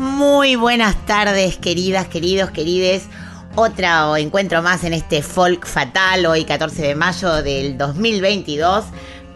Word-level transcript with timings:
Muy 0.00 0.56
buenas 0.56 0.96
tardes, 1.04 1.58
queridas, 1.58 2.08
queridos, 2.08 2.50
querides. 2.52 3.02
Otro 3.54 4.16
encuentro 4.16 4.62
más 4.62 4.82
en 4.84 4.94
este 4.94 5.20
Folk 5.22 5.66
Fatal, 5.66 6.24
hoy 6.24 6.46
14 6.46 6.80
de 6.80 6.94
mayo 6.94 7.42
del 7.42 7.76
2022. 7.76 8.86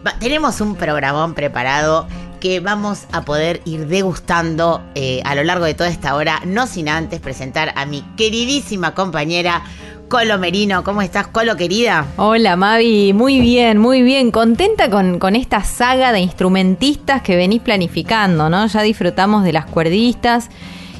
Va- 0.03 0.17
tenemos 0.17 0.61
un 0.61 0.75
programón 0.75 1.35
preparado 1.35 2.07
que 2.39 2.61
vamos 2.61 3.03
a 3.11 3.21
poder 3.21 3.61
ir 3.65 3.85
degustando 3.85 4.81
eh, 4.95 5.21
a 5.23 5.35
lo 5.35 5.43
largo 5.43 5.65
de 5.65 5.75
toda 5.75 5.89
esta 5.91 6.15
hora, 6.15 6.41
no 6.47 6.65
sin 6.65 6.89
antes 6.89 7.19
presentar 7.19 7.71
a 7.75 7.85
mi 7.85 8.01
queridísima 8.17 8.95
compañera 8.95 9.61
Colo 10.07 10.37
Merino. 10.37 10.83
¿Cómo 10.83 11.01
estás, 11.01 11.27
Colo, 11.27 11.55
querida? 11.55 12.05
Hola 12.17 12.55
Mavi, 12.55 13.13
muy 13.13 13.39
bien, 13.39 13.77
muy 13.77 14.01
bien. 14.01 14.31
Contenta 14.31 14.89
con, 14.89 15.19
con 15.19 15.35
esta 15.35 15.63
saga 15.63 16.11
de 16.11 16.19
instrumentistas 16.19 17.21
que 17.21 17.35
venís 17.35 17.61
planificando, 17.61 18.49
¿no? 18.49 18.67
Ya 18.67 18.81
disfrutamos 18.81 19.43
de 19.43 19.53
las 19.53 19.65
cuerdistas. 19.65 20.49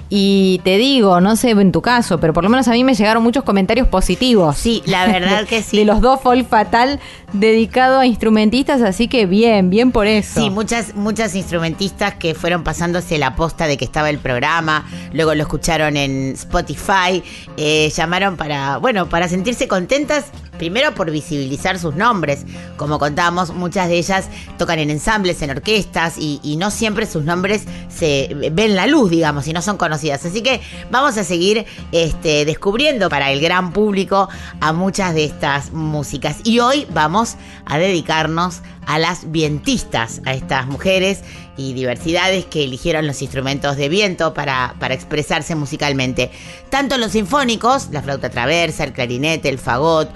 Y 0.09 0.61
te 0.63 0.77
digo, 0.77 1.19
no 1.19 1.35
sé 1.35 1.51
en 1.51 1.71
tu 1.71 1.81
caso, 1.81 2.19
pero 2.19 2.31
por 2.33 2.43
lo 2.43 2.49
menos 2.49 2.67
a 2.67 2.71
mí 2.71 2.83
me 2.83 2.93
llegaron 2.93 3.23
muchos 3.23 3.43
comentarios 3.43 3.87
positivos. 3.87 4.57
Sí, 4.57 4.83
la 4.85 5.07
verdad 5.07 5.45
que 5.49 5.63
sí. 5.63 5.77
De 5.77 5.85
los 5.85 6.01
dos 6.01 6.21
Folk 6.21 6.47
Fatal 6.47 6.99
dedicado 7.33 7.99
a 7.99 8.05
instrumentistas, 8.05 8.81
así 8.81 9.07
que 9.07 9.25
bien, 9.25 9.69
bien 9.69 9.91
por 9.91 10.07
eso. 10.07 10.39
Sí, 10.39 10.49
muchas, 10.49 10.95
muchas 10.95 11.35
instrumentistas 11.35 12.15
que 12.15 12.33
fueron 12.35 12.63
pasándose 12.63 13.17
la 13.17 13.35
posta 13.35 13.67
de 13.67 13.77
que 13.77 13.85
estaba 13.85 14.09
el 14.09 14.19
programa, 14.19 14.85
luego 15.11 15.33
lo 15.35 15.41
escucharon 15.41 15.97
en 15.97 16.33
Spotify, 16.33 17.23
eh, 17.57 17.91
llamaron 17.95 18.37
para, 18.37 18.77
bueno, 18.77 19.09
para 19.09 19.27
sentirse 19.27 19.67
contentas, 19.67 20.25
primero 20.57 20.93
por 20.93 21.11
visibilizar 21.11 21.77
sus 21.79 21.95
nombres. 21.95 22.45
Como 22.77 22.99
contábamos, 22.99 23.53
muchas 23.53 23.89
de 23.89 23.97
ellas 23.97 24.29
tocan 24.57 24.79
en 24.79 24.89
ensambles, 24.89 25.41
en 25.41 25.49
orquestas, 25.49 26.17
y, 26.17 26.39
y 26.43 26.55
no 26.57 26.71
siempre 26.71 27.05
sus 27.05 27.23
nombres 27.23 27.63
se 27.89 28.29
ven 28.51 28.75
la 28.75 28.87
luz, 28.87 29.09
digamos, 29.09 29.47
y 29.47 29.53
no 29.53 29.61
son 29.61 29.77
Así 30.25 30.41
que 30.41 30.61
vamos 30.91 31.17
a 31.17 31.23
seguir 31.23 31.65
este, 31.91 32.45
descubriendo 32.45 33.09
para 33.09 33.31
el 33.31 33.39
gran 33.39 33.71
público 33.71 34.27
a 34.59 34.73
muchas 34.73 35.13
de 35.13 35.25
estas 35.25 35.71
músicas. 35.71 36.37
Y 36.43 36.59
hoy 36.59 36.85
vamos 36.91 37.35
a 37.65 37.77
dedicarnos 37.77 38.61
a 38.85 38.99
las 38.99 39.31
vientistas, 39.31 40.21
a 40.25 40.33
estas 40.33 40.67
mujeres 40.67 41.21
y 41.57 41.73
diversidades 41.73 42.45
que 42.45 42.63
eligieron 42.63 43.07
los 43.07 43.21
instrumentos 43.21 43.77
de 43.77 43.89
viento 43.89 44.33
para, 44.33 44.75
para 44.79 44.93
expresarse 44.93 45.55
musicalmente. 45.55 46.31
Tanto 46.69 46.97
los 46.97 47.11
sinfónicos, 47.13 47.89
la 47.91 48.01
flauta 48.01 48.29
traversa, 48.29 48.83
el 48.83 48.93
clarinete, 48.93 49.49
el 49.49 49.57
fagot, 49.57 50.09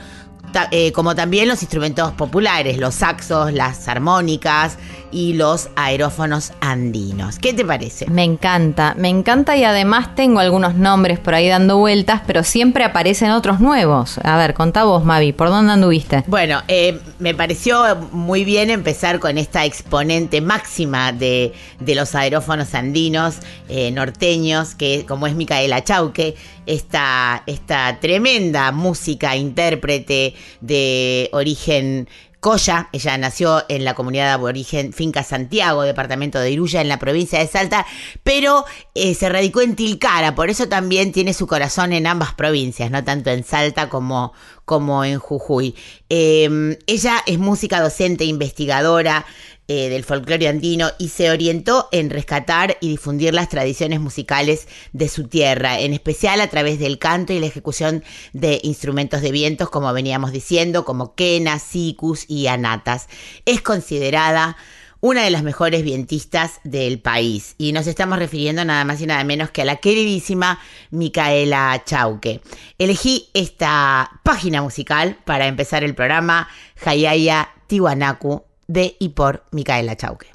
ta- 0.52 0.67
eh, 0.72 0.92
como 0.92 1.16
también 1.16 1.47
los 1.47 1.61
instrumentos 1.61 2.11
populares, 2.14 2.78
los 2.78 2.95
saxos, 2.95 3.53
las 3.53 3.88
armónicas 3.88 4.78
y 5.11 5.33
los 5.33 5.69
aerófonos 5.75 6.52
andinos. 6.61 7.39
¿Qué 7.39 7.53
te 7.53 7.66
parece? 7.66 8.08
Me 8.09 8.23
encanta, 8.23 8.94
me 8.97 9.09
encanta 9.09 9.58
y 9.58 9.64
además 9.64 10.14
tengo 10.16 10.39
algunos 10.39 10.75
nombres 10.75 11.17
por 11.19 11.33
ahí 11.33 11.47
dando 11.47 11.78
vueltas, 11.78 12.22
pero 12.28 12.44
siempre 12.44 12.83
aparecen 12.83 13.31
otros 13.31 13.59
nuevos. 13.59 14.19
A 14.23 14.38
ver, 14.38 14.53
contá 14.53 14.84
vos, 14.84 15.03
Mavi, 15.03 15.34
¿por 15.34 15.50
dónde 15.50 15.73
anduviste? 15.73 16.23
Bueno, 16.28 16.62
eh, 16.68 17.00
me 17.18 17.34
pareció 17.34 17.96
muy 18.12 18.44
bien 18.46 18.69
empezar 18.69 19.19
con 19.19 19.38
esta 19.40 19.66
exponente 19.66 20.41
máxima 20.41 21.12
de, 21.12 21.53
de 21.79 21.96
los 21.96 22.13
aerófonos 22.13 22.75
andinos, 22.75 23.35
eh, 23.68 23.90
norteños, 23.91 24.75
que 24.75 25.06
como 25.07 25.25
es 25.25 25.34
Micaela 25.35 25.84
Chauque, 25.84 26.35
esta, 26.69 27.44
esta 27.47 28.00
tremenda 28.00 28.72
música, 28.72 29.35
intérprete 29.35 30.35
de 30.62 31.28
origen 31.34 32.07
Coya, 32.40 32.88
ella 32.94 33.18
nació 33.18 33.66
en 33.68 33.84
la 33.84 33.96
comunidad 33.96 34.31
aborigen 34.31 34.94
Finca 34.94 35.24
Santiago, 35.24 35.81
departamento 35.81 36.40
de 36.40 36.52
Iruya, 36.52 36.79
en 36.79 36.88
la 36.88 37.00
provincia 37.00 37.40
de 37.40 37.47
Salta, 37.47 37.85
pero 38.24 38.63
eh, 38.94 39.13
se 39.13 39.28
radicó 39.28 39.62
en 39.62 39.75
Tilcara, 39.75 40.35
por 40.35 40.50
eso 40.50 40.69
también 40.69 41.12
tiene 41.12 41.34
su 41.34 41.47
corazón 41.47 41.91
en 41.91 42.08
ambas 42.08 42.34
provincias, 42.35 42.91
no 42.91 43.03
tanto 43.03 43.29
en 43.31 43.44
Salta 43.44 43.90
como, 43.90 44.31
como 44.63 45.03
en 45.03 45.19
Jujuy. 45.19 45.75
Eh, 46.08 46.78
ella 46.88 47.24
es 47.25 47.40
música 47.40 47.81
docente, 47.81 48.24
investigadora 48.24 49.25
eh, 49.72 49.88
del 49.90 50.03
folclore 50.03 50.47
andino 50.47 50.90
y 50.97 51.09
se 51.09 51.30
orientó 51.30 51.90
en 51.91 52.09
rescatar 52.09 52.78
y 52.81 52.90
difundir 52.90 53.35
las 53.35 53.50
tradiciones 53.50 54.00
musicales 54.00 54.68
de 54.94 55.07
su 55.07 55.28
tierra, 55.28 55.80
en 55.80 55.94
especial 55.94 56.41
a 56.41 56.47
través 56.47 56.80
del 56.80 56.97
canto 56.97 57.34
y 57.34 57.40
la 57.40 57.46
ejecución 57.46 58.03
de 58.34 58.59
instrumentos 58.63 59.22
de 59.22 59.31
vientos, 59.31 59.69
como 59.69 59.94
veníamos 59.94 60.31
diciendo, 60.31 60.85
como 60.85 61.13
quenas, 61.13 61.62
sicus 61.62 62.25
y 62.28 62.47
anatas. 62.47 63.09
Es 63.46 63.62
considerada 63.62 64.58
una 65.02 65.24
de 65.24 65.29
las 65.29 65.44
mejores 65.44 65.84
vientistas 65.84 66.62
del 66.63 67.00
país. 67.00 67.53
Y 67.59 67.72
nos 67.72 67.85
estamos 67.85 68.18
refiriendo 68.18 68.66
nada 68.66 68.84
más 68.85 69.00
y 69.02 69.06
nada 69.06 69.24
menos 69.24 69.52
que 69.52 69.62
a 69.62 69.66
la 69.66 69.75
queridísima 69.75 70.59
Micaela 70.90 71.84
Chauque. 71.85 72.41
Elegí 72.79 73.29
esta 73.35 74.19
página 74.24 74.63
musical 74.63 75.19
para 75.25 75.46
empezar 75.46 75.84
el 75.84 75.94
programa 75.94 76.47
Hayaya 76.84 77.50
Tiwanaku 77.68 78.48
de 78.69 78.96
y 79.00 79.09
por 79.09 79.44
Micaela 79.52 79.97
Chauque. 79.97 80.31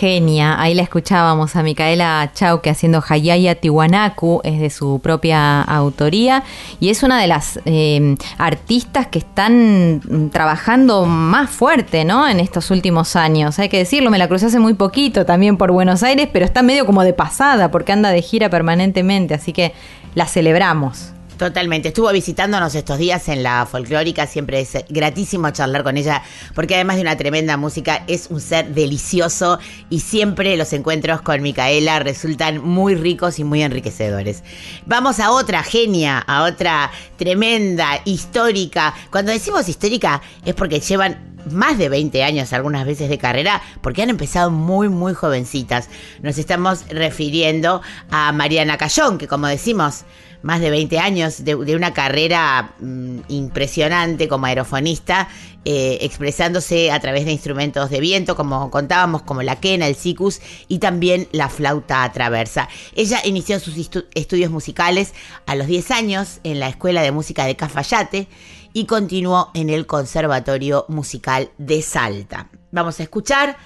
Genia. 0.00 0.58
Ahí 0.58 0.72
la 0.72 0.80
escuchábamos 0.80 1.56
a 1.56 1.62
Micaela 1.62 2.30
Chauque 2.32 2.70
haciendo 2.70 3.04
Hayaya 3.06 3.54
Tiwanaku, 3.56 4.40
es 4.44 4.58
de 4.58 4.70
su 4.70 4.98
propia 5.00 5.60
autoría 5.60 6.42
y 6.80 6.88
es 6.88 7.02
una 7.02 7.20
de 7.20 7.26
las 7.26 7.60
eh, 7.66 8.16
artistas 8.38 9.08
que 9.08 9.18
están 9.18 10.30
trabajando 10.32 11.04
más 11.04 11.50
fuerte, 11.50 12.06
¿no? 12.06 12.26
En 12.26 12.40
estos 12.40 12.70
últimos 12.70 13.14
años. 13.14 13.58
Hay 13.58 13.68
que 13.68 13.76
decirlo, 13.76 14.10
me 14.10 14.16
la 14.16 14.26
crucé 14.26 14.46
hace 14.46 14.58
muy 14.58 14.72
poquito 14.72 15.26
también 15.26 15.58
por 15.58 15.70
Buenos 15.70 16.02
Aires, 16.02 16.30
pero 16.32 16.46
está 16.46 16.62
medio 16.62 16.86
como 16.86 17.04
de 17.04 17.12
pasada 17.12 17.70
porque 17.70 17.92
anda 17.92 18.08
de 18.08 18.22
gira 18.22 18.48
permanentemente, 18.48 19.34
así 19.34 19.52
que 19.52 19.74
la 20.14 20.24
celebramos. 20.26 21.12
Totalmente. 21.40 21.88
Estuvo 21.88 22.12
visitándonos 22.12 22.74
estos 22.74 22.98
días 22.98 23.26
en 23.30 23.42
la 23.42 23.64
folclórica. 23.64 24.26
Siempre 24.26 24.60
es 24.60 24.74
gratísimo 24.90 25.48
charlar 25.48 25.82
con 25.82 25.96
ella, 25.96 26.22
porque 26.54 26.74
además 26.74 26.96
de 26.96 27.00
una 27.00 27.16
tremenda 27.16 27.56
música, 27.56 28.04
es 28.08 28.26
un 28.28 28.42
ser 28.42 28.74
delicioso 28.74 29.58
y 29.88 30.00
siempre 30.00 30.58
los 30.58 30.74
encuentros 30.74 31.22
con 31.22 31.40
Micaela 31.40 31.98
resultan 32.00 32.62
muy 32.62 32.94
ricos 32.94 33.38
y 33.38 33.44
muy 33.44 33.62
enriquecedores. 33.62 34.44
Vamos 34.84 35.18
a 35.18 35.30
otra 35.30 35.62
genia, 35.62 36.18
a 36.18 36.42
otra 36.42 36.90
tremenda, 37.16 38.02
histórica. 38.04 38.92
Cuando 39.10 39.32
decimos 39.32 39.66
histórica 39.66 40.20
es 40.44 40.54
porque 40.54 40.80
llevan 40.80 41.29
más 41.50 41.78
de 41.78 41.88
20 41.88 42.22
años 42.22 42.52
algunas 42.52 42.84
veces 42.86 43.08
de 43.08 43.18
carrera, 43.18 43.62
porque 43.82 44.02
han 44.02 44.10
empezado 44.10 44.50
muy, 44.50 44.88
muy 44.88 45.14
jovencitas. 45.14 45.88
Nos 46.22 46.38
estamos 46.38 46.84
refiriendo 46.88 47.82
a 48.10 48.32
Mariana 48.32 48.76
Cayón, 48.76 49.18
que 49.18 49.28
como 49.28 49.46
decimos, 49.46 50.04
más 50.42 50.60
de 50.60 50.70
20 50.70 50.98
años 50.98 51.44
de, 51.44 51.54
una 51.54 51.92
carrera 51.92 52.72
mm, 52.80 53.18
impresionante 53.28 54.26
como 54.26 54.46
aerofonista, 54.46 55.28
eh, 55.66 55.98
expresándose 56.00 56.90
a 56.90 56.98
través 57.00 57.26
de 57.26 57.32
instrumentos 57.32 57.90
de 57.90 58.00
viento, 58.00 58.34
como 58.36 58.70
contábamos, 58.70 59.20
como 59.20 59.42
la 59.42 59.56
quena, 59.60 59.86
el 59.86 59.94
sicus 59.96 60.40
y 60.68 60.78
también 60.78 61.28
la 61.32 61.50
flauta 61.50 62.10
traversa. 62.12 62.70
Ella 62.96 63.20
inició 63.24 63.60
sus 63.60 63.76
estu- 63.76 64.06
estudios 64.14 64.50
musicales 64.50 65.12
a 65.44 65.54
los 65.56 65.66
10 65.66 65.90
años 65.90 66.40
en 66.44 66.58
la 66.60 66.68
Escuela 66.68 67.02
de 67.02 67.12
Música 67.12 67.44
de 67.44 67.56
Cafayate 67.56 68.26
y 68.72 68.86
continuó 68.86 69.50
en 69.54 69.70
el 69.70 69.86
Conservatorio 69.86 70.84
Musical 70.88 71.50
de 71.58 71.82
Salta. 71.82 72.48
Vamos 72.72 73.00
a 73.00 73.02
escuchar 73.02 73.56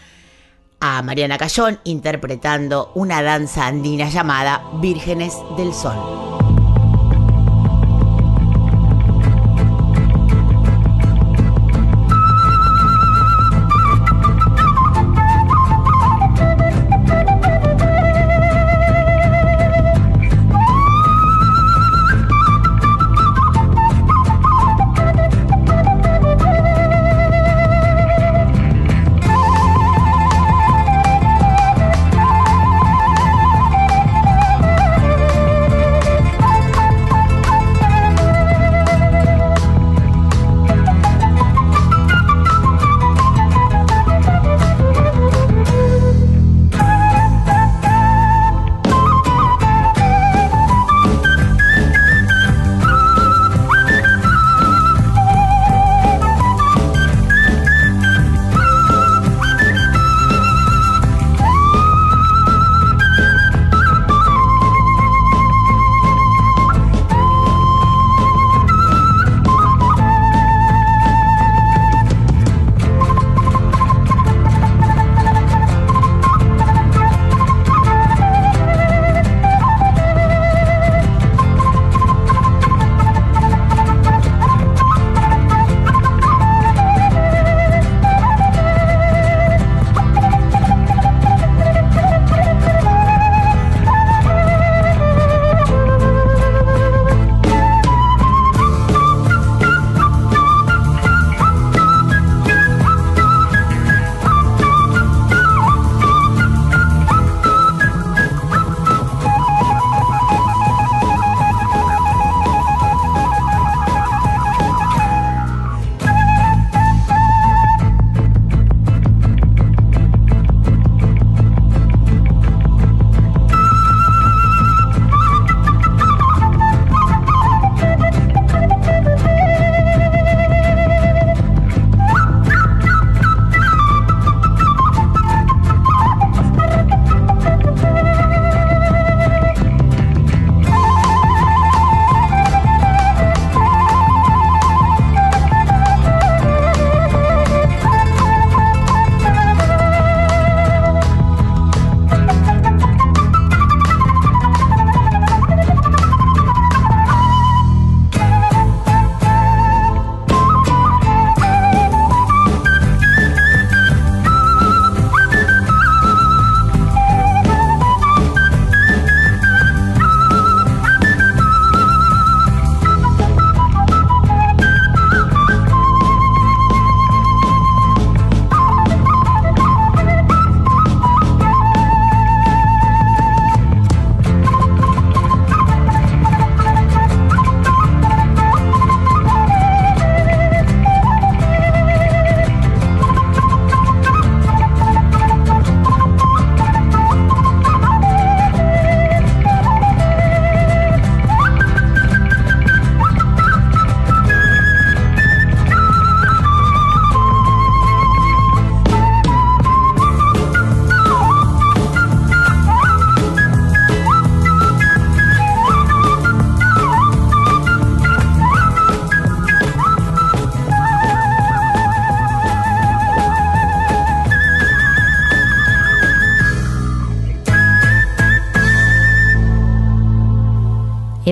a 0.80 1.02
Mariana 1.02 1.38
Cayón 1.38 1.80
interpretando 1.84 2.92
una 2.94 3.22
danza 3.22 3.66
andina 3.66 4.08
llamada 4.08 4.64
Vírgenes 4.80 5.34
del 5.56 5.72
Sol. 5.72 6.53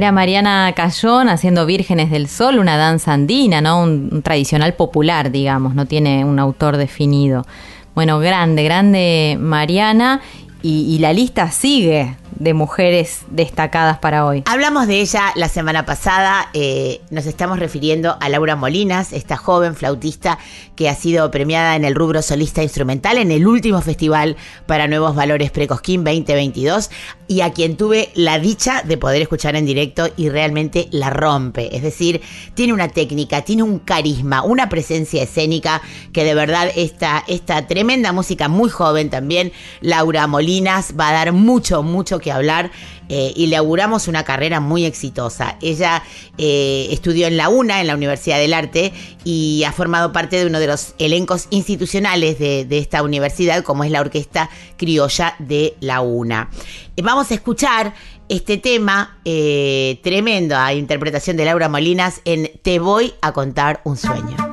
Era 0.02 0.10
Mariana 0.10 0.72
Cayón 0.74 1.28
haciendo 1.28 1.64
Vírgenes 1.64 2.10
del 2.10 2.26
Sol, 2.26 2.58
una 2.58 2.76
danza 2.76 3.12
andina, 3.12 3.60
¿no? 3.60 3.80
Un, 3.80 4.08
un 4.10 4.22
tradicional 4.22 4.74
popular, 4.74 5.30
digamos, 5.30 5.76
no 5.76 5.86
tiene 5.86 6.24
un 6.24 6.40
autor 6.40 6.76
definido. 6.76 7.46
Bueno, 7.94 8.18
grande, 8.18 8.64
grande 8.64 9.36
Mariana. 9.38 10.20
Y, 10.60 10.92
y 10.92 10.98
la 10.98 11.12
lista 11.12 11.52
sigue 11.52 12.16
de 12.42 12.54
mujeres 12.54 13.20
destacadas 13.30 13.98
para 13.98 14.26
hoy. 14.26 14.42
Hablamos 14.46 14.88
de 14.88 15.00
ella 15.00 15.32
la 15.36 15.48
semana 15.48 15.86
pasada, 15.86 16.50
eh, 16.54 17.00
nos 17.10 17.26
estamos 17.26 17.60
refiriendo 17.60 18.16
a 18.20 18.28
Laura 18.28 18.56
Molinas, 18.56 19.12
esta 19.12 19.36
joven 19.36 19.76
flautista 19.76 20.38
que 20.74 20.88
ha 20.88 20.96
sido 20.96 21.30
premiada 21.30 21.76
en 21.76 21.84
el 21.84 21.94
rubro 21.94 22.20
solista 22.20 22.62
instrumental 22.62 23.18
en 23.18 23.30
el 23.30 23.46
último 23.46 23.80
festival 23.80 24.36
para 24.66 24.88
Nuevos 24.88 25.14
Valores 25.14 25.52
Precosquín 25.52 26.02
2022 26.02 26.90
y 27.28 27.42
a 27.42 27.52
quien 27.52 27.76
tuve 27.76 28.10
la 28.14 28.40
dicha 28.40 28.82
de 28.82 28.98
poder 28.98 29.22
escuchar 29.22 29.54
en 29.54 29.64
directo 29.64 30.08
y 30.16 30.28
realmente 30.28 30.88
la 30.90 31.10
rompe. 31.10 31.76
Es 31.76 31.82
decir, 31.82 32.22
tiene 32.54 32.72
una 32.72 32.88
técnica, 32.88 33.42
tiene 33.42 33.62
un 33.62 33.78
carisma, 33.78 34.42
una 34.42 34.68
presencia 34.68 35.22
escénica 35.22 35.80
que 36.12 36.24
de 36.24 36.34
verdad 36.34 36.72
esta, 36.74 37.22
esta 37.28 37.68
tremenda 37.68 38.10
música 38.10 38.48
muy 38.48 38.68
joven 38.68 39.10
también, 39.10 39.52
Laura 39.80 40.26
Molinas, 40.26 40.94
va 40.98 41.10
a 41.10 41.12
dar 41.12 41.32
mucho, 41.32 41.84
mucho 41.84 42.18
que 42.18 42.31
hablar 42.32 42.70
eh, 43.08 43.32
y 43.36 43.46
le 43.46 43.56
auguramos 43.56 44.08
una 44.08 44.24
carrera 44.24 44.60
muy 44.60 44.84
exitosa. 44.84 45.56
Ella 45.60 46.02
eh, 46.38 46.88
estudió 46.90 47.26
en 47.26 47.36
la 47.36 47.48
UNA, 47.48 47.80
en 47.80 47.86
la 47.86 47.94
Universidad 47.94 48.38
del 48.38 48.54
Arte, 48.54 48.92
y 49.24 49.64
ha 49.64 49.72
formado 49.72 50.12
parte 50.12 50.36
de 50.36 50.46
uno 50.46 50.58
de 50.58 50.66
los 50.66 50.94
elencos 50.98 51.46
institucionales 51.50 52.38
de, 52.38 52.66
esta 52.78 53.02
universidad, 53.02 53.62
como 53.62 53.84
es 53.84 53.90
la 53.90 54.00
Orquesta 54.00 54.50
Criolla 54.76 55.34
de 55.38 55.76
la 55.80 56.00
UNA. 56.00 56.50
Eh, 56.96 57.02
vamos 57.02 57.30
a 57.30 57.34
escuchar 57.34 57.94
este 58.28 58.56
tema 58.56 59.18
eh, 59.24 60.00
tremendo 60.02 60.56
a 60.56 60.72
interpretación 60.72 61.36
de 61.36 61.44
Laura 61.44 61.68
Molinas 61.68 62.20
en 62.24 62.50
Te 62.62 62.78
voy 62.78 63.12
a 63.20 63.32
contar 63.32 63.80
un 63.84 63.96
sueño. 63.96 64.51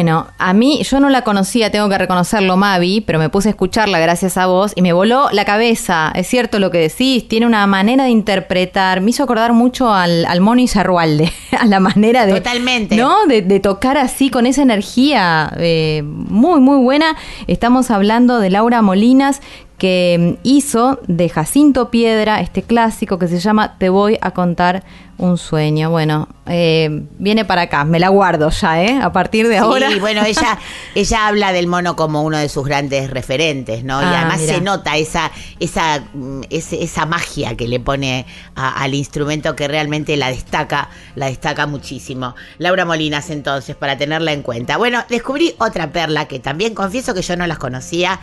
Bueno, 0.00 0.28
a 0.38 0.54
mí 0.54 0.82
yo 0.82 0.98
no 0.98 1.10
la 1.10 1.24
conocía, 1.24 1.70
tengo 1.70 1.86
que 1.90 1.98
reconocerlo, 1.98 2.56
Mavi, 2.56 3.02
pero 3.02 3.18
me 3.18 3.28
puse 3.28 3.48
a 3.48 3.50
escucharla 3.50 3.98
gracias 3.98 4.38
a 4.38 4.46
vos 4.46 4.72
y 4.74 4.80
me 4.80 4.94
voló 4.94 5.28
la 5.30 5.44
cabeza. 5.44 6.10
Es 6.14 6.26
cierto 6.26 6.58
lo 6.58 6.70
que 6.70 6.78
decís, 6.78 7.28
tiene 7.28 7.44
una 7.44 7.66
manera 7.66 8.04
de 8.04 8.10
interpretar, 8.10 9.02
me 9.02 9.10
hizo 9.10 9.22
acordar 9.22 9.52
mucho 9.52 9.92
al, 9.92 10.24
al 10.24 10.40
Mono 10.40 10.62
Izarrualde, 10.62 11.30
a 11.58 11.66
la 11.66 11.80
manera 11.80 12.24
de... 12.24 12.32
Totalmente. 12.32 12.96
¿No? 12.96 13.26
De, 13.26 13.42
de 13.42 13.60
tocar 13.60 13.98
así, 13.98 14.30
con 14.30 14.46
esa 14.46 14.62
energía 14.62 15.52
eh, 15.58 16.00
muy, 16.02 16.60
muy 16.60 16.78
buena. 16.78 17.14
Estamos 17.46 17.90
hablando 17.90 18.38
de 18.38 18.48
Laura 18.48 18.80
Molinas, 18.80 19.42
que 19.80 20.36
mm, 20.38 20.40
hizo 20.46 21.00
de 21.08 21.28
Jacinto 21.30 21.90
Piedra 21.90 22.40
este 22.42 22.62
clásico 22.62 23.18
que 23.18 23.26
se 23.26 23.40
llama 23.40 23.76
Te 23.78 23.88
voy 23.88 24.18
a 24.20 24.30
contar 24.32 24.84
un 25.16 25.36
sueño. 25.38 25.90
Bueno, 25.90 26.28
eh, 26.46 27.04
viene 27.18 27.44
para 27.46 27.62
acá, 27.62 27.84
me 27.84 27.98
la 27.98 28.08
guardo 28.10 28.50
ya, 28.50 28.82
¿eh? 28.82 28.98
A 29.02 29.10
partir 29.12 29.48
de 29.48 29.56
ahora. 29.58 29.90
Sí, 29.90 29.98
bueno, 29.98 30.22
ella, 30.24 30.58
ella 30.94 31.26
habla 31.28 31.52
del 31.52 31.66
mono 31.66 31.96
como 31.96 32.22
uno 32.22 32.36
de 32.38 32.48
sus 32.50 32.64
grandes 32.66 33.08
referentes, 33.10 33.82
¿no? 33.84 34.00
y 34.02 34.04
Ah, 34.04 34.20
además 34.20 34.40
mira. 34.40 34.54
se 34.54 34.60
nota 34.60 34.96
esa, 34.98 35.30
esa, 35.60 36.04
mm, 36.12 36.42
esa 36.50 37.06
magia 37.06 37.56
que 37.56 37.66
le 37.66 37.80
pone 37.80 38.26
a- 38.54 38.82
al 38.82 38.94
instrumento 38.94 39.56
que 39.56 39.66
realmente 39.66 40.16
la 40.18 40.28
destaca, 40.28 40.90
la 41.14 41.26
destaca 41.26 41.66
muchísimo. 41.66 42.34
Laura 42.58 42.84
Molinas, 42.84 43.30
entonces, 43.30 43.76
para 43.76 43.96
tenerla 43.96 44.32
en 44.32 44.42
cuenta. 44.42 44.76
Bueno, 44.76 45.02
descubrí 45.08 45.54
otra 45.58 45.90
perla 45.90 46.26
que 46.28 46.38
también 46.38 46.74
confieso 46.74 47.14
que 47.14 47.22
yo 47.22 47.36
no 47.36 47.46
las 47.46 47.58
conocía. 47.58 48.20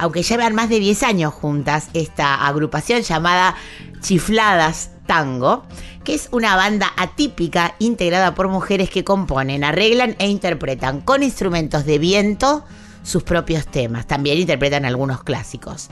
Aunque 0.00 0.22
llevan 0.22 0.54
más 0.54 0.70
de 0.70 0.80
10 0.80 1.02
años 1.02 1.34
juntas, 1.34 1.88
esta 1.92 2.46
agrupación 2.46 3.02
llamada 3.02 3.54
Chifladas 4.00 4.92
Tango, 5.06 5.64
que 6.04 6.14
es 6.14 6.30
una 6.32 6.56
banda 6.56 6.90
atípica 6.96 7.74
integrada 7.78 8.34
por 8.34 8.48
mujeres 8.48 8.88
que 8.88 9.04
componen, 9.04 9.62
arreglan 9.62 10.16
e 10.18 10.28
interpretan 10.28 11.02
con 11.02 11.22
instrumentos 11.22 11.84
de 11.84 11.98
viento 11.98 12.64
sus 13.02 13.22
propios 13.22 13.66
temas. 13.66 14.06
También 14.06 14.38
interpretan 14.38 14.86
algunos 14.86 15.22
clásicos. 15.22 15.90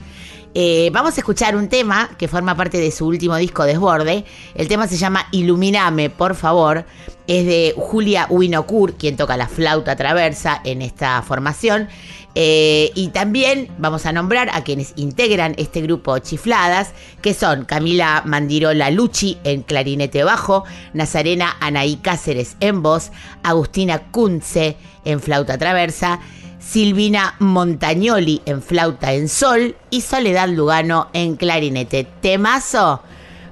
Eh, 0.54 0.90
vamos 0.92 1.16
a 1.16 1.20
escuchar 1.20 1.54
un 1.56 1.68
tema 1.68 2.10
que 2.16 2.28
forma 2.28 2.56
parte 2.56 2.78
de 2.78 2.90
su 2.90 3.06
último 3.06 3.36
disco 3.36 3.64
Desborde. 3.64 4.24
El 4.54 4.68
tema 4.68 4.88
se 4.88 4.96
llama 4.96 5.26
Iluminame, 5.32 6.10
por 6.10 6.34
favor. 6.34 6.86
Es 7.26 7.44
de 7.44 7.74
Julia 7.76 8.26
Winokur, 8.30 8.94
quien 8.94 9.16
toca 9.16 9.36
la 9.36 9.48
flauta 9.48 9.96
traversa 9.96 10.60
en 10.64 10.80
esta 10.80 11.20
formación. 11.22 11.88
Eh, 12.34 12.92
y 12.94 13.08
también 13.08 13.68
vamos 13.78 14.06
a 14.06 14.12
nombrar 14.12 14.50
a 14.52 14.62
quienes 14.62 14.92
integran 14.96 15.54
este 15.56 15.80
grupo 15.80 16.18
Chifladas, 16.18 16.92
que 17.20 17.34
son 17.34 17.64
Camila 17.64 18.22
Mandirola 18.24 18.90
Lucci 18.90 19.38
en 19.44 19.62
clarinete 19.62 20.22
bajo, 20.22 20.64
Nazarena 20.92 21.56
Anaí 21.60 21.96
Cáceres 21.96 22.56
en 22.60 22.82
voz, 22.82 23.10
Agustina 23.42 24.10
Kunze 24.10 24.76
en 25.04 25.20
flauta 25.20 25.58
traversa, 25.58 26.20
Silvina 26.60 27.34
Montagnoli 27.38 28.42
en 28.44 28.62
flauta 28.62 29.14
en 29.14 29.28
sol 29.28 29.76
y 29.90 30.02
Soledad 30.02 30.48
Lugano 30.48 31.08
en 31.14 31.36
clarinete. 31.36 32.06
Temazo 32.20 33.02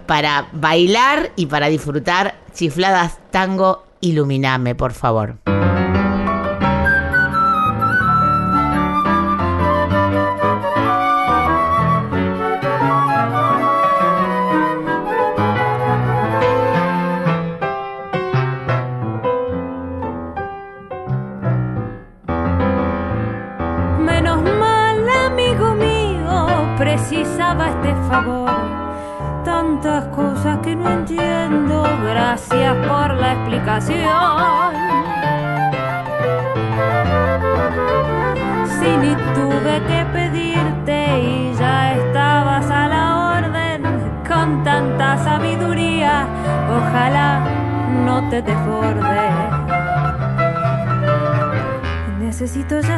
para 0.07 0.49
bailar 0.53 1.33
y 1.35 1.47
para 1.47 1.69
disfrutar 1.69 2.37
Chifladas 2.55 3.19
Tango 3.31 3.85
Iluminame, 4.01 4.75
por 4.75 4.93
favor. 4.93 5.39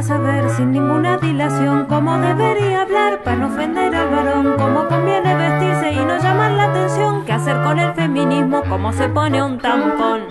Saber 0.08 0.48
sin 0.48 0.72
ninguna 0.72 1.18
dilación 1.18 1.84
cómo 1.84 2.16
debería 2.16 2.80
hablar 2.80 3.22
para 3.22 3.36
no 3.36 3.48
ofender 3.48 3.94
al 3.94 4.08
varón, 4.08 4.54
cómo 4.56 4.88
conviene 4.88 5.34
vestirse 5.34 5.92
y 5.92 6.02
no 6.02 6.16
llamar 6.16 6.52
la 6.52 6.64
atención, 6.64 7.26
qué 7.26 7.34
hacer 7.34 7.62
con 7.62 7.78
el 7.78 7.92
feminismo, 7.92 8.62
cómo 8.70 8.90
se 8.90 9.06
pone 9.10 9.42
un 9.42 9.58
tampón. 9.58 10.22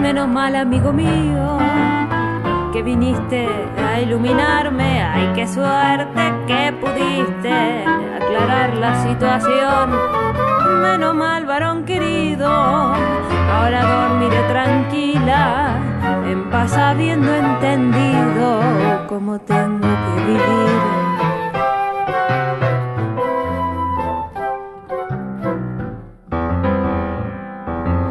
Menos 0.00 0.28
mal, 0.28 0.54
amigo 0.54 0.92
mío, 0.92 1.58
que 2.72 2.84
viniste 2.84 3.48
a 3.84 4.00
iluminarme, 4.00 5.02
ay, 5.02 5.32
qué 5.34 5.48
suerte 5.48 6.32
que 6.46 6.72
pudiste 6.80 7.84
aclarar 8.14 8.76
la 8.76 8.94
situación. 9.02 9.90
Menos 10.82 11.16
mal, 11.16 11.46
varón 11.46 11.84
querido, 11.84 12.46
ahora 12.48 13.82
dormiré 13.82 14.40
tranquila, 14.44 15.69
habiendo 16.68 17.34
entendido 17.34 18.60
cómo 19.08 19.38
tengo 19.38 19.80
que 19.80 20.24
vivir. 20.26 20.80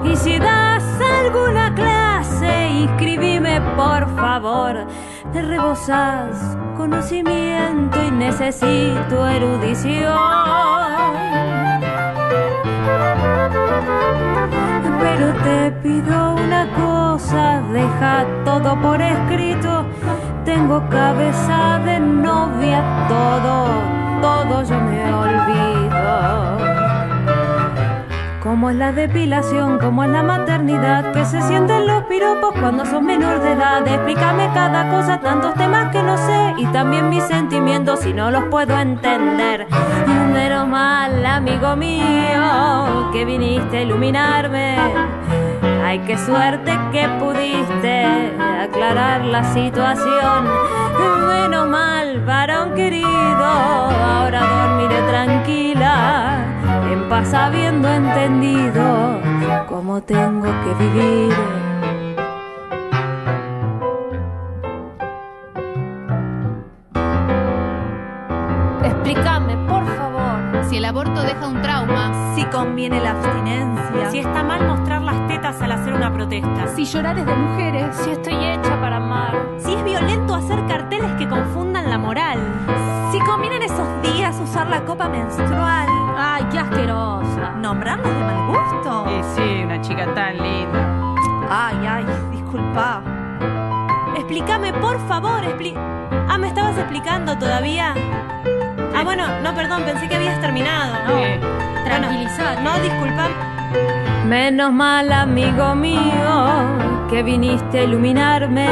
Y 0.04 0.16
si 0.16 0.40
das 0.40 0.84
alguna 1.22 1.74
clase, 1.76 2.70
inscribime 2.70 3.62
por 3.76 4.08
favor. 4.16 4.88
Te 5.32 5.44
rebosas 5.44 6.58
conocimiento 6.76 8.04
y 8.04 8.12
necesito 8.12 9.28
erudición. 9.28 10.18
Pero 15.20 15.34
te 15.44 15.72
pido 15.84 16.36
una 16.36 16.66
cosa, 16.76 17.62
deja 17.74 18.26
todo 18.46 18.80
por 18.82 19.02
escrito. 19.02 19.86
Tengo 20.46 20.88
cabeza 20.88 21.82
de 21.84 22.00
novia, 22.00 22.82
todo, 23.10 23.68
todo 24.22 24.64
yo 24.64 24.80
me 24.80 25.14
olvido. 25.14 26.58
Como 28.42 28.70
es 28.70 28.78
la 28.78 28.94
depilación, 28.94 29.78
como 29.78 30.06
es 30.06 30.10
la 30.10 30.24
maternidad, 30.24 31.12
que 31.12 31.26
se 31.26 31.42
sienten 31.42 31.86
los 31.86 32.04
piropos 32.04 32.54
cuando 32.58 32.86
son 32.86 33.06
menor 33.06 33.42
de 33.42 33.52
edad. 33.52 33.86
Explícame 33.86 34.50
cada 34.54 34.90
cosa, 34.90 35.20
tantos 35.20 35.54
temas 35.56 35.90
que 35.92 36.02
no 36.02 36.16
sé, 36.16 36.54
y 36.56 36.66
también 36.68 37.10
mis 37.10 37.26
sentimientos 37.26 38.00
si 38.00 38.14
no 38.14 38.32
los 38.32 38.46
puedo 38.46 38.80
entender. 38.80 39.68
Menos 40.34 40.68
mal, 40.68 41.26
amigo 41.26 41.76
mío, 41.76 43.10
que 43.12 43.26
viniste 43.26 43.78
a 43.78 43.82
iluminarme. 43.82 44.78
Ay, 45.84 46.00
qué 46.00 46.18
suerte 46.18 46.72
que 46.92 47.08
pudiste 47.20 48.06
aclarar 48.62 49.26
la 49.26 49.44
situación. 49.54 50.46
Menos 51.28 51.68
mal, 51.68 52.24
varón 52.26 52.76
querido, 52.76 53.10
ahora 53.44 54.42
dormiré 54.42 55.02
tranquila, 55.10 56.46
en 56.92 57.10
paz 57.10 57.34
habiendo 57.34 57.88
entendido 57.88 59.20
cómo 59.68 60.02
tengo 60.02 60.48
que 60.64 60.84
vivir. 60.84 61.69
Aborto 70.90 71.22
deja 71.22 71.48
un 71.48 71.62
trauma, 71.62 72.34
Si 72.36 72.44
conviene 72.46 73.00
la 73.00 73.12
abstinencia. 73.12 74.10
Si 74.10 74.20
está 74.20 74.44
mal 74.44 74.68
mostrar 74.68 75.02
las 75.02 75.28
tetas 75.28 75.62
al 75.62 75.72
hacer 75.72 75.94
una 75.94 76.12
protesta. 76.12 76.68
si 76.76 76.86
llorar 76.86 77.18
es 77.18 77.26
de 77.26 77.36
mujeres, 77.36 77.96
Si 77.96 78.10
estoy 78.12 78.34
hecha 78.34 78.80
para 78.82 78.98
amar. 78.98 79.38
Si 79.60 79.74
es 79.74 79.84
violento 79.84 80.34
hacer 80.34 80.66
carteles 80.68 81.12
que 81.14 81.28
confundan 81.28 81.90
la 81.90 81.98
moral. 81.98 82.40
Si 83.12 83.20
conviene 83.20 83.58
en 83.58 83.64
esos 83.64 83.88
días 84.02 84.40
usar 84.40 84.68
la 84.68 84.84
copa 84.84 85.08
menstrual. 85.08 85.88
Ay, 86.18 86.44
qué 86.52 86.60
asquerosa. 86.60 87.52
¿Nombrarnos 87.58 88.12
de 88.12 88.20
mal 88.20 88.48
gusto? 88.48 89.06
Y 89.12 89.24
sí, 89.36 89.64
una 89.64 89.82
chica 89.82 90.14
tan 90.14 90.38
linda. 90.38 91.16
Ay, 91.50 91.78
ay, 91.88 92.06
disculpa. 92.32 93.02
Explícame, 94.16 94.74
por 94.74 95.00
favor. 95.08 95.44
Expli 95.44 95.76
ah, 95.76 96.38
¿me 96.38 96.48
estabas 96.48 96.78
explicando 96.78 97.38
todavía? 97.38 97.94
Ah, 99.00 99.04
bueno, 99.06 99.24
no, 99.42 99.56
perdón, 99.56 99.84
pensé 99.84 100.10
que 100.10 100.16
habías 100.18 100.42
terminado. 100.42 100.94
No. 101.08 101.20
Eh, 101.20 101.40
tranquilizate. 101.86 102.62
No, 102.62 102.78
disculpa. 102.80 103.30
Menos 104.28 104.74
mal, 104.74 105.10
amigo 105.14 105.74
mío, 105.74 107.08
que 107.10 107.24
viniste 107.24 107.80
a 107.80 107.84
iluminarme. 107.86 108.68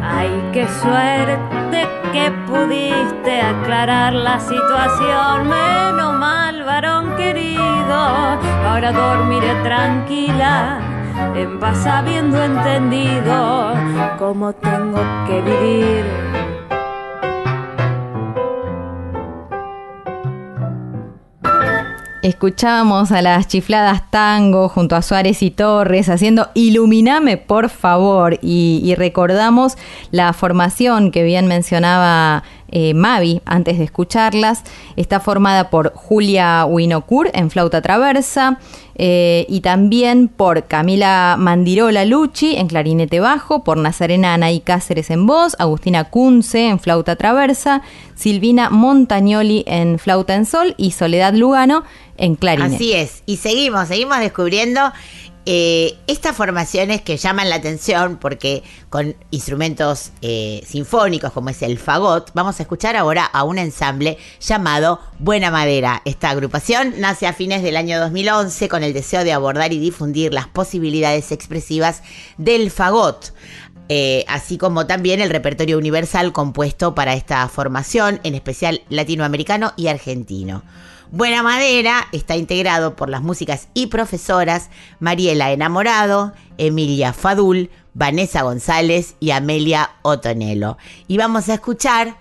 Ay, 0.00 0.30
qué 0.52 0.64
suerte 0.68 1.88
que 2.12 2.30
pudiste 2.46 3.42
aclarar 3.42 4.12
la 4.12 4.38
situación. 4.38 5.48
Menos 5.48 6.14
mal, 6.14 6.62
varón 6.62 7.16
querido, 7.16 7.96
ahora 8.64 8.92
dormiré 8.92 9.56
tranquila, 9.64 10.78
en 11.34 11.58
paz 11.58 11.84
habiendo 11.84 12.40
entendido 12.40 13.74
cómo 14.20 14.52
tengo 14.52 15.00
que 15.26 15.40
vivir. 15.42 16.27
Escuchábamos 22.22 23.12
a 23.12 23.22
las 23.22 23.46
chifladas 23.46 24.10
tango 24.10 24.68
junto 24.68 24.96
a 24.96 25.02
Suárez 25.02 25.40
y 25.42 25.52
Torres 25.52 26.08
haciendo 26.08 26.48
Iluminame 26.54 27.36
por 27.36 27.68
favor. 27.68 28.38
Y, 28.42 28.80
y 28.82 28.94
recordamos 28.96 29.78
la 30.10 30.32
formación 30.32 31.12
que 31.12 31.22
bien 31.22 31.46
mencionaba 31.46 32.42
eh, 32.70 32.94
Mavi 32.94 33.40
antes 33.44 33.78
de 33.78 33.84
escucharlas. 33.84 34.62
Está 34.96 35.20
formada 35.20 35.70
por 35.70 35.92
Julia 35.94 36.64
Winocur 36.66 37.30
en 37.32 37.50
flauta 37.50 37.82
traversa 37.82 38.58
eh, 39.00 39.46
y 39.48 39.60
también 39.60 40.28
por 40.28 40.66
Camila 40.66 41.36
Mandirola 41.38 42.04
Lucci 42.04 42.56
en 42.56 42.66
clarinete 42.66 43.20
bajo, 43.20 43.62
por 43.62 43.76
Nazarena 43.78 44.34
Anaí 44.34 44.60
Cáceres 44.60 45.10
en 45.10 45.26
voz, 45.26 45.54
Agustina 45.60 46.04
Kunze 46.04 46.68
en 46.68 46.80
flauta 46.80 47.14
traversa, 47.14 47.82
Silvina 48.16 48.70
Montagnoli 48.70 49.64
en 49.68 50.00
flauta 50.00 50.34
en 50.34 50.46
sol 50.46 50.74
y 50.76 50.90
Soledad 50.90 51.32
Lugano 51.34 51.84
en 52.16 52.34
clarinete. 52.34 52.74
Así 52.74 52.92
es. 52.92 53.22
Y 53.24 53.36
seguimos, 53.36 53.86
seguimos 53.86 54.18
descubriendo 54.18 54.92
eh, 55.50 55.96
estas 56.06 56.36
formaciones 56.36 57.00
que 57.00 57.16
llaman 57.16 57.48
la 57.48 57.54
atención 57.56 58.18
porque 58.18 58.62
con 58.90 59.16
instrumentos 59.30 60.12
eh, 60.20 60.62
sinfónicos 60.66 61.32
como 61.32 61.48
es 61.48 61.62
el 61.62 61.78
fagot, 61.78 62.32
vamos 62.34 62.60
a 62.60 62.64
escuchar 62.64 62.96
ahora 62.96 63.24
a 63.24 63.44
un 63.44 63.56
ensamble 63.56 64.18
llamado 64.40 65.00
Buena 65.18 65.50
Madera. 65.50 66.02
Esta 66.04 66.28
agrupación 66.28 66.96
nace 66.98 67.26
a 67.26 67.32
fines 67.32 67.62
del 67.62 67.78
año 67.78 67.98
2011 67.98 68.68
con 68.68 68.82
el 68.84 68.92
deseo 68.92 69.24
de 69.24 69.32
abordar 69.32 69.72
y 69.72 69.78
difundir 69.78 70.34
las 70.34 70.48
posibilidades 70.48 71.32
expresivas 71.32 72.02
del 72.36 72.70
fagot. 72.70 73.32
Eh, 73.88 74.26
así 74.28 74.58
como 74.58 74.86
también 74.86 75.22
el 75.22 75.30
repertorio 75.30 75.78
universal 75.78 76.34
compuesto 76.34 76.94
para 76.94 77.14
esta 77.14 77.48
formación, 77.48 78.20
en 78.22 78.34
especial 78.34 78.82
latinoamericano 78.90 79.72
y 79.78 79.86
argentino. 79.86 80.62
Buena 81.10 81.42
Madera 81.42 82.06
está 82.12 82.36
integrado 82.36 82.94
por 82.94 83.08
las 83.08 83.22
músicas 83.22 83.68
y 83.72 83.86
profesoras 83.86 84.68
Mariela 85.00 85.52
Enamorado, 85.52 86.34
Emilia 86.58 87.14
Fadul, 87.14 87.70
Vanessa 87.94 88.42
González 88.42 89.16
y 89.18 89.30
Amelia 89.30 89.92
Otonelo. 90.02 90.76
Y 91.06 91.16
vamos 91.16 91.48
a 91.48 91.54
escuchar 91.54 92.16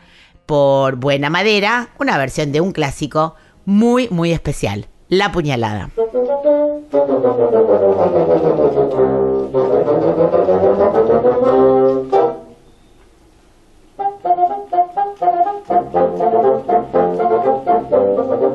por 0.45 0.95
Buena 0.95 1.29
Madera 1.29 1.89
una 1.99 2.17
versión 2.17 2.53
de 2.53 2.61
un 2.61 2.71
clásico 2.71 3.35
muy, 3.65 4.07
muy 4.09 4.31
especial, 4.31 4.87
La 5.09 5.33
Puñalada. 5.33 5.89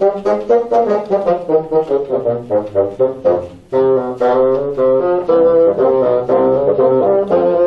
Thank 0.00 0.26
you. 7.30 7.57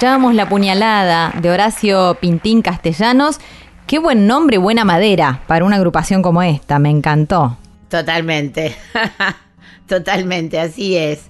Escuchábamos 0.00 0.34
La 0.34 0.48
Puñalada 0.48 1.30
de 1.42 1.50
Horacio 1.50 2.16
Pintín 2.22 2.62
Castellanos. 2.62 3.38
Qué 3.86 3.98
buen 3.98 4.26
nombre, 4.26 4.56
buena 4.56 4.82
madera 4.82 5.42
para 5.46 5.66
una 5.66 5.76
agrupación 5.76 6.22
como 6.22 6.42
esta, 6.42 6.78
me 6.78 6.88
encantó. 6.88 7.58
Totalmente. 7.90 8.74
Totalmente, 9.86 10.58
así 10.58 10.96
es, 10.96 11.24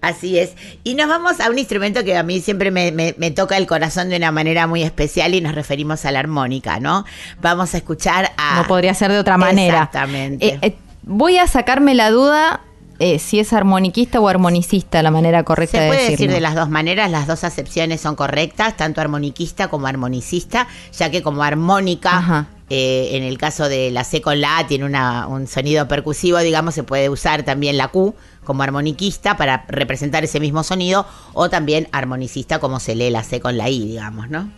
así 0.00 0.38
es. 0.38 0.54
Y 0.84 0.94
nos 0.94 1.06
vamos 1.06 1.38
a 1.38 1.50
un 1.50 1.58
instrumento 1.58 2.02
que 2.02 2.16
a 2.16 2.22
mí 2.22 2.40
siempre 2.40 2.70
me, 2.70 2.92
me, 2.92 3.14
me, 3.18 3.30
toca 3.30 3.58
el 3.58 3.66
corazón 3.66 4.08
de 4.08 4.16
una 4.16 4.32
manera 4.32 4.66
muy 4.66 4.82
especial 4.82 5.34
y 5.34 5.42
nos 5.42 5.54
referimos 5.54 6.06
a 6.06 6.10
la 6.10 6.20
armónica, 6.20 6.80
¿no? 6.80 7.04
Vamos 7.42 7.74
a 7.74 7.76
escuchar 7.76 8.32
a... 8.38 8.56
No 8.56 8.66
podría 8.66 8.94
ser 8.94 9.12
de 9.12 9.18
otra 9.18 9.36
manera. 9.36 9.80
Exactamente. 9.80 10.46
Eh, 10.46 10.58
eh, 10.62 10.76
voy 11.02 11.36
a 11.36 11.46
sacarme 11.46 11.92
la 11.92 12.08
duda 12.08 12.62
eh, 13.04 13.18
si 13.18 13.38
es 13.38 13.52
armoniquista 13.52 14.18
o 14.18 14.28
armonicista 14.28 15.02
la 15.02 15.10
manera 15.10 15.42
correcta 15.42 15.76
Se 15.76 15.82
de 15.84 15.88
puede 15.88 16.00
decirlo. 16.00 16.16
decir 16.16 16.34
de 16.34 16.40
las 16.40 16.54
dos 16.54 16.70
maneras, 16.70 17.10
las 17.10 17.26
dos 17.26 17.44
acepciones 17.44 18.00
son 18.00 18.16
correctas, 18.16 18.78
tanto 18.78 19.02
armoniquista 19.02 19.68
como 19.68 19.86
armonicista, 19.86 20.66
ya 20.96 21.10
que 21.10 21.22
como 21.22 21.42
armónica, 21.42 22.46
eh, 22.70 23.10
en 23.12 23.22
el 23.22 23.36
caso 23.36 23.68
de 23.68 23.90
la 23.90 24.04
C 24.04 24.22
con 24.22 24.40
la 24.40 24.56
A 24.56 24.66
tiene 24.66 24.86
una, 24.86 25.26
un 25.26 25.46
sonido 25.46 25.86
percusivo, 25.86 26.38
digamos, 26.38 26.72
se 26.74 26.82
puede 26.82 27.10
usar 27.10 27.42
también 27.42 27.76
la 27.76 27.88
Q 27.88 28.14
como 28.42 28.62
armoniquista 28.62 29.36
para 29.36 29.66
representar 29.68 30.24
ese 30.24 30.40
mismo 30.40 30.62
sonido, 30.62 31.06
o 31.34 31.50
también 31.50 31.88
armonicista 31.92 32.58
como 32.58 32.80
se 32.80 32.94
lee 32.94 33.10
la 33.10 33.22
C 33.22 33.38
con 33.38 33.58
la 33.58 33.68
I, 33.68 33.86
digamos, 33.86 34.30
¿no? 34.30 34.50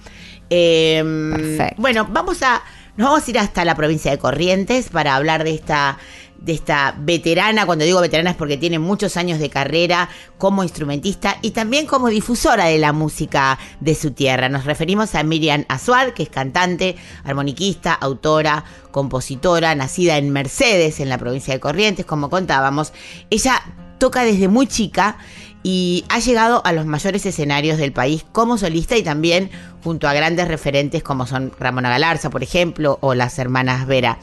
Eh, 0.51 1.03
Perfecto. 1.35 1.83
Bueno, 1.83 2.07
vamos 2.09 2.43
a, 2.45 2.63
nos 2.97 3.09
vamos 3.09 3.27
a 3.27 3.31
ir 3.31 3.39
hasta 3.41 3.65
la 3.65 3.75
provincia 3.75 4.13
de 4.13 4.19
Corrientes 4.19 4.89
para 4.91 5.17
hablar 5.17 5.43
de 5.43 5.55
esta 5.55 5.99
de 6.47 6.53
esta 6.53 6.95
veterana, 6.97 7.67
cuando 7.67 7.85
digo 7.85 8.01
veterana 8.01 8.31
es 8.31 8.37
porque 8.37 8.57
tiene 8.57 8.79
muchos 8.79 9.17
años 9.17 9.41
de 9.41 9.51
carrera 9.51 10.09
como 10.39 10.63
instrumentista 10.63 11.39
y 11.43 11.51
también 11.51 11.87
como 11.87 12.09
difusora 12.09 12.67
de 12.67 12.79
la 12.79 12.93
música 12.93 13.59
de 13.81 13.97
su 13.97 14.13
tierra. 14.13 14.49
Nos 14.49 14.65
referimos 14.65 15.17
a 15.17 15.25
Miriam 15.25 15.65
Azuad, 15.69 16.11
que 16.11 16.23
es 16.23 16.29
cantante, 16.29 16.95
armoniquista, 17.25 17.93
autora, 17.93 18.65
compositora, 18.93 19.75
nacida 19.75 20.19
en 20.19 20.31
Mercedes, 20.31 21.01
en 21.01 21.09
la 21.09 21.19
provincia 21.19 21.53
de 21.53 21.59
Corrientes, 21.59 22.07
como 22.07 22.31
contábamos. 22.31 22.93
Ella 23.29 23.61
toca 23.99 24.23
desde 24.23 24.47
muy 24.47 24.69
chica 24.69 25.19
y 25.62 26.05
ha 26.09 26.21
llegado 26.21 26.62
a 26.64 26.73
los 26.73 26.87
mayores 26.87 27.27
escenarios 27.27 27.79
del 27.79 27.92
país 27.92 28.25
como 28.33 28.57
solista 28.57 28.97
y 28.97 29.03
también 29.03 29.51
junto 29.83 30.09
a 30.09 30.14
grandes 30.14 30.49
referentes 30.49 31.03
como 31.03 31.27
son 31.27 31.53
Ramona 31.59 31.90
Galarza, 31.90 32.31
por 32.31 32.42
ejemplo, 32.42 32.99
o 33.03 33.14
las 33.14 33.38
hermanas 33.38 33.87
Vera. 33.87 34.19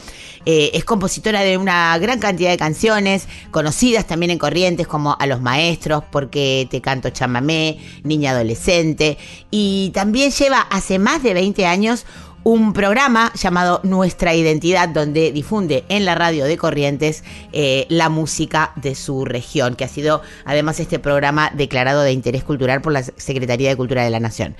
Eh, 0.45 0.71
es 0.73 0.83
compositora 0.83 1.41
de 1.41 1.57
una 1.57 1.97
gran 1.99 2.19
cantidad 2.19 2.49
de 2.49 2.57
canciones, 2.57 3.27
conocidas 3.51 4.05
también 4.05 4.29
en 4.31 4.39
Corrientes 4.39 4.87
como 4.87 5.15
A 5.19 5.25
los 5.25 5.39
Maestros, 5.41 6.03
Porque 6.11 6.67
te 6.69 6.81
canto 6.81 7.09
chamamé, 7.11 7.79
Niña 8.03 8.31
Adolescente, 8.31 9.17
y 9.51 9.91
también 9.93 10.31
lleva 10.31 10.59
hace 10.59 10.99
más 10.99 11.23
de 11.23 11.33
20 11.33 11.65
años 11.65 12.05
un 12.43 12.73
programa 12.73 13.31
llamado 13.35 13.79
Nuestra 13.83 14.33
Identidad, 14.33 14.89
donde 14.89 15.31
difunde 15.31 15.85
en 15.89 16.05
la 16.05 16.15
radio 16.15 16.45
de 16.45 16.57
Corrientes 16.57 17.23
eh, 17.51 17.85
la 17.89 18.09
música 18.09 18.73
de 18.75 18.95
su 18.95 19.25
región, 19.25 19.75
que 19.75 19.85
ha 19.85 19.87
sido 19.87 20.21
además 20.45 20.79
este 20.79 20.99
programa 20.99 21.51
declarado 21.53 22.01
de 22.01 22.11
interés 22.11 22.43
cultural 22.43 22.81
por 22.81 22.93
la 22.93 23.03
Secretaría 23.03 23.69
de 23.69 23.77
Cultura 23.77 24.03
de 24.03 24.09
la 24.09 24.19
Nación. 24.19 24.55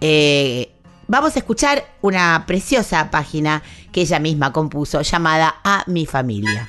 Eh, 0.00 0.72
vamos 1.06 1.36
a 1.36 1.38
escuchar 1.38 1.84
una 2.02 2.44
preciosa 2.46 3.10
página 3.10 3.62
que 3.92 4.02
ella 4.02 4.18
misma 4.18 4.52
compuso 4.52 5.02
llamada 5.02 5.56
A 5.62 5.84
mi 5.86 6.06
familia. 6.06 6.68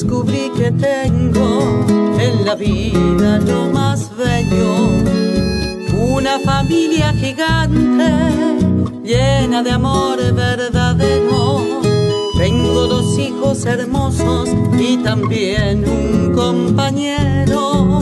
Descubrí 0.00 0.48
que 0.56 0.70
tengo 0.70 1.84
en 2.20 2.44
la 2.44 2.54
vida 2.54 3.40
lo 3.40 3.66
más 3.72 4.08
bello, 4.16 4.90
una 5.92 6.38
familia 6.38 7.12
gigante 7.14 8.04
llena 9.02 9.64
de 9.64 9.72
amor 9.72 10.18
verdadero. 10.34 11.64
Tengo 12.36 12.86
dos 12.86 13.18
hijos 13.18 13.66
hermosos 13.66 14.48
y 14.78 14.98
también 14.98 15.84
un 15.84 16.32
compañero 16.32 18.00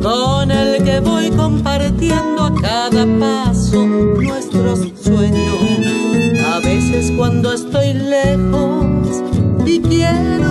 con 0.00 0.48
el 0.48 0.84
que 0.84 1.00
voy 1.00 1.28
compartiendo 1.30 2.44
a 2.44 2.54
cada 2.54 3.04
paso 3.18 3.84
nuestros 3.84 4.92
sueños. 5.02 6.46
A 6.54 6.60
veces 6.60 7.10
cuando 7.16 7.52
estoy 7.52 7.94
lejos 7.94 9.24
y 9.66 9.80
quiero 9.80 10.41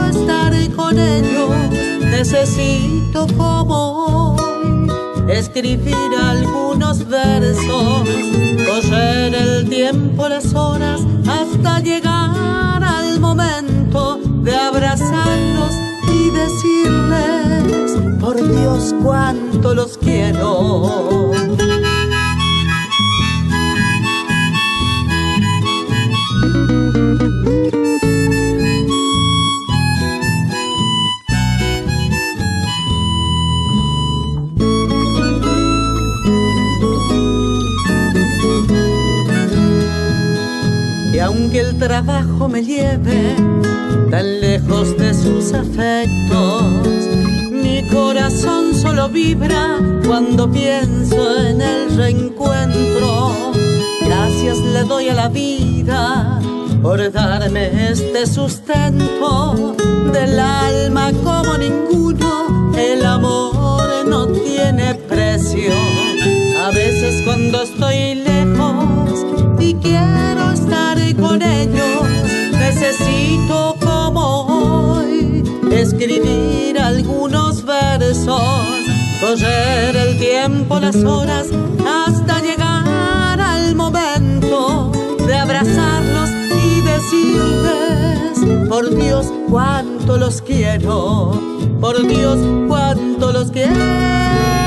necesito 2.21 3.25
como 3.37 4.35
hoy 4.35 4.91
escribir 5.29 5.95
algunos 6.21 7.07
versos, 7.07 8.07
correr 8.65 9.33
el 9.33 9.69
tiempo, 9.69 10.27
las 10.27 10.53
horas, 10.53 11.01
hasta 11.27 11.79
llegar 11.79 12.83
al 12.83 13.19
momento 13.19 14.19
de 14.43 14.55
abrazarlos 14.55 15.73
y 16.07 16.29
decirles, 16.31 18.19
por 18.19 18.35
Dios, 18.35 18.93
cuánto 19.01 19.73
los 19.73 19.97
quiero. 19.97 21.31
Trabajo 41.91 42.47
me 42.47 42.63
lleve 42.63 43.35
tan 44.09 44.39
lejos 44.39 44.97
de 44.97 45.13
sus 45.13 45.51
afectos, 45.51 46.63
mi 47.51 47.85
corazón 47.89 48.73
solo 48.73 49.09
vibra 49.09 49.77
cuando 50.07 50.49
pienso 50.49 51.37
en 51.37 51.59
el 51.59 51.97
reencuentro. 51.97 53.33
Gracias 54.05 54.59
le 54.59 54.85
doy 54.85 55.09
a 55.09 55.15
la 55.15 55.27
vida 55.27 56.39
por 56.81 57.11
darme 57.11 57.91
este 57.91 58.25
sustento 58.25 59.75
del 60.13 60.39
alma 60.39 61.11
como 61.25 61.57
ninguno. 61.57 62.71
El 62.77 63.05
amor 63.05 64.07
no 64.07 64.27
tiene 64.27 64.95
precio. 65.09 65.73
A 66.65 66.71
veces 66.71 67.21
cuando 67.25 67.63
estoy 67.63 68.15
lejos 68.15 68.30
necesito 72.51 73.75
como 73.79 74.95
hoy 74.95 75.43
escribir 75.71 76.79
algunos 76.79 77.63
versos, 77.63 78.41
correr 79.19 79.95
el 79.95 80.17
tiempo, 80.17 80.79
las 80.79 80.95
horas, 81.03 81.47
hasta 81.85 82.41
llegar 82.41 83.39
al 83.39 83.75
momento 83.75 84.91
de 85.25 85.35
abrazarlos 85.35 86.29
y 86.29 86.81
decirles, 86.81 88.67
por 88.67 88.95
Dios, 88.95 89.31
cuánto 89.49 90.17
los 90.17 90.41
quiero, 90.41 91.39
por 91.79 92.07
Dios, 92.07 92.39
cuánto 92.67 93.31
los 93.31 93.51
quiero. 93.51 94.60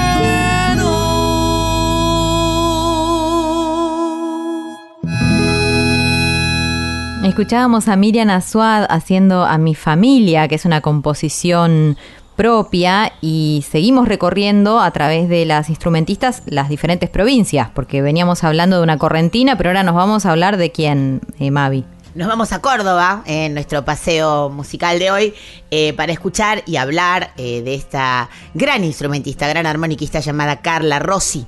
Escuchábamos 7.34 7.88
a 7.88 7.96
Miriam 7.96 8.30
Azuad 8.30 8.86
haciendo 8.88 9.42
A 9.42 9.58
mi 9.58 9.74
familia, 9.74 10.46
que 10.46 10.54
es 10.54 10.64
una 10.64 10.80
composición 10.80 11.98
propia 12.36 13.12
y 13.20 13.64
seguimos 13.68 14.06
recorriendo 14.06 14.78
a 14.78 14.92
través 14.92 15.28
de 15.28 15.44
las 15.44 15.68
instrumentistas 15.68 16.44
las 16.46 16.68
diferentes 16.68 17.10
provincias, 17.10 17.70
porque 17.74 18.02
veníamos 18.02 18.44
hablando 18.44 18.76
de 18.76 18.84
una 18.84 18.98
correntina, 18.98 19.56
pero 19.56 19.70
ahora 19.70 19.82
nos 19.82 19.96
vamos 19.96 20.24
a 20.26 20.30
hablar 20.30 20.58
de 20.58 20.70
quién, 20.70 21.22
eh, 21.40 21.50
Mavi. 21.50 21.84
Nos 22.14 22.28
vamos 22.28 22.52
a 22.52 22.60
Córdoba 22.60 23.24
en 23.26 23.52
nuestro 23.52 23.84
paseo 23.84 24.48
musical 24.48 25.00
de 25.00 25.10
hoy 25.10 25.34
eh, 25.72 25.92
para 25.94 26.12
escuchar 26.12 26.62
y 26.66 26.76
hablar 26.76 27.32
eh, 27.36 27.62
de 27.62 27.74
esta 27.74 28.30
gran 28.54 28.84
instrumentista, 28.84 29.48
gran 29.48 29.66
armoniquista 29.66 30.20
llamada 30.20 30.62
Carla 30.62 31.00
Rossi. 31.00 31.44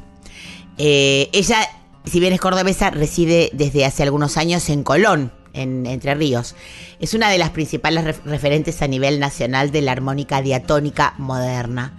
Ella, 0.78 1.58
si 2.04 2.18
bien 2.18 2.32
es 2.32 2.40
cordobesa, 2.40 2.90
reside 2.90 3.50
desde 3.52 3.84
hace 3.84 4.02
algunos 4.02 4.36
años 4.36 4.68
en 4.68 4.82
Colón, 4.82 5.30
en 5.56 5.86
Entre 5.86 6.14
Ríos. 6.14 6.54
Es 7.00 7.14
una 7.14 7.30
de 7.30 7.38
las 7.38 7.50
principales 7.50 8.04
ref- 8.04 8.24
referentes 8.24 8.80
a 8.82 8.86
nivel 8.86 9.18
nacional 9.18 9.72
de 9.72 9.82
la 9.82 9.92
armónica 9.92 10.42
diatónica 10.42 11.14
moderna. 11.18 11.92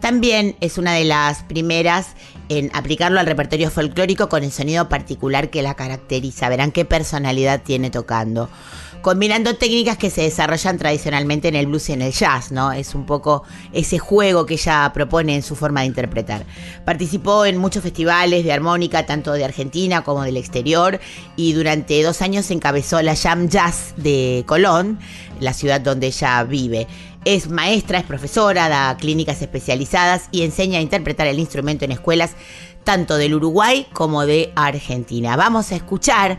También 0.00 0.56
es 0.60 0.78
una 0.78 0.94
de 0.94 1.04
las 1.04 1.44
primeras 1.44 2.16
en 2.48 2.70
aplicarlo 2.74 3.20
al 3.20 3.26
repertorio 3.26 3.70
folclórico 3.70 4.28
con 4.28 4.42
el 4.42 4.50
sonido 4.50 4.88
particular 4.88 5.48
que 5.50 5.62
la 5.62 5.74
caracteriza. 5.74 6.48
Verán 6.48 6.72
qué 6.72 6.84
personalidad 6.84 7.62
tiene 7.62 7.88
tocando. 7.90 8.48
Combinando 9.02 9.56
técnicas 9.56 9.96
que 9.96 10.10
se 10.10 10.22
desarrollan 10.22 10.78
tradicionalmente 10.78 11.48
en 11.48 11.56
el 11.56 11.66
blues 11.66 11.88
y 11.88 11.92
en 11.92 12.02
el 12.02 12.12
jazz, 12.12 12.52
¿no? 12.52 12.70
Es 12.70 12.94
un 12.94 13.04
poco 13.04 13.42
ese 13.72 13.98
juego 13.98 14.46
que 14.46 14.54
ella 14.54 14.88
propone 14.94 15.34
en 15.34 15.42
su 15.42 15.56
forma 15.56 15.80
de 15.80 15.88
interpretar. 15.88 16.46
Participó 16.84 17.44
en 17.44 17.58
muchos 17.58 17.82
festivales 17.82 18.44
de 18.44 18.52
armónica, 18.52 19.04
tanto 19.04 19.32
de 19.32 19.44
Argentina 19.44 20.04
como 20.04 20.22
del 20.22 20.36
exterior, 20.36 21.00
y 21.34 21.52
durante 21.52 22.00
dos 22.04 22.22
años 22.22 22.48
encabezó 22.52 23.02
la 23.02 23.16
Jam 23.16 23.48
Jazz 23.48 23.94
de 23.96 24.44
Colón, 24.46 25.00
la 25.40 25.52
ciudad 25.52 25.80
donde 25.80 26.06
ella 26.06 26.44
vive. 26.44 26.86
Es 27.24 27.48
maestra, 27.48 27.98
es 27.98 28.04
profesora, 28.04 28.68
da 28.68 28.96
clínicas 28.96 29.42
especializadas 29.42 30.28
y 30.30 30.42
enseña 30.42 30.78
a 30.78 30.82
interpretar 30.82 31.26
el 31.26 31.40
instrumento 31.40 31.84
en 31.84 31.90
escuelas 31.90 32.36
tanto 32.84 33.16
del 33.16 33.34
Uruguay 33.34 33.84
como 33.92 34.26
de 34.26 34.52
Argentina. 34.54 35.34
Vamos 35.34 35.72
a 35.72 35.76
escuchar 35.76 36.38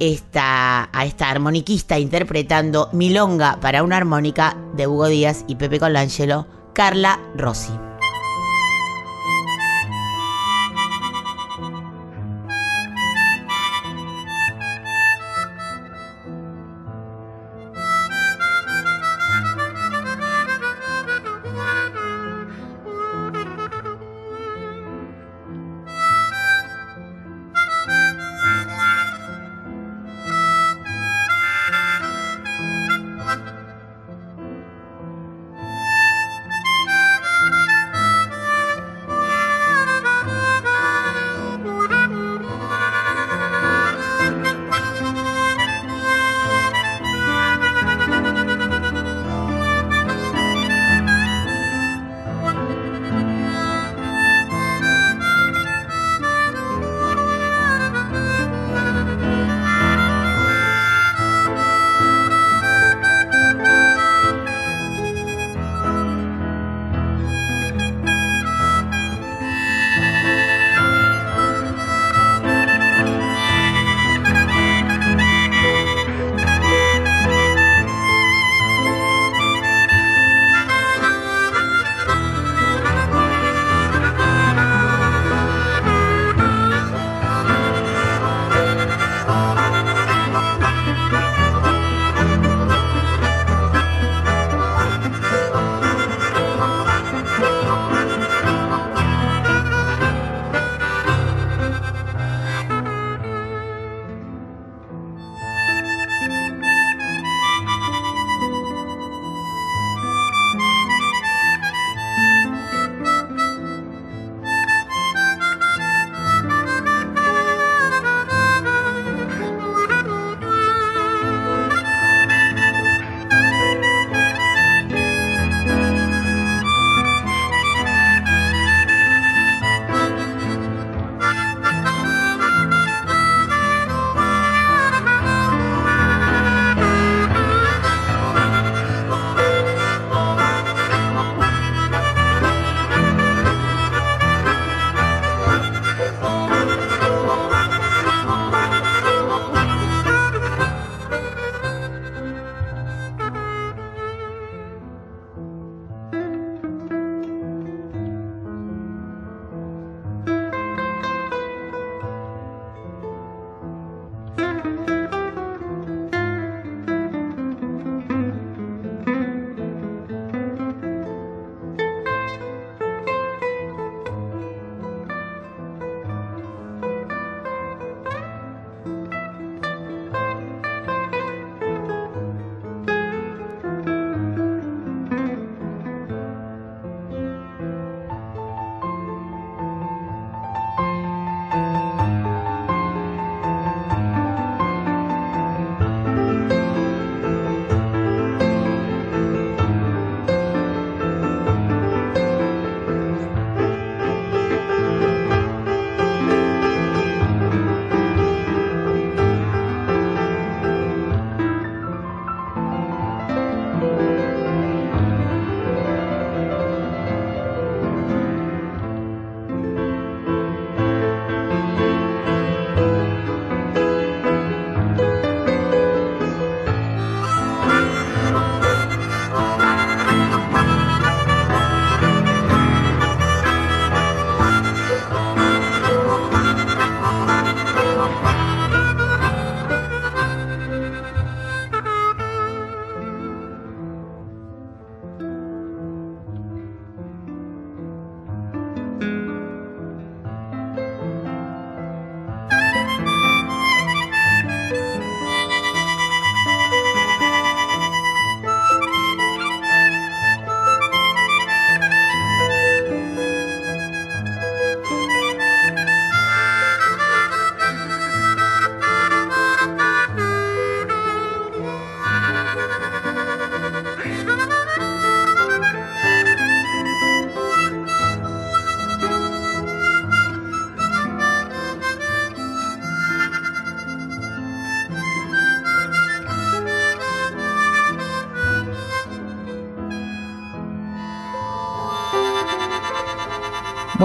esta, 0.00 0.88
a 0.92 1.04
esta 1.04 1.30
armoniquista 1.30 1.98
interpretando 1.98 2.88
Milonga 2.92 3.58
para 3.60 3.82
una 3.82 3.96
armónica 3.96 4.56
de 4.74 4.86
Hugo 4.86 5.06
Díaz 5.06 5.44
y 5.48 5.56
Pepe 5.56 5.78
Colangelo, 5.78 6.46
Carla 6.74 7.18
Rossi. 7.36 7.85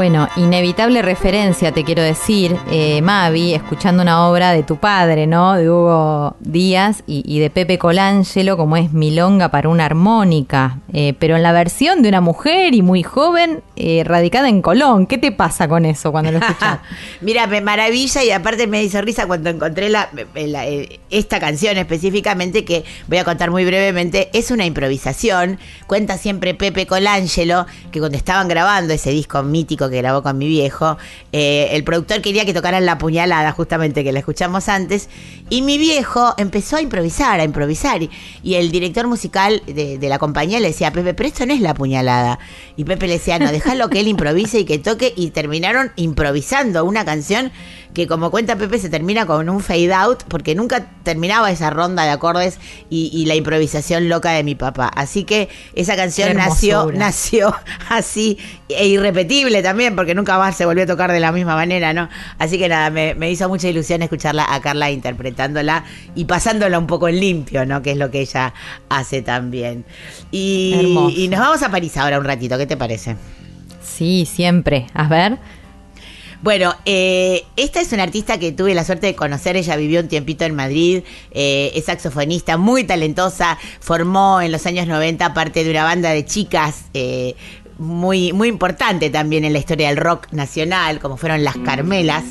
Bueno, 0.01 0.27
inevitable 0.35 1.03
referencia, 1.03 1.71
te 1.71 1.83
quiero 1.83 2.01
decir, 2.01 2.57
eh, 2.71 3.03
Mavi, 3.03 3.53
escuchando 3.53 4.01
una 4.01 4.27
obra 4.27 4.51
de 4.51 4.63
tu 4.63 4.77
padre, 4.77 5.27
¿no? 5.27 5.53
De 5.53 5.69
Hugo 5.69 6.37
Díaz 6.39 7.03
y, 7.05 7.21
y 7.23 7.37
de 7.37 7.51
Pepe 7.51 7.77
Colangelo, 7.77 8.57
como 8.57 8.77
es 8.77 8.93
Milonga 8.93 9.49
para 9.49 9.69
una 9.69 9.85
armónica, 9.85 10.79
eh, 10.93 11.13
pero 11.19 11.37
en 11.37 11.43
la 11.43 11.53
versión 11.53 12.01
de 12.01 12.09
una 12.09 12.19
mujer 12.19 12.73
y 12.73 12.81
muy 12.81 13.01
joven, 13.01 13.63
eh, 13.77 14.03
radicada 14.05 14.49
en 14.49 14.61
Colón. 14.61 15.07
¿Qué 15.07 15.17
te 15.17 15.31
pasa 15.31 15.69
con 15.69 15.85
eso 15.85 16.11
cuando 16.11 16.31
lo 16.31 16.39
escuchas? 16.39 16.79
Mira, 17.21 17.47
me 17.47 17.61
maravilla 17.61 18.23
y 18.23 18.31
aparte 18.31 18.67
me 18.67 18.83
hizo 18.83 19.01
risa 19.01 19.25
cuando 19.25 19.49
encontré 19.49 19.89
la, 19.89 20.09
eh, 20.35 20.99
esta 21.09 21.39
canción 21.39 21.77
específicamente, 21.77 22.65
que 22.65 22.83
voy 23.07 23.19
a 23.19 23.23
contar 23.23 23.51
muy 23.51 23.63
brevemente, 23.63 24.29
es 24.33 24.51
una 24.51 24.65
improvisación. 24.65 25.59
Cuenta 25.87 26.17
siempre 26.17 26.55
Pepe 26.55 26.85
Colangelo 26.85 27.65
que 27.91 27.99
cuando 27.99 28.17
estaban 28.17 28.49
grabando 28.49 28.93
ese 28.93 29.11
disco 29.11 29.43
mítico 29.43 29.89
que 29.89 29.97
grabó 29.97 30.21
con 30.23 30.37
mi 30.37 30.47
viejo, 30.47 30.97
el 31.31 31.83
productor 31.83 32.21
quería 32.21 32.45
que 32.45 32.53
tocaran 32.53 32.85
la 32.85 32.97
puñalada, 32.97 33.51
justamente 33.53 34.03
que 34.03 34.11
la 34.11 34.19
escuchamos 34.19 34.67
antes, 34.67 35.09
y 35.49 35.61
mi 35.61 35.77
viejo 35.77 36.33
empezó 36.37 36.77
a 36.77 36.81
improvisar, 36.81 37.39
a 37.39 37.43
improvisar. 37.43 38.03
Y, 38.03 38.09
y 38.43 38.55
el 38.55 38.71
director 38.71 39.07
musical 39.07 39.61
de, 39.65 39.97
de 39.97 40.09
la 40.09 40.19
compañía 40.19 40.59
le 40.59 40.67
decía, 40.67 40.80
Pepe, 40.89 41.13
pero 41.13 41.29
esto 41.29 41.45
no 41.45 41.53
es 41.53 41.61
la 41.61 41.75
puñalada. 41.75 42.39
Y 42.75 42.85
Pepe 42.85 43.05
le 43.05 43.13
decía, 43.13 43.37
no, 43.37 43.51
déjalo 43.51 43.89
que 43.89 43.99
él 43.99 44.07
improvise 44.07 44.59
y 44.59 44.65
que 44.65 44.79
toque. 44.79 45.13
Y 45.15 45.29
terminaron 45.29 45.91
improvisando 45.95 46.83
una 46.83 47.05
canción 47.05 47.51
que, 47.93 48.07
como 48.07 48.31
cuenta 48.31 48.55
Pepe, 48.55 48.79
se 48.79 48.89
termina 48.89 49.25
con 49.25 49.49
un 49.49 49.59
fade 49.59 49.93
out, 49.93 50.23
porque 50.27 50.55
nunca 50.55 50.87
terminaba 51.03 51.51
esa 51.51 51.69
ronda 51.69 52.03
de 52.03 52.09
acordes 52.09 52.59
y, 52.89 53.09
y 53.13 53.25
la 53.25 53.35
improvisación 53.35 54.07
loca 54.07 54.31
de 54.31 54.43
mi 54.43 54.55
papá. 54.55 54.87
Así 54.95 55.23
que 55.23 55.49
esa 55.75 55.95
canción 55.95 56.35
nació, 56.37 56.91
nació 56.91 57.53
así 57.89 58.37
e 58.69 58.87
irrepetible 58.87 59.61
también, 59.61 59.95
porque 59.95 60.15
nunca 60.15 60.37
más 60.37 60.55
se 60.55 60.65
volvió 60.65 60.83
a 60.83 60.87
tocar 60.87 61.11
de 61.11 61.19
la 61.19 61.31
misma 61.31 61.55
manera, 61.55 61.93
¿no? 61.93 62.09
Así 62.39 62.57
que 62.57 62.69
nada, 62.69 62.89
me, 62.89 63.13
me 63.15 63.29
hizo 63.29 63.49
mucha 63.49 63.67
ilusión 63.67 64.01
escucharla 64.01 64.53
a 64.53 64.61
Carla 64.61 64.89
interpretándola 64.89 65.83
y 66.15 66.25
pasándola 66.25 66.79
un 66.79 66.87
poco 66.87 67.09
en 67.09 67.19
limpio, 67.19 67.65
¿no? 67.65 67.81
Que 67.81 67.91
es 67.91 67.97
lo 67.97 68.09
que 68.09 68.21
ella 68.21 68.53
hace 68.89 69.21
también. 69.21 69.85
Y, 70.31 71.13
y 71.15 71.27
nos 71.27 71.39
vamos 71.39 71.61
a 71.61 71.69
París 71.69 71.97
ahora 71.97 72.19
un 72.19 72.25
ratito, 72.25 72.57
¿qué 72.57 72.65
te 72.65 72.77
parece? 72.77 73.17
Sí, 73.83 74.25
siempre. 74.25 74.87
A 74.93 75.07
ver. 75.07 75.37
Bueno, 76.41 76.73
eh, 76.85 77.45
esta 77.55 77.81
es 77.81 77.93
una 77.93 78.01
artista 78.01 78.39
que 78.39 78.51
tuve 78.51 78.73
la 78.73 78.83
suerte 78.83 79.05
de 79.05 79.15
conocer. 79.15 79.55
Ella 79.57 79.75
vivió 79.75 79.99
un 79.99 80.07
tiempito 80.07 80.43
en 80.43 80.55
Madrid, 80.55 81.03
eh, 81.29 81.71
es 81.75 81.85
saxofonista, 81.85 82.57
muy 82.57 82.83
talentosa. 82.83 83.59
Formó 83.79 84.41
en 84.41 84.51
los 84.51 84.65
años 84.65 84.87
90 84.87 85.35
parte 85.35 85.63
de 85.63 85.69
una 85.69 85.83
banda 85.83 86.09
de 86.09 86.25
chicas. 86.25 86.85
eh, 86.95 87.35
muy, 87.77 88.31
muy 88.31 88.47
importante 88.47 89.09
también 89.09 89.43
en 89.43 89.53
la 89.53 89.59
historia 89.59 89.87
del 89.87 89.97
rock 89.97 90.31
nacional, 90.31 90.99
como 90.99 91.17
fueron 91.17 91.43
las 91.43 91.57
Carmelas. 91.57 92.23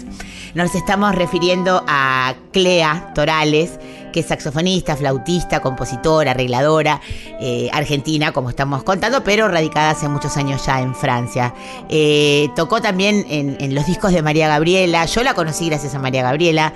Nos 0.54 0.76
estamos 0.76 1.14
refiriendo 1.14 1.84
a 1.88 2.36
Clea 2.52 3.12
Torales, 3.14 3.78
que 4.10 4.20
es 4.20 4.26
saxofonista, 4.26 4.96
flautista, 4.96 5.60
compositora, 5.60 6.32
arregladora, 6.32 7.00
eh, 7.40 7.68
argentina, 7.72 8.32
como 8.32 8.50
estamos 8.50 8.82
contando, 8.82 9.22
pero 9.24 9.48
radicada 9.48 9.90
hace 9.90 10.08
muchos 10.08 10.36
años 10.36 10.64
ya 10.66 10.80
en 10.80 10.94
Francia. 10.94 11.54
Eh, 11.88 12.48
tocó 12.56 12.80
también 12.80 13.26
en, 13.28 13.74
los 13.74 13.86
discos 13.86 14.12
de 14.12 14.22
María 14.22 14.48
Gabriela, 14.48 15.04
yo 15.06 15.22
la 15.22 15.34
conocí 15.34 15.68
gracias 15.68 15.94
a 15.94 15.98
María 15.98 16.22
Gabriela, 16.22 16.72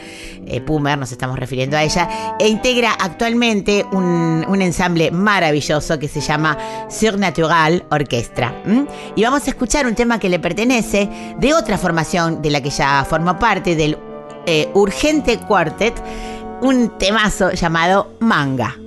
eh, 0.47 0.61
Pumer, 0.61 0.99
nos 0.99 1.13
estamos 1.13 1.39
refiriendo 1.39 1.77
a 1.77 1.83
ella, 1.83 2.37
e 2.39 2.49
integra 2.49 2.93
actualmente 2.93 3.85
un, 3.93 4.45
ensamble 4.63 5.11
maravilloso 5.11 5.99
que 5.99 6.09
se 6.09 6.21
llama 6.21 6.57
Surnatural 6.89 7.85
Orquestra. 7.91 8.63
¿m? 8.65 8.87
Y 9.15 9.23
vamos 9.25 9.47
a 9.47 9.51
escuchar 9.51 9.87
un 9.87 9.95
tema 9.95 10.19
que 10.19 10.29
le 10.29 10.39
pertenece 10.39 11.11
de 11.39 11.53
otra 11.53 11.77
formación 11.77 12.41
de 12.41 12.51
la 12.51 12.63
que 12.63 12.71
ya 12.71 13.05
formó 13.09 13.39
parte, 13.39 13.77
del 13.77 13.99
eh, 14.47 14.69
Urgente 14.75 15.39
Quartet, 15.39 15.95
un 16.65 16.97
temazo 16.99 17.53
llamado 17.53 18.15
Manga. 18.21 18.79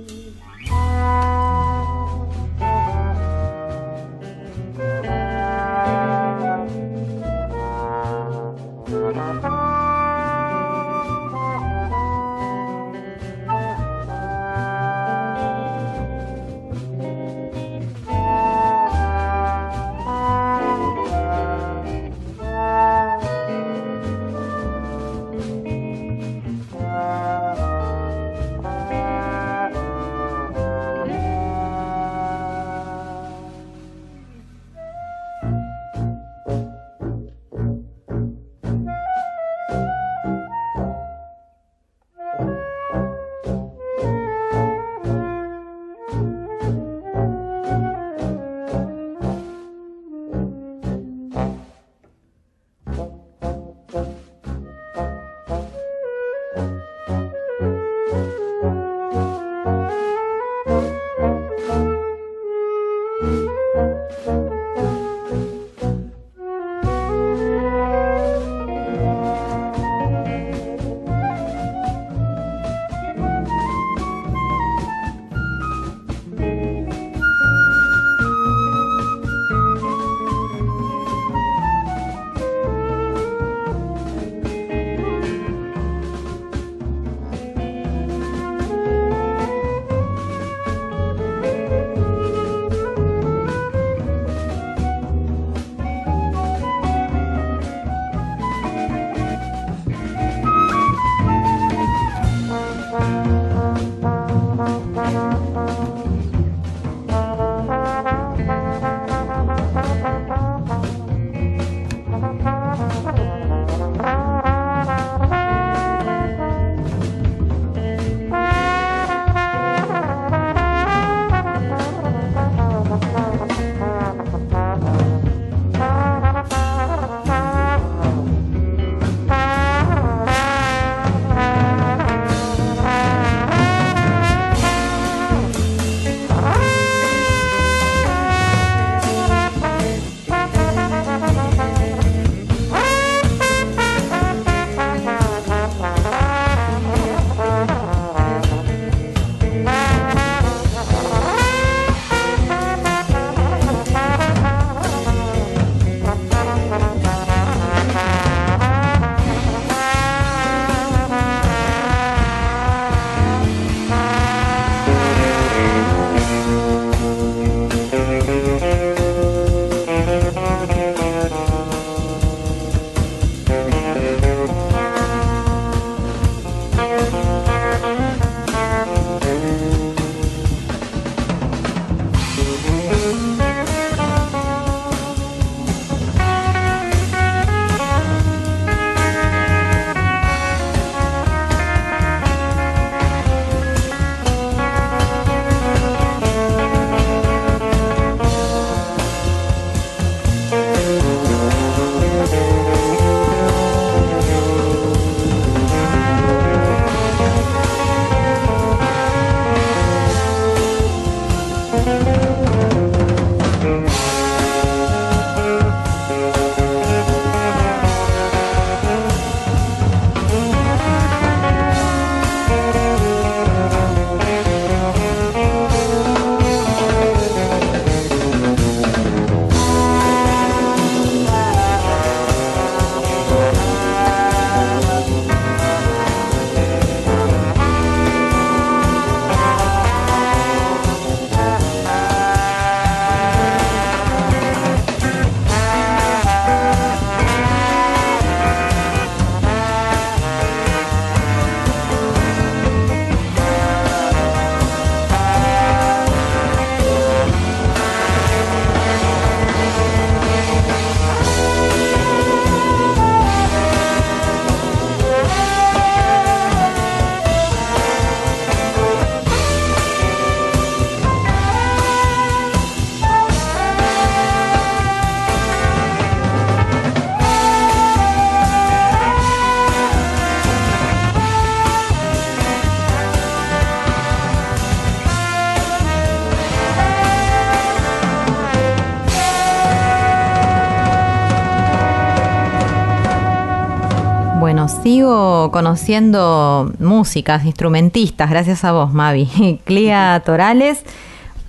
Conociendo 295.50 296.72
músicas, 296.78 297.44
instrumentistas, 297.44 298.30
gracias 298.30 298.64
a 298.64 298.72
vos, 298.72 298.92
Mavi. 298.92 299.60
Clea 299.64 300.22
Torales, 300.24 300.80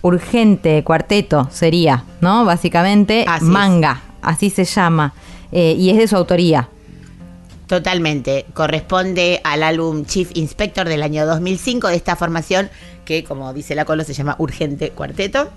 urgente, 0.02 0.84
cuarteto 0.84 1.48
sería, 1.52 2.04
¿no? 2.22 2.46
Básicamente, 2.46 3.26
Así 3.28 3.46
es. 3.46 3.52
manga, 3.52 4.02
así 4.22 4.50
se 4.50 4.66
llama. 4.66 5.14
Eh, 5.52 5.76
y 5.78 5.90
es 5.90 5.98
de 5.98 6.08
su 6.08 6.16
autoría. 6.16 6.70
Totalmente. 7.68 8.46
Corresponde 8.54 9.42
al 9.44 9.62
álbum 9.62 10.04
Chief 10.06 10.32
Inspector 10.34 10.88
del 10.88 11.04
año 11.04 11.26
2005 11.28 11.88
de 11.90 11.96
esta 11.96 12.16
formación 12.16 12.70
que, 13.06 13.24
como 13.24 13.54
dice 13.54 13.76
la 13.76 13.86
Colo, 13.86 14.04
se 14.04 14.14
llama 14.14 14.36
Urgente 14.40 14.90
Cuarteto. 14.90 15.50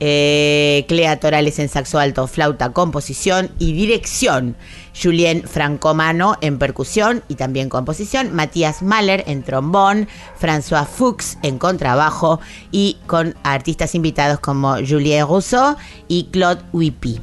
Eh, 0.00 0.84
Clea 0.88 1.20
Torales 1.20 1.58
en 1.58 1.68
saxo 1.68 1.98
alto, 1.98 2.26
flauta, 2.26 2.72
composición 2.72 3.50
y 3.58 3.72
dirección. 3.72 4.56
Julien 5.00 5.42
Francomano 5.42 6.36
en 6.40 6.58
percusión 6.58 7.22
y 7.28 7.34
también 7.34 7.68
composición. 7.68 8.34
Matías 8.34 8.82
Mahler 8.82 9.24
en 9.26 9.42
trombón. 9.42 10.08
François 10.40 10.86
Fuchs 10.86 11.38
en 11.42 11.58
contrabajo. 11.58 12.40
Y 12.70 12.98
con 13.06 13.34
artistas 13.42 13.94
invitados 13.94 14.40
como 14.40 14.76
Julien 14.76 15.26
Rousseau 15.26 15.76
y 16.08 16.24
Claude 16.30 16.62
Whippy. 16.72 17.20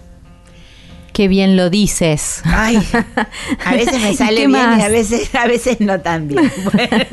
Qué 1.13 1.27
bien 1.27 1.57
lo 1.57 1.69
dices. 1.69 2.41
Ay, 2.45 2.77
a 3.65 3.71
veces 3.73 4.01
me 4.01 4.11
¿Y 4.11 4.15
sale 4.15 4.37
bien 4.47 4.51
más? 4.51 4.79
y 4.79 4.81
a 4.81 4.87
veces, 4.87 5.35
a 5.35 5.45
veces 5.45 5.81
no 5.81 5.99
tan 5.99 6.27
bien. 6.29 6.49
Bueno, 6.71 7.05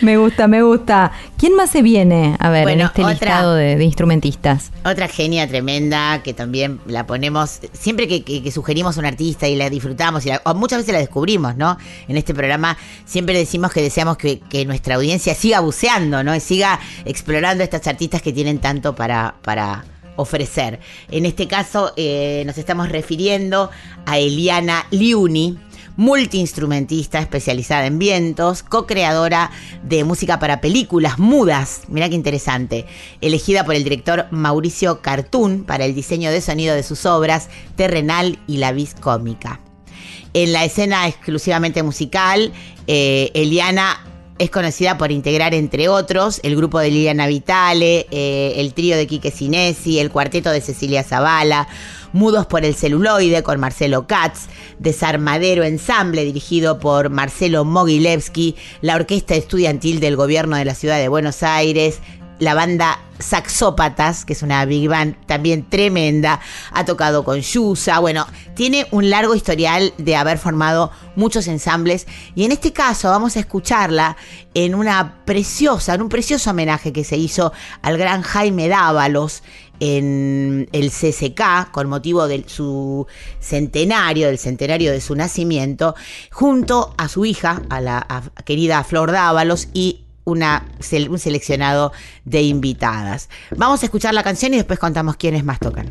Me 0.00 0.16
gusta, 0.16 0.48
me 0.48 0.62
gusta. 0.62 1.12
¿Quién 1.36 1.54
más 1.54 1.70
se 1.70 1.82
viene? 1.82 2.36
A 2.38 2.48
ver, 2.50 2.62
Bueno, 2.62 2.82
en 2.82 2.86
este 2.86 3.02
otra. 3.02 3.12
listado 3.12 3.54
de, 3.54 3.76
de 3.76 3.84
instrumentistas. 3.84 4.70
otra 4.84 5.08
genia 5.08 5.46
tremenda 5.46 6.22
que 6.22 6.32
también 6.32 6.80
la 6.86 7.06
ponemos, 7.06 7.60
siempre 7.72 8.08
que, 8.08 8.22
que- 8.24 8.42
que 8.42 8.50
sugerimos 8.50 8.96
a 8.96 9.00
un 9.00 9.06
artista 9.06 9.46
y 9.46 9.56
la 9.56 9.68
disfrutamos, 9.68 10.24
y 10.24 10.30
la- 10.30 10.40
o 10.44 10.54
muchas 10.54 10.78
veces 10.78 10.94
la 10.94 11.00
descubrimos, 11.00 11.56
¿no? 11.56 11.76
En 12.08 12.16
este 12.16 12.32
programa 12.32 12.78
siempre 13.04 13.36
decimos 13.36 13.72
que 13.72 13.82
deseamos 13.82 14.16
que, 14.16 14.38
que 14.40 14.64
nuestra 14.64 14.94
audiencia 14.94 15.34
siga 15.34 15.60
buceando, 15.60 16.24
¿no? 16.24 16.34
Y 16.34 16.40
siga 16.40 16.80
explorando 17.04 17.62
estas 17.62 17.86
artistas 17.88 18.22
que 18.22 18.32
tienen 18.32 18.58
tanto 18.58 18.94
para... 18.94 19.34
para 19.42 19.84
ofrecer. 20.18 20.80
En 21.10 21.24
este 21.24 21.48
caso 21.48 21.92
eh, 21.96 22.42
nos 22.44 22.58
estamos 22.58 22.90
refiriendo 22.90 23.70
a 24.04 24.18
Eliana 24.18 24.84
Liuni, 24.90 25.56
multiinstrumentista 25.96 27.18
especializada 27.18 27.86
en 27.86 27.98
vientos, 27.98 28.62
co-creadora 28.62 29.50
de 29.82 30.04
música 30.04 30.38
para 30.38 30.60
películas 30.60 31.18
mudas, 31.18 31.82
mira 31.88 32.08
qué 32.08 32.14
interesante, 32.14 32.86
elegida 33.20 33.64
por 33.64 33.74
el 33.74 33.84
director 33.84 34.26
Mauricio 34.30 35.00
Cartún 35.02 35.64
para 35.64 35.84
el 35.84 35.94
diseño 35.94 36.30
de 36.30 36.40
sonido 36.40 36.74
de 36.74 36.82
sus 36.82 37.04
obras 37.06 37.48
Terrenal 37.74 38.38
y 38.46 38.58
La 38.58 38.72
Vis 38.72 38.94
Cómica. 38.94 39.60
En 40.34 40.52
la 40.52 40.64
escena 40.64 41.08
exclusivamente 41.08 41.82
musical, 41.82 42.52
eh, 42.86 43.30
Eliana 43.34 43.98
es 44.38 44.50
conocida 44.50 44.98
por 44.98 45.10
integrar, 45.12 45.54
entre 45.54 45.88
otros, 45.88 46.40
el 46.42 46.56
grupo 46.56 46.78
de 46.78 46.90
Liliana 46.90 47.26
Vitale, 47.26 48.06
eh, 48.10 48.54
el 48.56 48.72
trío 48.72 48.96
de 48.96 49.06
Quique 49.06 49.30
Sinesi, 49.30 49.98
el 49.98 50.10
cuarteto 50.10 50.50
de 50.50 50.60
Cecilia 50.60 51.02
Zavala, 51.02 51.68
Mudos 52.12 52.46
por 52.46 52.64
el 52.64 52.74
celuloide 52.74 53.42
con 53.42 53.60
Marcelo 53.60 54.06
Katz, 54.06 54.46
Desarmadero 54.78 55.64
Ensamble 55.64 56.24
dirigido 56.24 56.78
por 56.78 57.10
Marcelo 57.10 57.66
Mogilevsky, 57.66 58.56
la 58.80 58.96
orquesta 58.96 59.34
estudiantil 59.34 60.00
del 60.00 60.16
gobierno 60.16 60.56
de 60.56 60.64
la 60.64 60.74
ciudad 60.74 60.98
de 60.98 61.08
Buenos 61.08 61.42
Aires, 61.42 62.00
la 62.38 62.54
banda 62.54 63.00
Saxópatas, 63.18 64.24
que 64.24 64.32
es 64.32 64.42
una 64.42 64.64
big 64.64 64.88
band 64.88 65.16
también 65.26 65.68
tremenda, 65.68 66.40
ha 66.72 66.84
tocado 66.84 67.24
con 67.24 67.40
Yusa, 67.40 67.98
bueno, 67.98 68.26
tiene 68.54 68.86
un 68.92 69.10
largo 69.10 69.34
historial 69.34 69.92
de 69.98 70.14
haber 70.14 70.38
formado 70.38 70.92
muchos 71.16 71.48
ensambles 71.48 72.06
y 72.36 72.44
en 72.44 72.52
este 72.52 72.72
caso 72.72 73.10
vamos 73.10 73.36
a 73.36 73.40
escucharla 73.40 74.16
en 74.54 74.74
una 74.74 75.24
preciosa, 75.24 75.94
en 75.94 76.02
un 76.02 76.08
precioso 76.08 76.50
homenaje 76.50 76.92
que 76.92 77.04
se 77.04 77.16
hizo 77.16 77.52
al 77.82 77.98
gran 77.98 78.22
Jaime 78.22 78.68
Dávalos 78.68 79.42
en 79.80 80.68
el 80.72 80.90
CCK 80.90 81.70
con 81.70 81.88
motivo 81.88 82.26
de 82.26 82.44
su 82.46 83.06
centenario, 83.40 84.28
del 84.28 84.38
centenario 84.38 84.92
de 84.92 85.00
su 85.00 85.14
nacimiento, 85.14 85.94
junto 86.30 86.94
a 86.98 87.08
su 87.08 87.24
hija, 87.24 87.62
a 87.68 87.80
la 87.80 88.06
querida 88.44 88.82
Flor 88.84 89.12
Dávalos 89.12 89.68
y 89.72 90.04
un 90.28 91.18
seleccionado 91.18 91.92
de 92.24 92.42
invitadas. 92.42 93.28
Vamos 93.56 93.82
a 93.82 93.86
escuchar 93.86 94.14
la 94.14 94.22
canción 94.22 94.54
y 94.54 94.56
después 94.56 94.78
contamos 94.78 95.16
quiénes 95.16 95.44
más 95.44 95.58
tocan. 95.58 95.88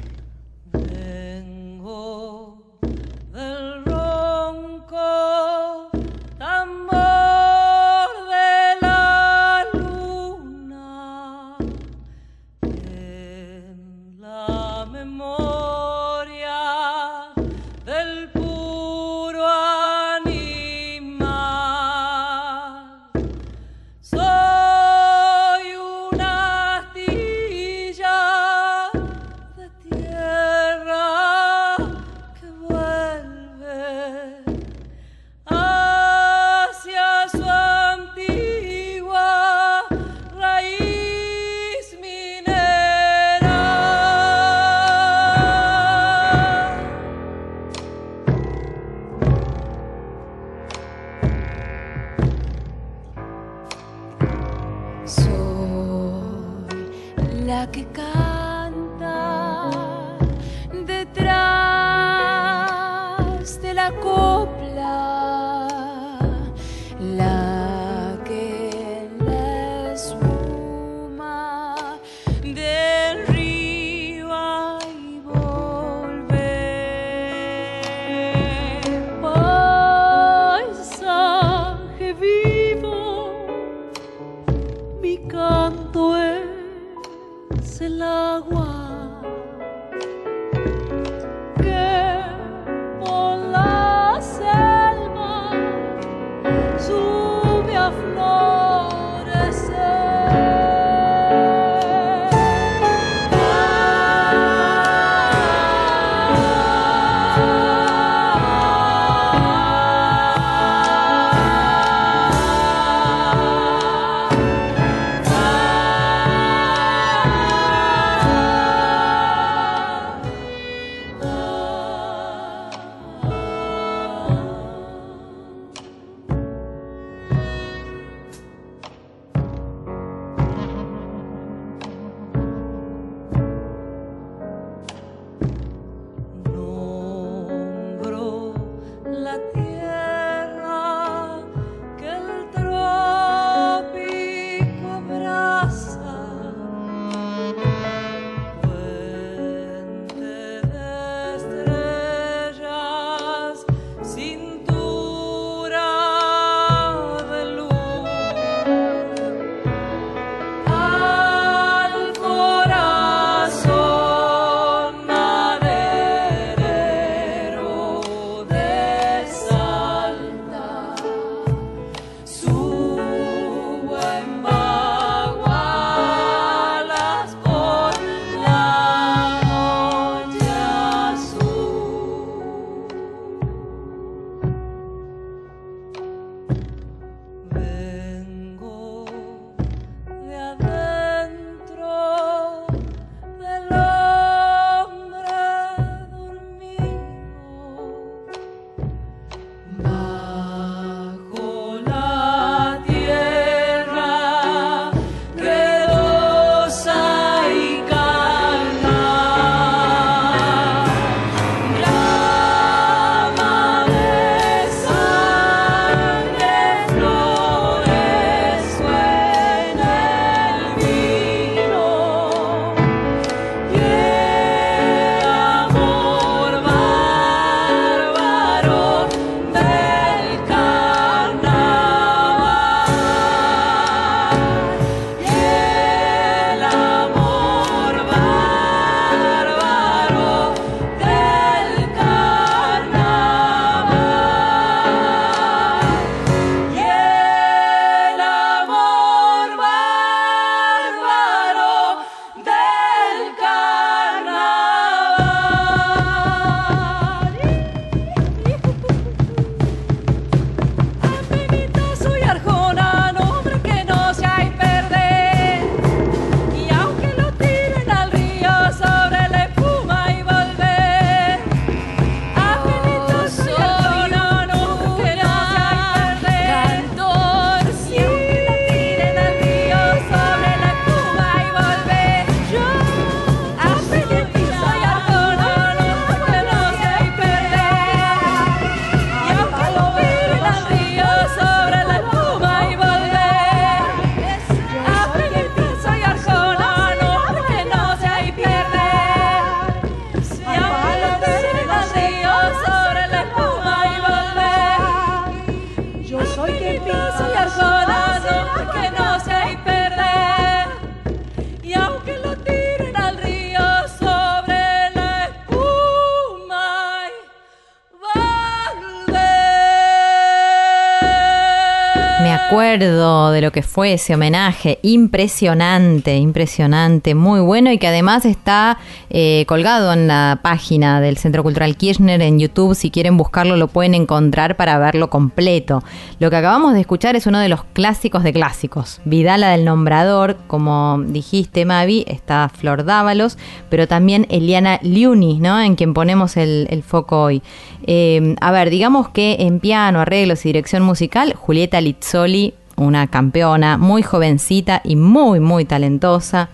De 323.32 323.42
lo 323.42 323.52
que 323.52 323.64
fue 323.64 323.94
ese 323.94 324.16
homenaje, 324.16 324.80
impresionante, 324.82 326.18
impresionante, 326.18 327.16
muy 327.16 327.40
bueno 327.40 327.72
y 327.72 327.78
que 327.78 327.88
además 327.88 328.26
está 328.26 328.78
eh, 329.10 329.46
colgado 329.48 329.94
en 329.94 330.08
la 330.08 330.40
página 330.42 331.02
del 331.02 331.18
Centro 331.18 331.44
Cultural 331.44 331.78
Kirchner 331.78 332.22
en 332.22 332.40
YouTube. 332.40 332.76
Si 332.76 332.92
quieren 332.92 333.18
buscarlo 333.18 333.58
lo 333.58 333.68
pueden 333.68 333.94
encontrar 333.94 334.56
para 334.56 334.78
verlo 334.78 335.10
completo. 335.10 335.84
Lo 336.20 336.30
que 336.30 336.36
acabamos 336.36 336.74
de 336.74 336.82
escuchar 336.82 337.16
es 337.16 337.28
uno 337.28 337.40
de 337.40 337.50
los 337.50 337.64
clásicos 337.64 338.24
de 338.24 338.34
clásicos. 338.34 339.02
Vidala 339.06 339.50
del 339.50 339.66
Nombrador, 339.66 340.38
como 340.48 341.00
dijiste 341.06 341.66
Mavi, 341.66 342.06
está 342.08 342.50
Flor 342.50 342.86
Dávalos, 342.86 343.38
pero 343.70 343.88
también 343.88 344.28
Eliana 344.30 344.80
Liuni, 344.82 345.40
¿no? 345.40 345.60
en 345.60 345.76
quien 345.76 345.94
ponemos 345.94 346.38
el, 346.38 346.68
el 346.70 346.84
foco 346.84 347.22
hoy. 347.22 347.42
Eh, 347.86 348.36
a 348.42 348.52
ver, 348.52 348.70
digamos 348.70 349.10
que 349.10 349.38
en 349.40 349.60
piano, 349.60 350.02
arreglos 350.02 350.46
y 350.46 350.50
dirección 350.50 350.84
musical, 350.84 351.34
Julieta 351.34 351.82
Lizzoli, 351.82 352.54
una 352.78 353.08
campeona, 353.08 353.78
muy 353.78 354.04
jovencita 354.04 354.82
y 354.84 354.96
muy, 354.96 355.40
muy 355.40 355.66
talentosa. 355.66 356.50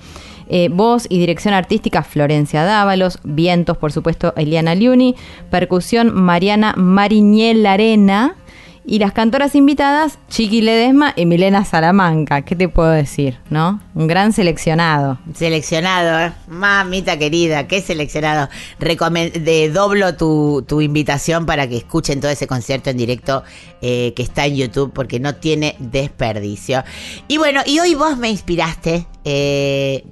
Eh, 0.50 0.70
voz 0.72 1.06
y 1.10 1.20
dirección 1.20 1.54
artística 1.54 2.04
Florencia 2.04 2.64
Dávalos, 2.64 3.20
vientos 3.24 3.78
por 3.78 3.92
supuesto 3.92 4.34
Eliana 4.36 4.76
Liuni, 4.76 5.16
percusión 5.50 6.14
Mariana 6.14 6.74
Mariñel 6.76 7.66
Arena 7.66 8.36
y 8.86 9.00
las 9.00 9.14
cantoras 9.14 9.56
invitadas 9.56 10.20
Chiqui 10.30 10.62
Ledesma 10.62 11.14
y 11.16 11.26
Milena 11.26 11.64
Salamanca. 11.66 12.42
¿Qué 12.42 12.56
te 12.56 12.68
puedo 12.68 12.90
decir? 12.90 13.38
¿No? 13.50 13.82
Un 13.96 14.08
gran 14.08 14.34
seleccionado. 14.34 15.20
Seleccionado, 15.34 16.20
¿eh? 16.20 16.34
mamita 16.48 17.18
querida, 17.18 17.68
qué 17.68 17.82
seleccionado. 17.82 18.50
De, 18.80 19.70
doblo 19.74 20.16
tu, 20.16 20.66
tu, 20.68 20.82
invitación 20.82 21.46
para 21.46 21.68
que 21.68 21.78
escuchen 21.78 22.20
todo 22.20 22.32
ese 22.32 22.48
concierto 22.48 22.90
en 22.90 22.98
directo 22.98 23.44
eh, 23.82 24.14
que 24.16 24.24
está 24.24 24.46
en 24.46 24.56
YouTube 24.56 24.92
porque 24.94 25.20
no 25.20 25.36
tiene 25.36 25.76
desperdicio. 25.80 26.84
Y 27.28 27.38
bueno, 27.38 27.62
y 27.66 27.80
hoy 27.80 27.96
vos 27.96 28.18
me 28.18 28.30
inspiraste, 28.30 29.08
eh, 29.24 30.04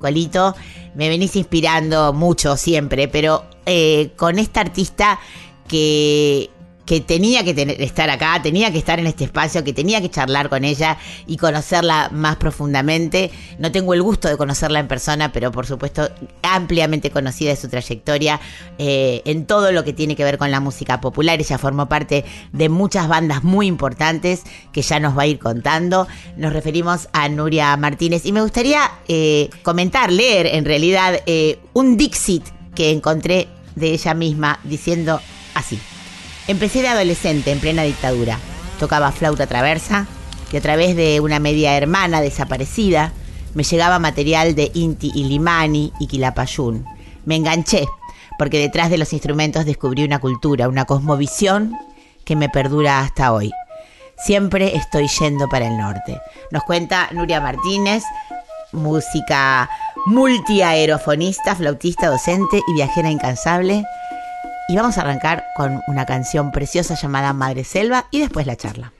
me 0.95 1.09
venís 1.09 1.35
inspirando 1.35 2.13
mucho 2.13 2.57
siempre, 2.57 3.07
pero 3.07 3.45
eh, 3.65 4.11
con 4.15 4.39
esta 4.39 4.61
artista 4.61 5.19
que 5.67 6.49
que 6.91 6.99
tenía 6.99 7.41
que 7.45 7.77
estar 7.79 8.09
acá, 8.09 8.41
tenía 8.43 8.69
que 8.69 8.77
estar 8.77 8.99
en 8.99 9.07
este 9.07 9.23
espacio, 9.23 9.63
que 9.63 9.71
tenía 9.71 10.01
que 10.01 10.09
charlar 10.09 10.49
con 10.49 10.65
ella 10.65 10.97
y 11.25 11.37
conocerla 11.37 12.09
más 12.11 12.35
profundamente. 12.35 13.31
No 13.59 13.71
tengo 13.71 13.93
el 13.93 14.03
gusto 14.03 14.27
de 14.27 14.35
conocerla 14.35 14.79
en 14.79 14.89
persona, 14.89 15.31
pero 15.31 15.53
por 15.53 15.65
supuesto 15.65 16.09
ampliamente 16.43 17.09
conocida 17.09 17.51
de 17.51 17.55
su 17.55 17.69
trayectoria 17.69 18.41
eh, 18.77 19.21
en 19.23 19.45
todo 19.45 19.71
lo 19.71 19.85
que 19.85 19.93
tiene 19.93 20.17
que 20.17 20.25
ver 20.25 20.37
con 20.37 20.51
la 20.51 20.59
música 20.59 20.99
popular. 20.99 21.39
Ella 21.39 21.57
formó 21.57 21.87
parte 21.87 22.25
de 22.51 22.67
muchas 22.67 23.07
bandas 23.07 23.41
muy 23.41 23.67
importantes 23.67 24.43
que 24.73 24.81
ya 24.81 24.99
nos 24.99 25.17
va 25.17 25.21
a 25.21 25.27
ir 25.27 25.39
contando. 25.39 26.09
Nos 26.35 26.51
referimos 26.51 27.07
a 27.13 27.29
Nuria 27.29 27.77
Martínez 27.77 28.25
y 28.25 28.33
me 28.33 28.41
gustaría 28.41 28.81
eh, 29.07 29.49
comentar, 29.63 30.11
leer 30.11 30.45
en 30.45 30.65
realidad 30.65 31.21
eh, 31.25 31.57
un 31.71 31.95
Dixit 31.95 32.43
que 32.75 32.91
encontré 32.91 33.47
de 33.77 33.93
ella 33.93 34.13
misma 34.13 34.59
diciendo 34.65 35.21
así. 35.53 35.79
Empecé 36.51 36.81
de 36.81 36.89
adolescente 36.89 37.49
en 37.49 37.61
plena 37.61 37.83
dictadura. 37.83 38.37
Tocaba 38.77 39.13
flauta 39.13 39.47
traversa 39.47 40.05
y 40.51 40.57
a 40.57 40.61
través 40.61 40.97
de 40.97 41.21
una 41.21 41.39
media 41.39 41.77
hermana 41.77 42.19
desaparecida 42.19 43.13
me 43.53 43.63
llegaba 43.63 43.99
material 43.99 44.53
de 44.53 44.69
Inti 44.73 45.13
Ilimani 45.15 45.93
y 45.97 46.07
Quilapayún. 46.07 46.85
Me 47.23 47.37
enganché 47.37 47.87
porque 48.37 48.59
detrás 48.59 48.89
de 48.89 48.97
los 48.97 49.13
instrumentos 49.13 49.63
descubrí 49.63 50.03
una 50.03 50.19
cultura, 50.19 50.67
una 50.67 50.83
cosmovisión 50.83 51.71
que 52.25 52.35
me 52.35 52.49
perdura 52.49 52.99
hasta 52.99 53.31
hoy. 53.31 53.53
Siempre 54.17 54.75
estoy 54.75 55.07
yendo 55.07 55.47
para 55.47 55.67
el 55.67 55.77
norte. 55.77 56.19
Nos 56.51 56.63
cuenta 56.63 57.07
Nuria 57.13 57.39
Martínez, 57.39 58.03
música 58.73 59.69
multiaerofonista, 60.05 61.55
flautista, 61.55 62.07
docente 62.07 62.59
y 62.67 62.73
viajera 62.73 63.09
incansable. 63.09 63.85
Y 64.67 64.75
vamos 64.75 64.97
a 64.97 65.01
arrancar 65.01 65.45
con 65.55 65.81
una 65.87 66.05
canción 66.05 66.51
preciosa 66.51 66.95
llamada 66.95 67.33
Madre 67.33 67.63
Selva 67.63 68.05
y 68.11 68.19
después 68.19 68.45
la 68.45 68.55
charla. 68.55 68.93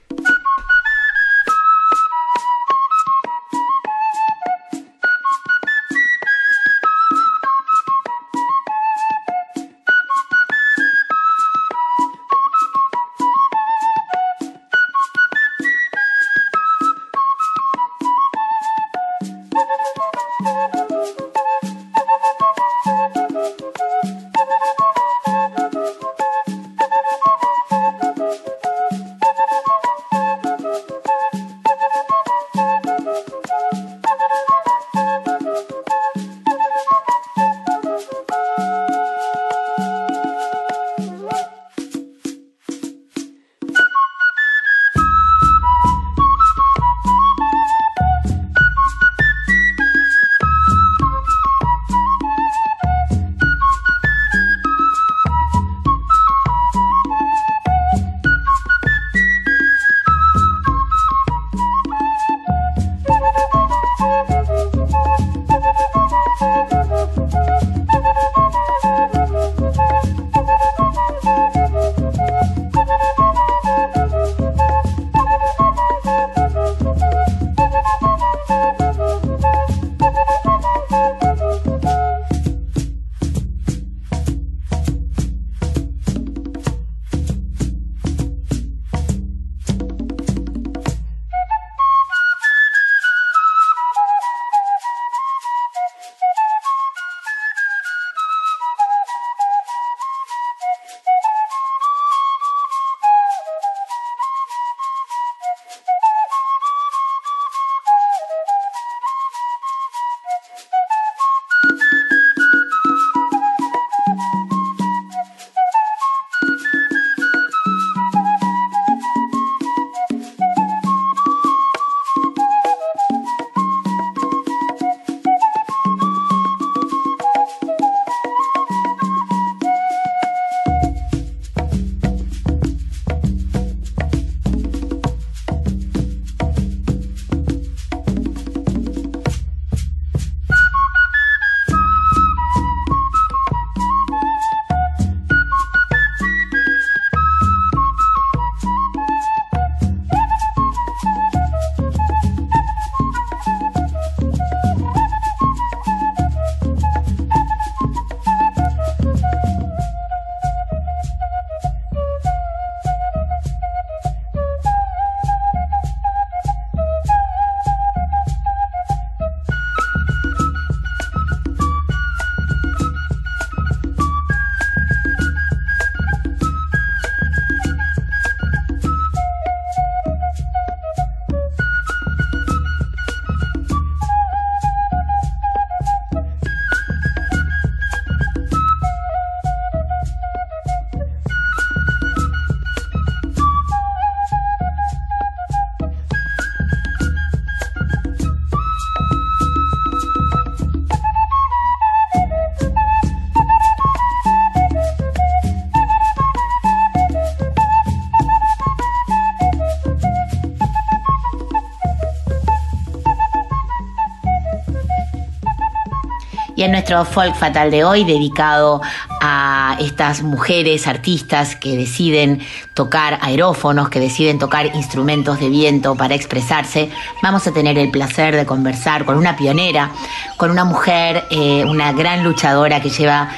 Y 216.54 216.62
en 216.62 216.72
nuestro 216.72 217.04
folk 217.04 217.34
fatal 217.34 217.70
de 217.70 217.84
hoy, 217.84 218.04
dedicado 218.04 218.82
a 219.20 219.76
estas 219.80 220.22
mujeres 220.22 220.86
artistas 220.86 221.56
que 221.56 221.76
deciden 221.76 222.40
tocar 222.74 223.18
aerófonos, 223.22 223.88
que 223.88 224.00
deciden 224.00 224.38
tocar 224.38 224.66
instrumentos 224.74 225.40
de 225.40 225.48
viento 225.48 225.94
para 225.94 226.14
expresarse, 226.14 226.90
vamos 227.22 227.46
a 227.46 227.52
tener 227.52 227.78
el 227.78 227.90
placer 227.90 228.36
de 228.36 228.46
conversar 228.46 229.04
con 229.04 229.16
una 229.16 229.36
pionera, 229.36 229.90
con 230.36 230.50
una 230.50 230.64
mujer, 230.64 231.24
eh, 231.30 231.64
una 231.64 231.92
gran 231.92 232.22
luchadora 232.22 232.80
que 232.80 232.90
lleva 232.90 233.30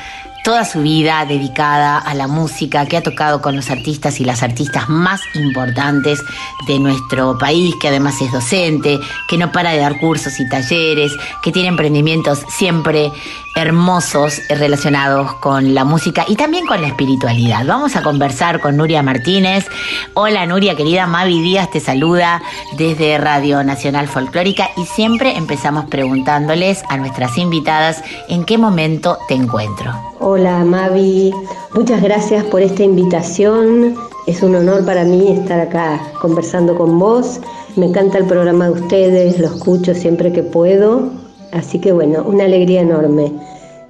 toda 0.45 0.66
su 0.66 0.82
vida 0.82 1.24
dedicada 1.24 1.99
a 1.99 2.14
la 2.14 2.28
música, 2.28 2.84
que 2.86 2.99
ha 2.99 3.03
tocado 3.03 3.40
con 3.40 3.57
los 3.57 3.70
artistas 3.70 4.20
y 4.20 4.26
las 4.26 4.42
artistas 4.42 4.90
más 4.90 5.22
importantes 5.34 6.22
de 6.68 6.78
nuestro 6.78 7.38
país, 7.38 7.74
que 7.80 7.88
además 7.88 8.20
es 8.20 8.30
docente, 8.30 9.01
que 9.26 9.38
no 9.38 9.51
para 9.51 9.70
de 9.70 9.78
dar 9.78 9.99
cursos 9.99 10.38
y 10.38 10.49
talleres, 10.49 11.12
que 11.42 11.51
tiene 11.51 11.68
emprendimientos 11.68 12.45
siempre 12.49 13.11
hermosos 13.55 14.40
relacionados 14.48 15.34
con 15.34 15.74
la 15.74 15.84
música 15.84 16.24
y 16.28 16.36
también 16.36 16.66
con 16.66 16.80
la 16.80 16.88
espiritualidad. 16.88 17.64
Vamos 17.66 17.96
a 17.96 18.02
conversar 18.02 18.61
con 18.61 18.76
Nuria 18.76 19.02
Martínez. 19.02 19.66
Hola 20.14 20.44
Nuria, 20.46 20.74
querida 20.74 21.07
Mavi 21.07 21.40
Díaz 21.40 21.70
te 21.70 21.80
saluda 21.80 22.42
desde 22.76 23.16
Radio 23.18 23.62
Nacional 23.62 24.09
Folclórica 24.09 24.70
y 24.76 24.84
siempre 24.84 25.36
empezamos 25.36 25.86
preguntándoles 25.86 26.82
a 26.88 26.96
nuestras 26.96 27.38
invitadas 27.38 28.02
en 28.28 28.44
qué 28.44 28.59
momento 28.59 29.18
te 29.28 29.34
encuentro. 29.34 29.92
Hola 30.18 30.64
Mavi, 30.64 31.32
muchas 31.74 32.02
gracias 32.02 32.44
por 32.44 32.62
esta 32.62 32.82
invitación. 32.82 33.94
Es 34.26 34.42
un 34.42 34.55
honor 34.57 34.84
para 34.84 35.05
mí 35.05 35.32
estar 35.32 35.61
acá 35.61 36.00
conversando 36.20 36.76
con 36.76 36.98
vos. 36.98 37.40
Me 37.76 37.86
encanta 37.86 38.18
el 38.18 38.24
programa 38.24 38.66
de 38.66 38.72
ustedes, 38.72 39.38
lo 39.38 39.46
escucho 39.46 39.94
siempre 39.94 40.32
que 40.32 40.42
puedo 40.42 41.11
Así 41.55 41.78
que 41.78 41.92
bueno, 41.92 42.24
una 42.26 42.44
alegría 42.44 42.80
enorme 42.80 43.32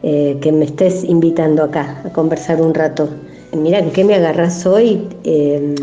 eh, 0.03 0.37
que 0.43 0.53
me 0.53 0.67
estés 0.67 1.03
invitando 1.03 1.65
acá 1.65 2.03
a 2.05 2.11
conversar 2.11 2.61
un 2.61 2.75
rato. 2.75 3.09
Mira, 3.57 3.79
¿en 3.79 3.91
qué 3.91 4.05
me 4.05 4.15
agarras 4.15 4.67
hoy? 4.67 5.09
Eh, 5.25 5.75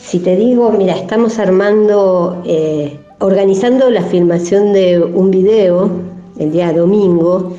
si 0.00 0.20
te 0.20 0.36
digo, 0.36 0.70
mira, 0.70 0.94
estamos 0.94 1.40
armando, 1.40 2.40
eh, 2.46 2.96
organizando 3.18 3.90
la 3.90 4.02
filmación 4.02 4.72
de 4.72 5.02
un 5.02 5.32
video 5.32 5.90
el 6.38 6.52
día 6.52 6.72
domingo 6.72 7.52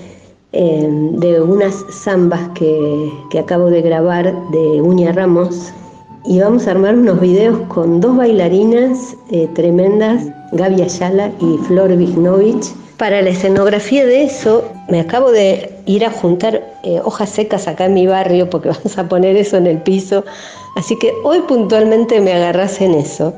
de 0.53 1.41
unas 1.41 1.83
zambas 1.91 2.47
que, 2.55 3.11
que, 3.29 3.39
acabo 3.39 3.69
de 3.69 3.81
grabar 3.81 4.33
de 4.51 4.81
Uña 4.81 5.11
Ramos 5.11 5.73
y 6.23 6.39
vamos 6.39 6.65
a 6.65 6.71
armar 6.71 6.95
unos 6.95 7.19
videos 7.19 7.59
con 7.67 7.99
dos 7.99 8.15
bailarinas 8.15 9.17
tremendas, 9.53 10.23
Gaby 10.53 10.83
Ayala 10.83 11.29
y 11.41 11.57
Flor 11.67 11.93
Vignovich 11.97 12.73
para 12.97 13.21
la 13.21 13.29
escenografía 13.29 14.05
de 14.05 14.23
eso, 14.23 14.63
me 14.87 14.99
acabo 14.99 15.31
de 15.31 15.73
ir 15.85 16.05
a 16.05 16.11
juntar 16.11 16.63
eh, 16.83 17.01
hojas 17.03 17.29
secas 17.29 17.67
acá 17.67 17.85
en 17.85 17.93
mi 17.93 18.07
barrio 18.07 18.49
porque 18.49 18.69
vamos 18.75 18.97
a 18.97 19.07
poner 19.07 19.35
eso 19.35 19.57
en 19.57 19.67
el 19.67 19.79
piso. 19.79 20.23
Así 20.75 20.97
que 20.97 21.13
hoy 21.23 21.39
puntualmente 21.41 22.19
me 22.21 22.33
agarras 22.33 22.81
en 22.81 22.95
eso. 22.95 23.33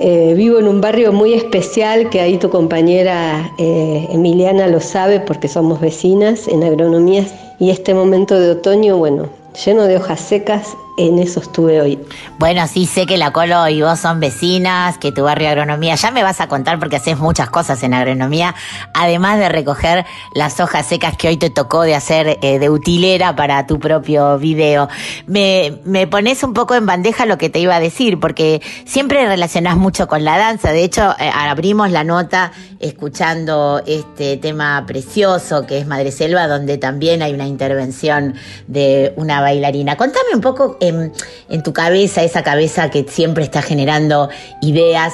Eh, 0.00 0.34
vivo 0.36 0.60
en 0.60 0.68
un 0.68 0.80
barrio 0.80 1.12
muy 1.12 1.34
especial 1.34 2.08
que 2.08 2.20
ahí 2.20 2.38
tu 2.38 2.50
compañera 2.50 3.52
eh, 3.58 4.06
Emiliana 4.12 4.68
lo 4.68 4.80
sabe 4.80 5.18
porque 5.18 5.48
somos 5.48 5.80
vecinas 5.80 6.46
en 6.46 6.62
agronomía 6.62 7.26
y 7.58 7.70
este 7.70 7.94
momento 7.94 8.38
de 8.38 8.50
otoño, 8.50 8.96
bueno, 8.96 9.26
lleno 9.64 9.82
de 9.82 9.96
hojas 9.96 10.20
secas, 10.20 10.76
en 10.98 11.18
eso 11.18 11.40
estuve 11.40 11.80
hoy. 11.80 11.98
Bueno, 12.38 12.66
sí 12.66 12.84
sé 12.84 13.06
que 13.06 13.16
la 13.16 13.32
Colo 13.32 13.68
y 13.68 13.80
vos 13.80 13.98
son 13.98 14.20
vecinas, 14.20 14.98
que 14.98 15.12
tu 15.12 15.22
barrio 15.22 15.48
agronomía, 15.48 15.94
ya 15.94 16.10
me 16.10 16.22
vas 16.22 16.40
a 16.40 16.48
contar 16.48 16.78
porque 16.78 16.96
haces 16.96 17.18
muchas 17.18 17.48
cosas 17.48 17.82
en 17.84 17.94
agronomía, 17.94 18.54
además 18.92 19.38
de 19.38 19.48
recoger 19.48 20.04
las 20.34 20.60
hojas 20.60 20.86
secas 20.86 21.16
que 21.16 21.28
hoy 21.28 21.36
te 21.36 21.50
tocó 21.50 21.82
de 21.82 21.94
hacer 21.94 22.38
eh, 22.42 22.58
de 22.58 22.68
utilera 22.68 23.36
para 23.36 23.66
tu 23.66 23.78
propio 23.78 24.38
video. 24.38 24.88
Me, 25.26 25.78
me 25.84 26.06
pones 26.06 26.42
un 26.42 26.52
poco 26.52 26.74
en 26.74 26.84
bandeja 26.84 27.26
lo 27.26 27.38
que 27.38 27.48
te 27.48 27.60
iba 27.60 27.76
a 27.76 27.80
decir, 27.80 28.18
porque 28.18 28.60
siempre 28.84 29.24
relacionás 29.26 29.76
mucho 29.76 30.08
con 30.08 30.24
la 30.24 30.36
danza. 30.36 30.72
De 30.72 30.82
hecho, 30.82 31.14
eh, 31.20 31.30
abrimos 31.32 31.90
la 31.92 32.02
nota 32.02 32.50
escuchando 32.80 33.82
este 33.86 34.36
tema 34.36 34.84
precioso 34.86 35.66
que 35.66 35.78
es 35.78 35.86
Madre 35.86 36.10
Selva, 36.10 36.48
donde 36.48 36.78
también 36.78 37.22
hay 37.22 37.34
una 37.34 37.46
intervención 37.46 38.34
de 38.66 39.12
una 39.16 39.40
bailarina. 39.40 39.96
Contame 39.96 40.34
un 40.34 40.40
poco 40.40 40.76
en, 40.88 41.62
tu 41.62 41.72
cabeza, 41.72 42.22
esa 42.22 42.42
cabeza 42.42 42.90
que 42.90 43.04
siempre 43.08 43.44
está 43.44 43.62
generando 43.62 44.28
ideas, 44.60 45.12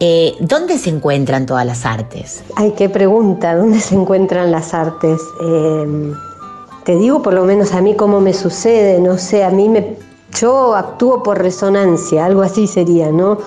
eh, 0.00 0.34
¿dónde 0.40 0.78
se 0.78 0.90
encuentran 0.90 1.46
todas 1.46 1.66
las 1.66 1.84
artes? 1.84 2.44
Ay, 2.56 2.72
qué 2.76 2.88
pregunta, 2.88 3.54
¿dónde 3.54 3.80
se 3.80 3.94
encuentran 3.94 4.50
las 4.50 4.74
artes? 4.74 5.20
Em, 5.40 6.14
te 6.84 6.96
digo 6.96 7.22
por 7.22 7.34
lo 7.34 7.44
menos 7.44 7.72
a 7.72 7.80
mí 7.80 7.94
cómo 7.94 8.20
me 8.20 8.32
sucede, 8.32 9.00
no 9.00 9.18
sé, 9.18 9.44
a 9.44 9.50
mí 9.50 9.68
me... 9.68 9.96
Yo 10.38 10.74
actúo 10.74 11.22
por 11.22 11.38
resonancia, 11.38 12.26
algo 12.26 12.42
así 12.42 12.66
sería, 12.66 13.10
¿no? 13.10 13.38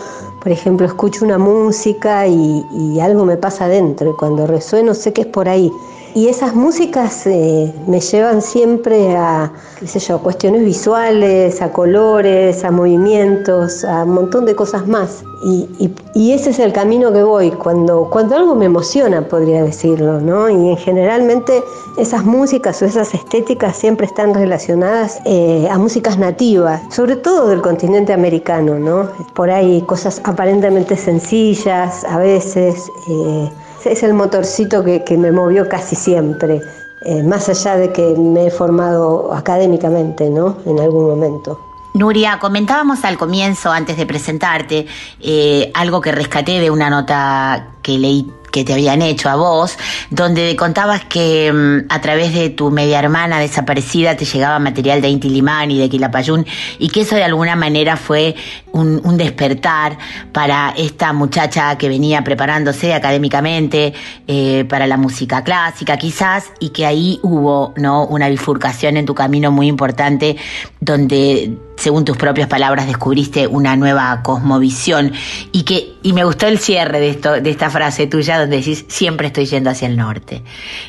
Por 0.42 0.52
ejemplo, 0.52 0.88
escucho 0.88 1.26
una 1.26 1.38
música 1.38 2.26
y, 2.26 2.64
y 2.72 3.00
algo 3.00 3.26
me 3.26 3.38
pasa 3.38 3.66
adentro 3.66 4.12
y 4.12 4.14
cuando 4.18 4.48
resueno 4.48 4.94
sé 4.94 5.14
que 5.14 5.22
es 5.22 5.28
por 5.28 5.50
ahí. 5.50 5.72
Y 6.16 6.28
esas 6.28 6.56
músicas 6.56 7.28
eh, 7.28 7.72
me 7.88 8.00
llevan 8.00 8.42
siempre 8.42 9.16
a, 9.16 9.52
qué 9.80 9.86
sé 9.88 10.00
yo, 10.00 10.20
cuestiones 10.20 10.66
visuales, 10.66 11.62
a 11.62 11.72
colores, 11.72 12.64
a 12.64 12.72
movimientos, 12.72 13.86
a 13.86 14.04
un 14.04 14.14
montón 14.16 14.46
de 14.46 14.56
cosas 14.56 14.88
más. 14.88 15.24
Y, 15.44 15.92
ese 16.34 16.50
es 16.50 16.60
el 16.60 16.74
camino 16.74 17.14
que 17.14 17.24
voy, 17.24 17.52
cuando, 17.52 18.10
cuando 18.10 18.36
algo 18.36 18.56
me 18.56 18.66
emociona, 18.66 19.28
podría 19.28 19.64
decirlo, 19.64 20.20
¿no? 20.20 20.50
Y 20.50 20.76
generalmente 20.78 21.64
esas 21.98 22.26
músicas 22.26 22.82
o 22.82 22.86
esas 22.86 23.14
estéticas 23.14 23.78
siempre 23.78 24.06
están 24.06 24.34
relacionadas 24.34 25.20
eh, 25.26 25.68
a 25.72 25.78
músicas 25.78 26.18
nativas, 26.18 26.82
sobre 26.94 27.16
todo 27.16 27.48
del 27.48 27.62
continente 27.62 28.14
americano, 28.14 28.78
¿no? 28.78 29.10
Por 29.34 29.50
ahí 29.50 29.82
cosas 29.84 30.22
aparentemente 30.24 30.98
sencillas, 30.98 32.04
a 32.04 32.18
veces... 32.18 32.90
Eh, 33.10 33.50
es 33.86 34.04
el 34.04 34.14
motorcito 34.14 34.84
que, 34.84 35.18
me 35.18 35.32
movió 35.32 35.68
casi 35.68 35.96
siempre, 35.96 36.62
eh, 37.02 37.24
más 37.24 37.50
allá 37.50 37.76
de 37.78 37.92
que 37.92 38.16
me 38.16 38.48
he 38.48 38.52
formado 38.52 39.34
académicamente, 39.34 40.30
¿no? 40.30 40.58
En 40.66 40.80
algún 40.80 41.08
momento. 41.08 41.60
Nuria, 41.94 42.38
comentábamos 42.40 43.04
al 43.04 43.18
comienzo, 43.18 43.72
antes 43.72 43.98
de 43.98 44.06
presentarte, 44.06 44.86
eh, 45.22 45.72
algo 45.74 46.02
que 46.02 46.12
rescaté 46.12 46.60
de 46.60 46.70
una 46.70 46.90
nota 46.90 47.70
que 47.82 47.98
leí 47.98 48.32
que 48.52 48.64
te 48.64 48.74
habían 48.74 49.02
hecho 49.02 49.30
a 49.30 49.36
vos, 49.36 49.78
donde 50.10 50.56
contabas 50.56 51.06
que 51.06 51.52
mm, 51.52 51.92
a 51.92 52.02
través 52.02 52.34
de 52.34 52.50
tu 52.50 52.72
media 52.72 53.00
hermana 53.00 53.40
desaparecida 53.40 54.16
te 54.16 54.26
llegaba 54.26 54.60
material 54.60 55.02
de 55.02 55.10
Inti 55.10 55.30
y 55.30 55.78
de 55.78 55.90
Quilapayún 55.90 56.46
y 56.80 56.90
que 56.90 57.02
eso 57.02 57.16
de 57.16 57.24
alguna 57.24 57.56
manera 57.56 57.98
fue 57.98 58.36
un, 58.72 59.00
despertar 59.18 59.98
para 60.32 60.74
esta 60.78 61.12
muchacha 61.14 61.78
que 61.78 61.90
venía 61.90 62.24
preparándose 62.24 62.94
académicamente 62.94 63.94
eh, 64.28 64.66
para 64.70 64.88
la 64.88 64.98
música 64.98 65.44
clásica 65.44 65.98
quizás 65.98 66.46
y 66.60 66.70
que 66.70 66.86
ahí 66.86 67.20
hubo 67.22 67.74
¿no? 67.76 68.06
una 68.06 68.30
bifurcación 68.30 68.98
en 68.98 69.06
tu 69.06 69.14
camino 69.14 69.52
muy 69.52 69.68
importante 69.68 70.38
donde 70.80 71.58
según 71.80 72.04
tus 72.04 72.18
propias 72.18 72.50
palabras, 72.50 72.88
descubriste 72.88 73.48
una 73.48 73.76
nueva 73.78 74.22
cosmovisión 74.22 75.14
y 75.52 75.64
que 75.64 75.94
y 76.04 76.14
me 76.14 76.26
gustó 76.26 76.48
el 76.48 76.60
cierre 76.60 77.00
de 77.00 77.10
esto 77.10 77.40
de 77.40 77.50
esta 77.50 77.70
frase 77.70 78.06
tuya 78.08 78.39
donde 78.40 78.58
decís 78.58 78.86
siempre 78.88 79.28
estoy 79.28 79.46
yendo 79.46 79.70
hacia 79.70 79.88
el 79.88 79.98
norte 79.98 80.44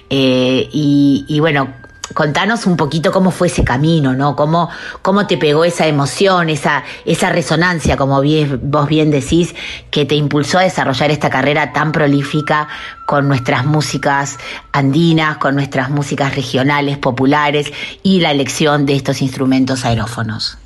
eh, 0.09 0.69
y, 0.73 1.39
bueno 1.41 1.69
contanos 2.15 2.67
un 2.67 2.77
poquito 2.77 3.13
cómo 3.13 3.31
fue 3.31 3.47
ese 3.47 3.63
camino, 3.63 4.15
¿no? 4.15 4.35
Cómo, 4.35 4.69
cómo 5.03 5.29
te 5.29 5.39
pegó 5.39 5.65
esa 5.65 5.87
emoción, 5.87 6.51
esa, 6.51 6.83
esa 7.05 7.31
resonancia, 7.31 7.97
como 7.97 8.21
vos 8.63 8.89
bien 8.89 9.11
decís, 9.13 9.55
que 9.93 10.05
te 10.07 10.17
impulsó 10.17 10.59
a 10.59 10.63
desarrollar 10.63 11.13
esta 11.13 11.31
carrera 11.31 11.73
tan 11.73 11.93
prolífica 11.93 12.67
con 13.07 13.29
nuestras 13.29 13.65
músicas 13.65 14.39
andinas, 14.73 15.39
con 15.39 15.55
nuestras 15.55 15.89
músicas 15.91 16.35
regionales, 16.35 16.99
populares 16.99 17.73
y 18.03 18.21
la 18.21 18.33
elección 18.33 18.87
de 18.87 18.97
estos 18.97 19.23
instrumentos 19.23 19.85
aerófonos. 19.85 20.59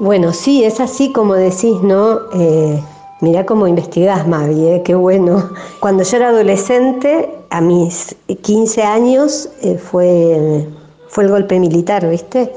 Bueno, 0.00 0.32
sí, 0.32 0.64
es 0.64 0.80
así 0.80 1.12
como 1.12 1.34
decís, 1.34 1.80
¿no? 1.82 2.20
Eh, 2.32 2.82
mirá 3.24 3.46
cómo 3.46 3.66
investigás, 3.66 4.28
Mavi, 4.28 4.66
¿eh? 4.66 4.82
qué 4.84 4.94
bueno. 4.94 5.50
Cuando 5.80 6.02
yo 6.04 6.16
era 6.18 6.28
adolescente, 6.28 7.30
a 7.50 7.60
mis 7.60 8.14
15 8.42 8.82
años, 8.82 9.48
eh, 9.62 9.78
fue, 9.78 10.66
fue 11.08 11.24
el 11.24 11.30
golpe 11.30 11.58
militar, 11.58 12.08
¿viste? 12.08 12.52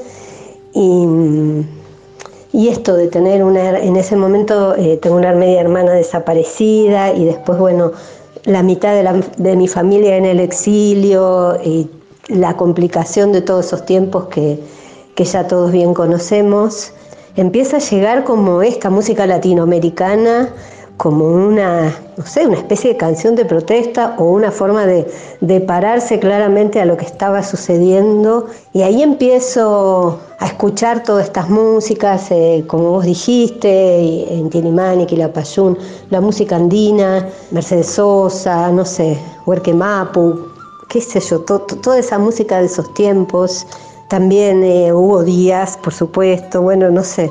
Y, 0.74 1.66
esto 2.70 2.96
de 2.96 3.08
tener 3.08 3.44
una, 3.44 3.80
en 3.80 3.96
ese 3.96 4.16
momento, 4.16 4.76
eh, 4.76 4.98
tengo 4.98 5.16
una 5.16 5.32
media 5.32 5.62
hermana 5.62 5.94
desaparecida 5.94 7.14
y 7.14 7.24
después, 7.24 7.58
bueno, 7.60 7.92
la 8.44 8.62
mitad 8.62 8.94
de, 8.94 9.24
de 9.38 9.56
mi 9.56 9.68
familia 9.68 10.18
en 10.18 10.26
el 10.26 10.40
exilio 10.40 11.58
y 11.64 11.90
la 12.28 12.58
complicación 12.58 13.32
de 13.32 13.42
todos 13.42 13.68
esos 13.68 13.86
tiempos 13.86 14.26
que, 14.26 14.60
que 15.16 15.24
ya 15.24 15.48
todos 15.48 15.72
bien 15.72 15.94
conocemos 15.94 16.92
empieza 17.38 17.78
a 17.78 17.80
llegar 17.80 18.24
como 18.24 18.62
esta 18.62 18.90
música 18.90 19.26
latinoamericana 19.26 20.50
como 20.98 21.26
una, 21.26 21.96
no 22.18 22.26
sé, 22.26 22.48
una 22.48 22.58
especie 22.58 22.94
de 22.94 22.98
canción 22.98 23.36
de 23.36 23.46
protesta 23.46 24.16
o 24.18 24.24
una 24.32 24.50
forma 24.50 24.88
de, 24.88 25.08
de, 25.42 25.62
pararse 25.62 26.20
claramente 26.20 26.82
a 26.82 26.86
lo 26.86 26.98
que 26.98 27.06
estaba 27.06 27.44
sucediendo. 27.44 28.48
Y 28.74 28.82
ahí 28.82 29.04
empiezo 29.04 30.20
a 30.40 30.48
escuchar 30.48 31.04
todas 31.04 31.26
estas 31.26 31.50
músicas, 31.50 32.32
eh, 32.32 32.64
como 32.68 32.90
vos 32.90 33.06
dijiste, 33.06 34.34
en 34.34 34.50
Tinimani, 34.50 35.06
Quilapayún, 35.06 35.78
la 36.10 36.20
música 36.20 36.56
andina, 36.56 37.30
Mercedes 37.52 37.88
Sosa, 37.88 38.72
no 38.72 38.84
sé, 38.84 39.20
Huerque 39.46 39.76
Mapu, 39.76 40.48
qué 40.90 41.00
sé 41.00 41.20
yo, 41.20 41.42
toda 41.42 42.00
esa 42.00 42.18
música 42.18 42.60
de 42.60 42.66
esos 42.66 42.92
tiempos. 42.96 43.68
También 44.08 44.64
eh, 44.64 44.94
Hugo 44.94 45.24
Díaz, 45.24 45.78
por 45.78 45.94
supuesto, 45.94 46.62
bueno, 46.62 46.90
no 46.90 47.04
sé, 47.04 47.30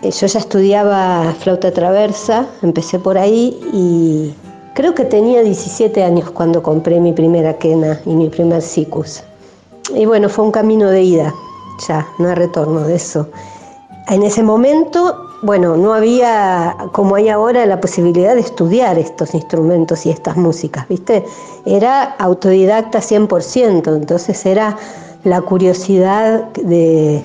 eh, 0.00 0.10
yo 0.10 0.26
ya 0.26 0.38
estudiaba 0.38 1.34
flauta 1.40 1.70
traversa, 1.70 2.46
empecé 2.62 2.98
por 2.98 3.18
ahí 3.18 3.60
y 3.74 4.34
creo 4.74 4.94
que 4.94 5.04
tenía 5.04 5.42
17 5.42 6.02
años 6.02 6.30
cuando 6.30 6.62
compré 6.62 6.98
mi 6.98 7.12
primera 7.12 7.58
quena 7.58 8.00
y 8.06 8.14
mi 8.14 8.30
primer 8.30 8.62
sicus. 8.62 9.22
Y 9.94 10.06
bueno, 10.06 10.30
fue 10.30 10.46
un 10.46 10.50
camino 10.50 10.90
de 10.90 11.02
ida, 11.02 11.34
ya, 11.86 12.06
no 12.18 12.28
hay 12.28 12.34
retorno 12.36 12.80
de 12.80 12.94
eso. 12.94 13.28
En 14.08 14.22
ese 14.22 14.42
momento, 14.42 15.16
bueno, 15.42 15.76
no 15.76 15.92
había, 15.92 16.74
como 16.92 17.16
hay 17.16 17.28
ahora, 17.28 17.66
la 17.66 17.80
posibilidad 17.82 18.34
de 18.34 18.40
estudiar 18.40 18.98
estos 18.98 19.34
instrumentos 19.34 20.06
y 20.06 20.10
estas 20.10 20.38
músicas, 20.38 20.88
¿viste? 20.88 21.24
Era 21.66 22.02
autodidacta 22.18 23.00
100%, 23.00 23.94
entonces 23.94 24.46
era 24.46 24.76
la 25.24 25.40
curiosidad 25.40 26.52
de, 26.52 27.24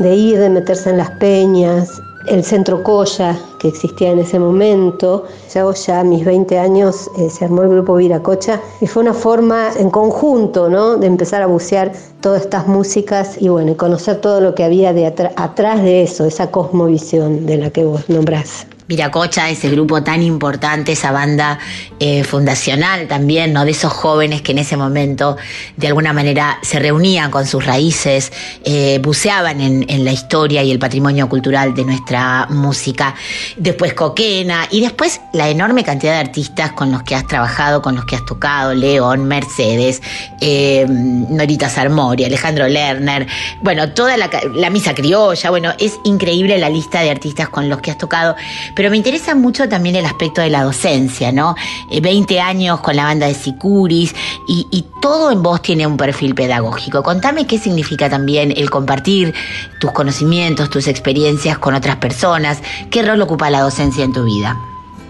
ir, 0.00 0.38
de 0.38 0.50
meterse 0.50 0.90
en 0.90 0.98
las 0.98 1.10
peñas, 1.12 1.88
el 2.28 2.42
centro 2.42 2.82
Coya 2.82 3.38
que 3.60 3.68
existía 3.68 4.10
en 4.10 4.18
ese 4.18 4.38
momento. 4.38 5.24
Ya 5.54 5.64
ya 5.72 6.00
a 6.00 6.04
mis 6.04 6.24
20 6.24 6.58
años 6.58 7.08
eh, 7.18 7.30
se 7.30 7.44
armó 7.44 7.62
el 7.62 7.70
grupo 7.70 7.94
Viracocha 7.94 8.60
y 8.80 8.86
fue 8.86 9.02
una 9.02 9.14
forma 9.14 9.70
en 9.78 9.90
conjunto 9.90 10.68
¿no? 10.68 10.96
de 10.96 11.06
empezar 11.06 11.42
a 11.42 11.46
bucear 11.46 11.92
todas 12.20 12.42
estas 12.42 12.66
músicas 12.66 13.40
y 13.40 13.48
bueno, 13.48 13.76
conocer 13.76 14.20
todo 14.20 14.40
lo 14.40 14.54
que 14.54 14.64
había 14.64 14.92
de 14.92 15.06
atrás 15.06 15.82
de 15.82 16.02
eso, 16.02 16.24
esa 16.24 16.50
cosmovisión 16.50 17.46
de 17.46 17.58
la 17.58 17.70
que 17.70 17.84
vos 17.84 18.08
nombrás. 18.08 18.66
Viracocha, 18.88 19.50
ese 19.50 19.68
grupo 19.68 20.04
tan 20.04 20.22
importante, 20.22 20.92
esa 20.92 21.10
banda 21.10 21.58
eh, 21.98 22.22
fundacional 22.22 23.08
también, 23.08 23.52
¿no? 23.52 23.64
De 23.64 23.72
esos 23.72 23.92
jóvenes 23.92 24.42
que 24.42 24.52
en 24.52 24.58
ese 24.58 24.76
momento 24.76 25.36
de 25.76 25.88
alguna 25.88 26.12
manera 26.12 26.58
se 26.62 26.78
reunían 26.78 27.32
con 27.32 27.46
sus 27.46 27.66
raíces, 27.66 28.32
eh, 28.64 29.00
buceaban 29.02 29.60
en, 29.60 30.04
la 30.04 30.12
historia 30.12 30.62
y 30.62 30.70
el 30.70 30.78
patrimonio 30.78 31.28
cultural 31.28 31.74
de 31.74 31.84
nuestra 31.84 32.46
música. 32.48 33.16
Después 33.56 33.94
Coquena 33.94 34.68
y 34.70 34.80
después 34.82 35.20
la 35.32 35.48
enorme 35.48 35.82
cantidad 35.82 36.12
de 36.12 36.20
artistas 36.20 36.70
con 36.72 36.92
los 36.92 37.02
que 37.02 37.16
has 37.16 37.26
trabajado, 37.26 37.82
con 37.82 37.96
los 37.96 38.04
que 38.04 38.14
has 38.14 38.24
tocado, 38.24 38.72
León, 38.72 39.24
Mercedes, 39.24 40.00
eh, 40.40 40.86
Norita 40.88 41.68
Sarmori, 41.68 42.24
Alejandro 42.24 42.68
Lerner, 42.68 43.26
bueno, 43.62 43.90
toda 43.90 44.16
la 44.16 44.70
misa 44.70 44.94
criolla, 44.94 45.50
bueno, 45.50 45.72
es 45.78 45.98
increíble 46.04 46.58
la 46.58 46.68
lista 46.68 47.00
de 47.00 47.10
artistas 47.10 47.48
con 47.48 47.68
los 47.68 47.80
que 47.80 47.90
has 47.90 47.98
tocado 47.98 48.36
pero 48.76 48.90
me 48.90 48.98
interesa 48.98 49.34
mucho 49.34 49.68
también 49.68 49.96
el 49.96 50.04
aspecto 50.04 50.42
de 50.42 50.50
la 50.50 50.62
docencia, 50.62 51.32
¿no? 51.32 51.56
20 51.90 52.34
eh, 52.34 52.40
años 52.40 52.80
con 52.80 52.94
la 52.94 53.04
banda 53.04 53.26
de 53.26 53.34
Sicuris 53.34 54.14
y, 54.46 54.84
todo 55.00 55.30
en 55.30 55.40
vos 55.40 55.62
tiene 55.62 55.86
un 55.86 55.96
perfil 55.96 56.34
pedagógico. 56.34 57.02
Contame 57.04 57.46
qué 57.46 57.58
significa 57.58 58.10
también 58.10 58.52
el 58.56 58.70
compartir 58.70 59.34
tus 59.78 59.92
conocimientos, 59.92 60.68
tus 60.68 60.88
experiencias 60.88 61.58
con 61.58 61.74
otras 61.74 61.96
personas. 61.96 62.60
¿Qué 62.90 63.02
rol 63.02 63.22
ocupa 63.22 63.48
la 63.48 63.60
docencia 63.60 64.04
en 64.04 64.12
tu 64.12 64.24
vida? 64.24 64.58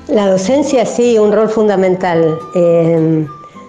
La 0.08 0.28
docencia 0.28 0.84
sí, 0.84 1.18
un 1.18 1.32
rol 1.32 1.48
fundamental. 1.48 2.38
Eh, 2.54 3.26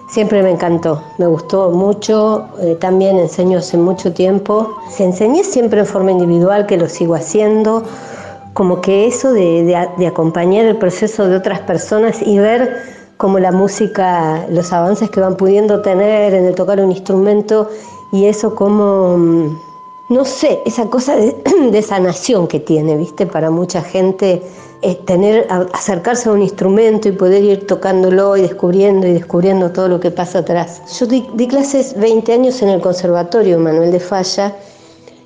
siempre 0.08 0.42
me 0.42 0.50
encantó, 0.50 1.02
me 1.18 1.26
gustó 1.26 1.70
mucho, 1.70 2.48
eh, 2.60 2.76
también 2.80 3.18
enseño 3.18 3.58
hace 3.58 3.78
mucho 3.78 4.12
tiempo. 4.12 4.76
Se 4.90 5.04
enseñé 5.04 5.44
siempre 5.44 5.80
en 5.80 5.86
forma 5.86 6.10
individual, 6.10 6.66
que 6.66 6.76
lo 6.76 6.88
sigo 6.88 7.14
haciendo, 7.14 7.84
como 8.58 8.80
que 8.80 9.06
eso 9.06 9.32
de, 9.32 9.76
acompañar 10.04 10.66
el 10.66 10.78
proceso 10.78 11.28
de 11.28 11.36
otras 11.36 11.60
personas 11.60 12.20
y 12.20 12.40
ver 12.40 12.82
cómo 13.16 13.38
la 13.38 13.52
música, 13.52 14.44
los 14.50 14.72
avances 14.72 15.10
que 15.10 15.20
van 15.20 15.36
pudiendo 15.36 15.80
tener 15.80 16.34
en 16.34 16.44
el 16.44 16.56
tocar 16.56 16.80
un 16.80 16.90
instrumento 16.90 17.70
y 18.10 18.24
eso 18.24 18.56
como, 18.56 19.16
mm, 19.16 19.58
no 20.08 20.24
sé, 20.24 20.58
esa 20.66 20.90
cosa 20.90 21.14
de, 21.14 21.82
sanación 21.86 22.48
que 22.48 22.58
tiene, 22.58 22.96
¿viste? 22.96 23.26
Para 23.26 23.48
mucha 23.48 23.80
gente 23.80 24.42
es 24.82 25.06
tener, 25.06 25.46
acercarse 25.72 26.28
a 26.28 26.32
un 26.32 26.42
instrumento 26.42 27.08
y 27.08 27.12
poder 27.12 27.44
ir 27.44 27.64
tocándolo 27.64 28.36
y 28.36 28.42
descubriendo 28.42 29.06
y 29.06 29.12
descubriendo 29.12 29.70
todo 29.70 29.86
lo 29.86 30.00
que 30.00 30.10
pasa 30.10 30.40
atrás. 30.40 30.82
Yo 30.98 31.06
di, 31.06 31.24
di 31.34 31.46
clases 31.46 31.96
20 31.96 32.32
años 32.32 32.60
en 32.60 32.70
el 32.70 32.80
Conservatorio 32.80 33.60
Manuel 33.60 33.92
de 33.92 34.00
Falla 34.00 34.52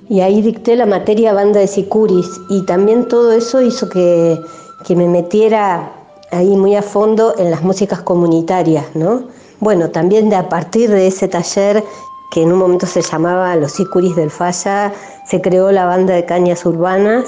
y 0.09 0.21
ahí 0.21 0.41
dicté 0.41 0.75
la 0.75 0.85
materia 0.85 1.33
banda 1.33 1.59
de 1.59 1.67
sicuris 1.67 2.29
y 2.49 2.65
también 2.65 3.07
todo 3.07 3.31
eso 3.31 3.61
hizo 3.61 3.89
que, 3.89 4.39
que 4.85 4.95
me 4.95 5.07
metiera 5.07 5.91
ahí 6.31 6.55
muy 6.55 6.75
a 6.75 6.81
fondo 6.81 7.35
en 7.37 7.51
las 7.51 7.61
músicas 7.61 8.01
comunitarias, 8.01 8.85
¿no? 8.95 9.23
Bueno, 9.59 9.89
también 9.89 10.29
de 10.29 10.35
a 10.35 10.49
partir 10.49 10.89
de 10.89 11.07
ese 11.07 11.27
taller 11.27 11.83
que 12.31 12.41
en 12.41 12.51
un 12.51 12.59
momento 12.59 12.87
se 12.87 13.01
llamaba 13.01 13.55
Los 13.55 13.73
Sicuris 13.73 14.15
del 14.15 14.31
Falla, 14.31 14.91
se 15.27 15.39
creó 15.39 15.71
la 15.71 15.85
banda 15.85 16.15
de 16.15 16.25
cañas 16.25 16.65
urbanas. 16.65 17.25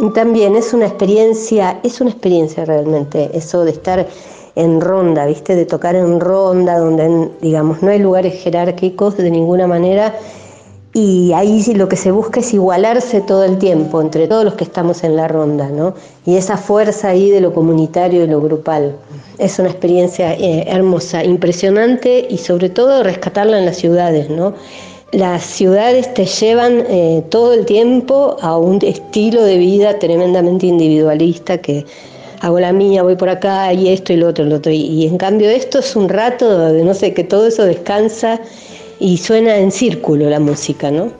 Y 0.00 0.10
también 0.10 0.54
es 0.54 0.72
una 0.72 0.86
experiencia, 0.86 1.80
es 1.82 2.00
una 2.00 2.10
experiencia 2.10 2.64
realmente, 2.64 3.30
eso 3.34 3.64
de 3.64 3.72
estar 3.72 4.06
en 4.54 4.80
ronda, 4.80 5.26
¿viste? 5.26 5.56
De 5.56 5.66
tocar 5.66 5.96
en 5.96 6.20
ronda, 6.20 6.78
donde, 6.78 7.32
digamos, 7.42 7.82
no 7.82 7.90
hay 7.90 7.98
lugares 7.98 8.40
jerárquicos 8.40 9.16
de 9.16 9.28
ninguna 9.30 9.66
manera 9.66 10.14
y 11.00 11.32
ahí 11.32 11.62
lo 11.74 11.88
que 11.88 11.94
se 11.94 12.10
busca 12.10 12.40
es 12.40 12.52
igualarse 12.52 13.20
todo 13.20 13.44
el 13.44 13.58
tiempo 13.58 14.02
entre 14.02 14.26
todos 14.26 14.44
los 14.44 14.54
que 14.54 14.64
estamos 14.64 15.04
en 15.04 15.14
la 15.14 15.28
ronda, 15.28 15.68
¿no? 15.68 15.94
Y 16.26 16.34
esa 16.34 16.56
fuerza 16.56 17.10
ahí 17.10 17.30
de 17.30 17.40
lo 17.40 17.54
comunitario 17.54 18.24
y 18.24 18.26
lo 18.26 18.40
grupal. 18.40 18.96
Es 19.38 19.60
una 19.60 19.68
experiencia 19.68 20.34
eh, 20.34 20.64
hermosa, 20.66 21.22
impresionante 21.22 22.26
y 22.28 22.38
sobre 22.38 22.68
todo 22.68 23.04
rescatarla 23.04 23.60
en 23.60 23.66
las 23.66 23.76
ciudades, 23.76 24.28
¿no? 24.28 24.54
Las 25.12 25.44
ciudades 25.44 26.12
te 26.14 26.26
llevan 26.26 26.84
eh, 26.88 27.22
todo 27.28 27.54
el 27.54 27.64
tiempo 27.64 28.36
a 28.40 28.58
un 28.58 28.80
estilo 28.82 29.44
de 29.44 29.56
vida 29.56 30.00
tremendamente 30.00 30.66
individualista 30.66 31.58
que 31.58 31.86
hago 32.40 32.58
la 32.58 32.72
mía, 32.72 33.04
voy 33.04 33.14
por 33.14 33.28
acá 33.28 33.72
y 33.72 33.88
esto 33.88 34.12
y 34.12 34.16
lo 34.16 34.26
otro, 34.26 34.44
lo 34.46 34.56
otro. 34.56 34.72
Y, 34.72 34.80
y 34.80 35.06
en 35.06 35.16
cambio 35.16 35.48
esto 35.48 35.78
es 35.78 35.94
un 35.94 36.08
rato 36.08 36.72
de 36.72 36.82
no 36.82 36.92
sé, 36.92 37.14
que 37.14 37.22
todo 37.22 37.46
eso 37.46 37.62
descansa 37.62 38.40
y 39.00 39.18
suena 39.18 39.56
en 39.56 39.70
círculo 39.70 40.28
la 40.28 40.40
música, 40.40 40.90
¿no? 40.90 41.12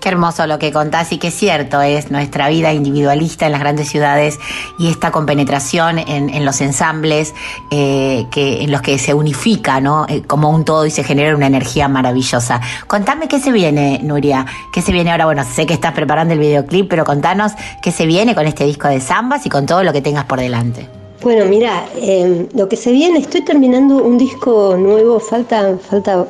Qué 0.00 0.08
hermoso 0.08 0.46
lo 0.46 0.58
que 0.58 0.72
contás 0.72 1.12
y 1.12 1.18
qué 1.18 1.30
cierto 1.30 1.82
es 1.82 2.10
nuestra 2.10 2.48
vida 2.48 2.72
individualista 2.72 3.44
en 3.44 3.52
las 3.52 3.60
grandes 3.60 3.90
ciudades 3.90 4.38
y 4.78 4.88
esta 4.88 5.10
compenetración 5.10 5.98
en, 5.98 6.30
en 6.30 6.46
los 6.46 6.62
ensambles 6.62 7.34
eh, 7.70 8.26
que, 8.30 8.62
en 8.62 8.72
los 8.72 8.80
que 8.80 8.98
se 8.98 9.12
unifica 9.12 9.78
¿no? 9.82 10.06
Eh, 10.08 10.22
como 10.26 10.48
un 10.48 10.64
todo 10.64 10.86
y 10.86 10.90
se 10.90 11.04
genera 11.04 11.36
una 11.36 11.48
energía 11.48 11.86
maravillosa. 11.86 12.62
Contame 12.86 13.28
qué 13.28 13.40
se 13.40 13.52
viene, 13.52 14.00
Nuria, 14.02 14.46
qué 14.72 14.80
se 14.80 14.90
viene 14.90 15.10
ahora. 15.10 15.26
Bueno, 15.26 15.44
sé 15.44 15.66
que 15.66 15.74
estás 15.74 15.92
preparando 15.92 16.32
el 16.32 16.40
videoclip, 16.40 16.88
pero 16.88 17.04
contanos 17.04 17.52
qué 17.82 17.92
se 17.92 18.06
viene 18.06 18.34
con 18.34 18.46
este 18.46 18.64
disco 18.64 18.88
de 18.88 19.00
zambas 19.00 19.44
y 19.44 19.50
con 19.50 19.66
todo 19.66 19.82
lo 19.82 19.92
que 19.92 20.00
tengas 20.00 20.24
por 20.24 20.40
delante. 20.40 20.88
Bueno, 21.22 21.44
mira, 21.44 21.84
eh, 21.96 22.48
lo 22.54 22.66
que 22.70 22.76
se 22.76 22.90
viene, 22.92 23.18
estoy 23.18 23.42
terminando 23.42 24.02
un 24.02 24.16
disco 24.16 24.74
nuevo, 24.78 25.20
falta, 25.20 25.76
falta 25.76 26.24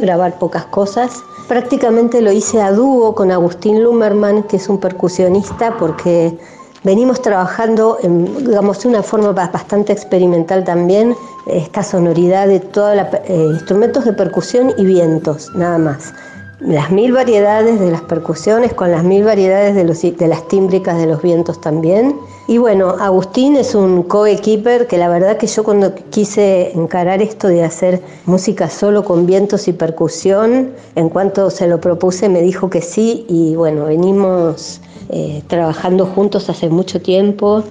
grabar 0.00 0.38
pocas 0.38 0.64
cosas. 0.66 1.22
Prácticamente 1.48 2.20
lo 2.20 2.32
hice 2.32 2.60
a 2.60 2.72
dúo 2.72 3.14
con 3.14 3.30
Agustín 3.30 3.82
Lumerman, 3.82 4.44
que 4.44 4.56
es 4.56 4.68
un 4.68 4.78
percusionista, 4.78 5.76
porque 5.78 6.36
venimos 6.82 7.20
trabajando 7.22 7.98
en, 8.02 8.46
digamos, 8.46 8.82
de 8.82 8.88
una 8.88 9.02
forma 9.02 9.32
bastante 9.32 9.92
experimental 9.92 10.64
también, 10.64 11.16
esta 11.46 11.82
sonoridad 11.82 12.48
de 12.48 12.60
todos 12.60 12.96
los 12.96 13.06
eh, 13.26 13.48
instrumentos 13.52 14.04
de 14.04 14.12
percusión 14.14 14.72
y 14.78 14.84
vientos, 14.84 15.50
nada 15.54 15.78
más 15.78 16.14
las 16.60 16.90
mil 16.90 17.12
variedades 17.12 17.80
de 17.80 17.90
las 17.90 18.02
percusiones 18.02 18.72
con 18.74 18.90
las 18.90 19.04
mil 19.04 19.24
variedades 19.24 19.74
de, 19.74 20.28
las 20.28 20.48
tímbricas 20.48 20.98
de 20.98 21.06
los 21.06 21.22
vientos 21.22 21.60
también. 21.60 22.16
Y 22.46 22.58
bueno, 22.58 22.90
Agustín 23.00 23.56
es 23.56 23.74
un 23.74 24.02
co-equiper 24.02 24.86
que 24.86 24.98
la 24.98 25.08
verdad 25.08 25.36
que 25.36 25.46
yo 25.46 25.64
cuando 25.64 25.94
quise 26.10 26.72
encarar 26.72 27.22
esto 27.22 27.48
de 27.48 27.64
hacer 27.64 28.02
música 28.26 28.68
solo 28.68 29.04
con 29.04 29.26
vientos 29.26 29.66
y 29.68 29.72
percusión, 29.72 30.70
en 30.94 31.08
cuanto 31.08 31.50
se 31.50 31.66
lo 31.66 31.80
propuse 31.80 32.28
me 32.28 32.42
dijo 32.42 32.70
que 32.70 32.82
sí 32.82 33.24
y 33.28 33.56
bueno, 33.56 33.86
venimos 33.86 34.80
eh, 35.10 35.42
trabajando 35.48 36.06
juntos 36.06 36.48
hace 36.48 36.68
mucho 36.68 37.00
tiempo. 37.00 37.64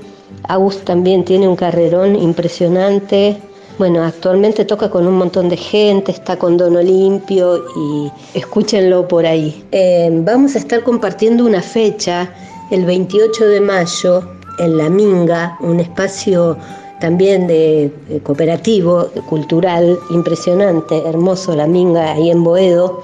Agus 0.48 0.84
también 0.84 1.24
tiene 1.24 1.48
un 1.48 1.56
carrerón 1.56 2.16
impresionante, 2.16 3.38
bueno, 3.78 4.04
actualmente 4.04 4.66
toca 4.66 4.90
con 4.90 5.08
un 5.08 5.16
montón 5.16 5.50
de 5.50 5.58
gente, 5.58 6.12
está 6.12 6.38
con 6.38 6.58
Don 6.58 6.76
Olimpio 6.76 7.58
y 7.76 8.12
escúchenlo 8.34 9.08
por 9.08 9.26
ahí. 9.26 9.66
Eh, 9.72 10.10
vamos 10.12 10.56
a 10.56 10.60
estar 10.60 10.84
compartiendo 10.84 11.46
una 11.46 11.62
fecha 11.62 12.30
el 12.70 12.86
28 12.86 13.46
de 13.46 13.62
mayo 13.62 14.24
en 14.60 14.78
La 14.78 14.90
Minga, 14.90 15.58
un 15.60 15.80
espacio 15.80 16.56
también 17.00 17.48
de, 17.48 17.92
de 18.08 18.20
cooperativo, 18.22 19.08
cultural, 19.28 19.98
impresionante, 20.12 21.02
hermoso, 21.08 21.56
La 21.56 21.66
Minga, 21.66 22.14
ahí 22.14 22.30
en 22.30 22.44
Boedo. 22.44 23.02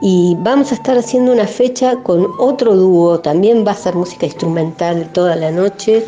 Y 0.00 0.36
vamos 0.40 0.72
a 0.72 0.76
estar 0.76 0.96
haciendo 0.96 1.32
una 1.32 1.46
fecha 1.46 1.96
con 2.02 2.28
otro 2.38 2.76
dúo, 2.76 3.18
también 3.20 3.66
va 3.66 3.72
a 3.72 3.76
ser 3.76 3.94
música 3.94 4.26
instrumental 4.26 5.10
toda 5.12 5.34
la 5.36 5.50
noche. 5.50 6.04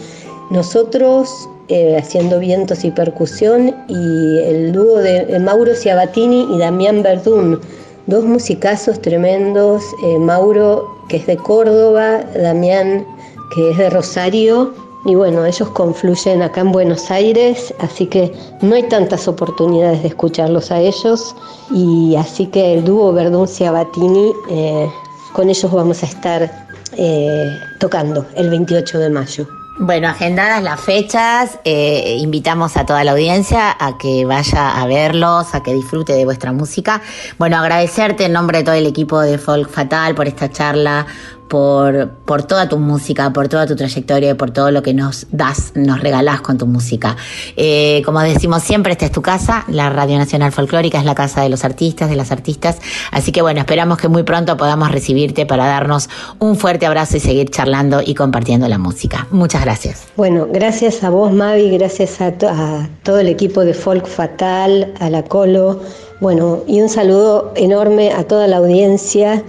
Nosotros 0.51 1.49
eh, 1.69 1.97
haciendo 1.99 2.39
vientos 2.39 2.85
y 2.85 2.91
percusión 2.91 3.75
y 3.89 4.39
el 4.39 4.73
dúo 4.73 4.99
de 4.99 5.39
Mauro 5.39 5.75
Ciabatini 5.75 6.47
y 6.55 6.59
Damián 6.59 7.03
Verdún, 7.03 7.61
dos 8.07 8.25
musicazos 8.25 9.01
tremendos, 9.01 9.83
eh, 10.05 10.19
Mauro 10.19 10.89
que 11.09 11.19
es 11.19 11.27
de 11.27 11.37
Córdoba, 11.37 12.21
Damián 12.35 13.07
que 13.55 13.71
es 13.71 13.79
de 13.79 13.91
Rosario 13.91 14.73
y 15.05 15.15
bueno, 15.15 15.45
ellos 15.47 15.69
confluyen 15.71 16.43
acá 16.43 16.61
en 16.61 16.73
Buenos 16.73 17.11
Aires, 17.11 17.73
así 17.79 18.07
que 18.07 18.33
no 18.63 18.75
hay 18.75 18.83
tantas 18.85 19.29
oportunidades 19.29 20.03
de 20.03 20.09
escucharlos 20.09 20.71
a 20.71 20.81
ellos 20.81 21.35
y 21.71 22.17
así 22.17 22.47
que 22.47 22.75
el 22.75 22.85
dúo 22.85 23.13
Verdún 23.13 23.47
Ciabatini, 23.47 24.33
eh, 24.51 24.91
con 25.33 25.49
ellos 25.49 25.71
vamos 25.73 26.03
a 26.03 26.07
estar 26.07 26.69
eh, 26.97 27.59
tocando 27.79 28.27
el 28.35 28.51
28 28.51 28.99
de 28.99 29.11
mayo. 29.11 29.58
Bueno, 29.81 30.09
agendadas 30.09 30.61
las 30.61 30.81
fechas, 30.81 31.61
eh, 31.65 32.17
invitamos 32.19 32.77
a 32.77 32.85
toda 32.85 33.05
la 33.05 33.13
audiencia 33.13 33.77
a 33.79 33.97
que 33.97 34.25
vaya 34.25 34.83
a 34.83 34.87
verlos, 34.89 35.55
a 35.55 35.63
que 35.63 35.73
disfrute 35.73 36.15
de 36.15 36.25
vuestra 36.25 36.53
música. 36.53 37.01
Bueno, 37.39 37.59
agradecerte 37.59 38.25
en 38.25 38.33
nombre 38.33 38.59
de 38.59 38.65
todo 38.65 38.75
el 38.75 38.87
equipo 38.87 39.21
de 39.21 39.39
Folk 39.39 39.71
Fatal 39.71 40.17
por 40.17 40.27
esta 40.27 40.51
charla, 40.51 41.07
por, 41.49 42.11
por 42.25 42.43
toda 42.43 42.69
tu 42.69 42.79
música, 42.79 43.33
por 43.33 43.49
toda 43.49 43.67
tu 43.67 43.75
trayectoria 43.75 44.31
y 44.31 44.35
por 44.35 44.51
todo 44.51 44.71
lo 44.71 44.83
que 44.83 44.95
nos 44.95 45.27
das, 45.33 45.73
nos 45.75 46.01
regalás 46.01 46.41
con 46.41 46.59
tu 46.59 46.67
música. 46.67 47.17
Eh, 47.57 48.03
como 48.05 48.21
decimos 48.21 48.63
siempre, 48.63 48.93
esta 48.93 49.07
es 49.07 49.13
tu 49.13 49.23
casa, 49.23 49.65
la 49.69 49.91
Radio 49.91 50.19
Nacional 50.19 50.53
Folclórica 50.53 50.99
es 50.99 51.05
la 51.05 51.15
casa 51.15 51.43
de 51.43 51.49
los 51.49 51.65
artistas, 51.65 52.11
de 52.11 52.17
las 52.17 52.31
artistas. 52.31 52.79
Así 53.11 53.33
que 53.33 53.43
bueno, 53.43 53.61
esperamos 53.61 53.99
que 53.99 54.09
muy 54.09 54.23
pronto 54.23 54.57
podamos 54.57 54.91
recibirte 54.93 55.47
para 55.47 55.67
darnos 55.67 56.09
un 56.39 56.57
fuerte 56.57 56.87
abrazo 56.87 57.17
y 57.17 57.21
seguir 57.21 57.51
charlando 57.51 58.01
y 58.05 58.15
compartiendo 58.15 58.69
la 58.69 58.79
música. 58.79 59.27
Muchas 59.31 59.63
gracias. 59.65 60.05
Bueno, 60.17 60.47
gracias 60.53 61.03
a 61.03 61.11
vos, 61.11 61.33
Mavi, 61.33 61.71
gracias 61.71 62.21
a, 62.21 62.33
to- 62.33 62.49
a 62.49 62.89
todo 63.03 63.19
el 63.21 63.29
equipo 63.29 63.65
de 63.65 63.75
Folk 63.75 64.07
Fatal, 64.07 64.93
a 65.01 65.09
la 65.11 65.23
Colo. 65.25 65.81
Bueno, 66.21 66.61
y 66.67 66.81
un 66.81 66.89
saludo 66.89 67.53
enorme 67.57 68.13
a 68.13 68.25
toda 68.25 68.47
la 68.49 68.57
audiencia. 68.59 69.43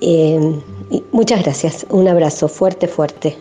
Eh, 0.00 0.40
y 0.92 1.02
muchas 1.10 1.42
gracias. 1.42 1.86
Un 1.88 2.06
abrazo 2.06 2.48
fuerte, 2.48 2.86
fuerte. 2.86 3.38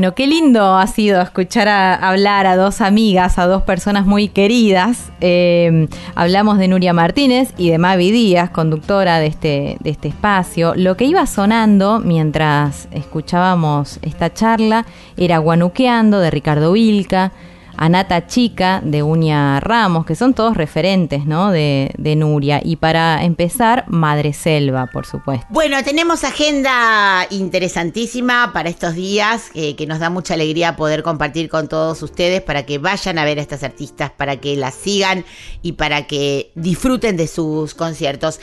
Bueno, 0.00 0.14
qué 0.14 0.26
lindo 0.26 0.78
ha 0.78 0.86
sido 0.86 1.20
escuchar 1.20 1.68
a, 1.68 1.94
hablar 1.94 2.46
a 2.46 2.56
dos 2.56 2.80
amigas, 2.80 3.38
a 3.38 3.44
dos 3.46 3.64
personas 3.64 4.06
muy 4.06 4.28
queridas. 4.28 5.12
Eh, 5.20 5.88
hablamos 6.14 6.56
de 6.56 6.68
Nuria 6.68 6.94
Martínez 6.94 7.52
y 7.58 7.68
de 7.68 7.76
Mavi 7.76 8.10
Díaz, 8.10 8.48
conductora 8.48 9.18
de 9.18 9.26
este, 9.26 9.76
de 9.80 9.90
este 9.90 10.08
espacio. 10.08 10.72
Lo 10.74 10.96
que 10.96 11.04
iba 11.04 11.26
sonando 11.26 12.00
mientras 12.00 12.88
escuchábamos 12.92 13.98
esta 14.00 14.32
charla 14.32 14.86
era 15.18 15.36
Guanuqueando 15.36 16.18
de 16.20 16.30
Ricardo 16.30 16.72
Vilca, 16.72 17.32
Anata 17.76 18.26
Chica 18.26 18.80
de 18.84 19.02
Uña 19.02 19.60
Ramos, 19.60 20.06
que 20.06 20.14
son 20.14 20.34
todos 20.34 20.56
referentes 20.56 21.26
¿no? 21.26 21.50
de, 21.50 22.14
Nuria. 22.16 22.60
Y 22.62 22.76
para 22.76 23.24
empezar, 23.24 23.84
Madre 23.88 24.32
Selva, 24.32 24.86
por 24.86 25.06
supuesto. 25.06 25.46
Bueno, 25.50 25.82
tenemos 25.84 26.24
agenda 26.24 27.26
interesantísima 27.30 28.52
para 28.52 28.68
estos 28.68 28.94
días 28.94 29.50
eh, 29.54 29.76
que 29.76 29.86
nos 29.86 29.98
da 29.98 30.10
mucha 30.10 30.34
alegría 30.34 30.76
poder 30.76 31.02
compartir 31.02 31.48
con 31.48 31.68
todos 31.68 32.02
ustedes 32.02 32.42
para 32.42 32.66
que 32.66 32.78
vayan 32.78 33.18
a 33.18 33.24
ver 33.24 33.38
a 33.38 33.42
estas 33.42 33.62
artistas, 33.62 34.10
para 34.10 34.36
que 34.36 34.56
las 34.56 34.74
sigan 34.74 35.24
y 35.62 35.72
para 35.72 36.06
que 36.06 36.52
disfruten 36.54 37.16
de 37.16 37.26
sus 37.26 37.74
conciertos. 37.74 38.40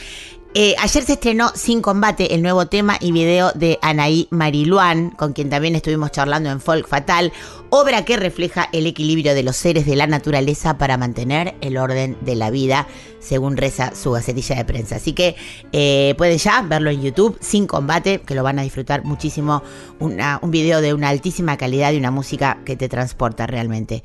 Eh, 0.59 0.73
ayer 0.79 1.03
se 1.03 1.13
estrenó 1.13 1.51
Sin 1.53 1.83
Combate, 1.83 2.33
el 2.33 2.41
nuevo 2.41 2.65
tema 2.65 2.97
y 2.99 3.11
video 3.11 3.51
de 3.53 3.77
Anaí 3.83 4.27
Mariluán, 4.31 5.11
con 5.11 5.33
quien 5.33 5.51
también 5.51 5.75
estuvimos 5.75 6.09
charlando 6.09 6.49
en 6.49 6.59
Folk 6.59 6.87
Fatal, 6.87 7.31
obra 7.69 8.05
que 8.05 8.17
refleja 8.17 8.67
el 8.71 8.87
equilibrio 8.87 9.35
de 9.35 9.43
los 9.43 9.55
seres 9.55 9.85
de 9.85 9.95
la 9.95 10.07
naturaleza 10.07 10.79
para 10.79 10.97
mantener 10.97 11.53
el 11.61 11.77
orden 11.77 12.17
de 12.21 12.33
la 12.33 12.49
vida, 12.49 12.87
según 13.19 13.55
reza 13.55 13.93
su 13.93 14.11
gacetilla 14.11 14.55
de 14.55 14.65
prensa. 14.65 14.95
Así 14.95 15.13
que 15.13 15.35
eh, 15.73 16.15
pueden 16.17 16.39
ya 16.39 16.63
verlo 16.63 16.89
en 16.89 17.03
YouTube, 17.03 17.37
Sin 17.39 17.67
Combate, 17.67 18.21
que 18.21 18.33
lo 18.33 18.41
van 18.41 18.57
a 18.57 18.63
disfrutar 18.63 19.03
muchísimo. 19.03 19.61
Un 19.99 20.51
video 20.51 20.81
de 20.81 20.93
una 20.93 21.09
altísima 21.09 21.57
calidad 21.57 21.91
y 21.91 21.97
una 21.97 22.09
música 22.11 22.59
que 22.65 22.75
te 22.75 22.89
transporta 22.89 23.45
realmente. 23.45 24.03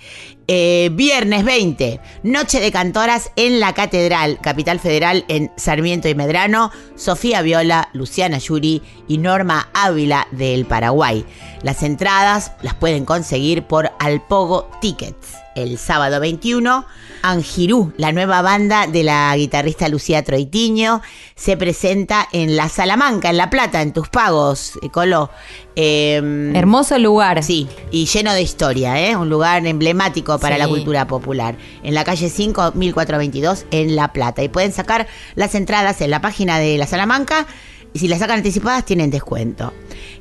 Eh, 0.49 0.91
viernes 0.93 1.45
20, 1.45 2.01
Noche 2.25 2.61
de 2.61 2.73
Cantoras 2.73 3.31
en 3.37 3.61
la 3.61 3.73
Catedral, 3.73 4.39
Capital 4.43 4.81
Federal 4.81 5.25
en 5.29 5.51
Sarmiento 5.57 6.09
y 6.09 6.15
Sofía 6.97 7.43
Viola, 7.43 7.89
Luciana 7.93 8.39
Yuri 8.39 8.83
y 9.09 9.19
Norma 9.19 9.69
Ávila 9.75 10.27
del 10.33 10.65
Paraguay. 10.65 11.25
Las 11.63 11.83
entradas 11.83 12.53
las 12.63 12.75
pueden 12.75 13.05
conseguir 13.05 13.65
por 13.65 13.93
Alpogo 13.99 14.69
Tickets. 14.81 15.42
El 15.55 15.77
sábado 15.79 16.19
21, 16.19 16.87
Angirú, 17.23 17.93
la 17.99 18.11
nueva 18.13 18.41
banda 18.41 18.87
de 18.87 19.03
la 19.03 19.37
guitarrista 19.37 19.89
Lucía 19.89 20.23
Troitiño, 20.25 21.03
se 21.37 21.57
presenta 21.59 22.27
en 22.33 22.57
La 22.57 22.69
Salamanca, 22.69 23.29
en 23.31 23.37
La 23.37 23.51
Plata, 23.51 23.83
en 23.83 23.93
tus 23.93 24.09
pagos, 24.09 24.79
eh, 24.83 24.89
Colo. 24.89 25.31
Eh, 25.77 26.53
Hermoso 26.55 26.99
lugar. 26.99 27.43
Sí, 27.43 27.69
y 27.91 28.07
lleno 28.07 28.33
de 28.33 28.43
historia, 28.43 29.01
¿eh? 29.01 29.15
un 29.17 29.29
lugar 29.29 29.67
emblemático 29.67 30.39
para 30.39 30.57
Sí. 30.57 30.63
la 30.63 30.69
cultura 30.69 31.07
popular. 31.07 31.57
En 31.83 31.95
la 31.95 32.05
calle 32.05 32.31
5, 32.31 32.73
1422, 32.75 33.67
en 33.71 33.95
La 33.95 34.13
Plata. 34.13 34.43
Y 34.43 34.49
pueden 34.49 34.73
sacar 34.73 35.07
las 35.35 35.55
entradas 35.55 36.01
en 36.01 36.11
la 36.11 36.21
página 36.21 36.59
de 36.59 36.79
La 36.79 36.87
Salamanca. 36.87 37.47
Y 37.95 37.99
si 37.99 38.09
las 38.09 38.21
sacan 38.21 38.39
anticipadas, 38.39 38.85
tienen 38.85 39.11
descuento. 39.11 39.73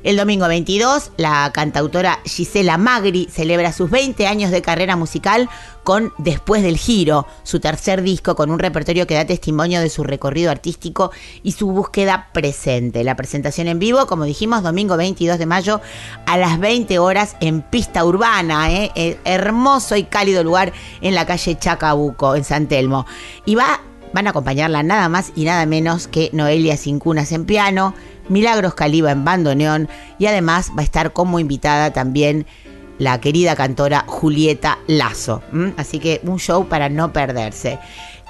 El 0.02 0.16
domingo 0.16 0.48
22, 0.48 1.12
la 1.16 1.50
cantautora 1.54 2.18
Gisela 2.24 2.76
Magri 2.76 3.28
celebra 3.30 3.72
sus 3.72 3.88
20 3.90 4.26
años 4.26 4.50
de 4.50 4.60
carrera 4.60 4.96
musical 4.96 5.48
con 5.84 6.12
Después 6.18 6.62
del 6.62 6.76
Giro, 6.76 7.26
su 7.44 7.60
tercer 7.60 8.02
disco 8.02 8.36
con 8.36 8.50
un 8.50 8.58
repertorio 8.58 9.06
que 9.06 9.14
da 9.14 9.24
testimonio 9.24 9.80
de 9.80 9.90
su 9.90 10.04
recorrido 10.04 10.50
artístico 10.50 11.12
y 11.42 11.52
su 11.52 11.68
búsqueda 11.68 12.28
presente. 12.32 13.04
La 13.04 13.16
presentación 13.16 13.68
en 13.68 13.78
vivo, 13.78 14.06
como 14.06 14.24
dijimos, 14.24 14.62
domingo 14.62 14.96
22 14.96 15.38
de 15.38 15.46
mayo 15.46 15.80
a 16.26 16.36
las 16.36 16.58
20 16.60 16.98
horas 16.98 17.36
en 17.40 17.62
pista 17.62 18.04
urbana, 18.04 18.70
¿eh? 18.72 18.90
Eh, 18.94 19.18
hermoso 19.24 19.96
y 19.96 20.04
cálido 20.04 20.44
lugar 20.44 20.72
en 21.00 21.14
la 21.14 21.26
calle 21.26 21.58
Chacabuco, 21.58 22.36
en 22.36 22.44
San 22.44 22.66
Telmo. 22.66 23.06
Y 23.44 23.54
va 23.54 23.80
Van 24.12 24.26
a 24.26 24.30
acompañarla 24.30 24.82
nada 24.82 25.08
más 25.08 25.32
y 25.34 25.44
nada 25.44 25.64
menos 25.66 26.06
que 26.06 26.30
Noelia 26.32 26.76
Cincunas 26.76 27.32
en 27.32 27.44
piano, 27.44 27.94
Milagros 28.28 28.74
Caliba 28.74 29.10
en 29.10 29.24
bandoneón 29.24 29.88
y 30.18 30.26
además 30.26 30.70
va 30.76 30.82
a 30.82 30.84
estar 30.84 31.12
como 31.12 31.40
invitada 31.40 31.92
también 31.92 32.46
la 32.98 33.20
querida 33.20 33.56
cantora 33.56 34.04
Julieta 34.06 34.78
Lazo. 34.86 35.42
Así 35.76 35.98
que 35.98 36.20
un 36.24 36.38
show 36.38 36.68
para 36.68 36.88
no 36.88 37.12
perderse. 37.12 37.78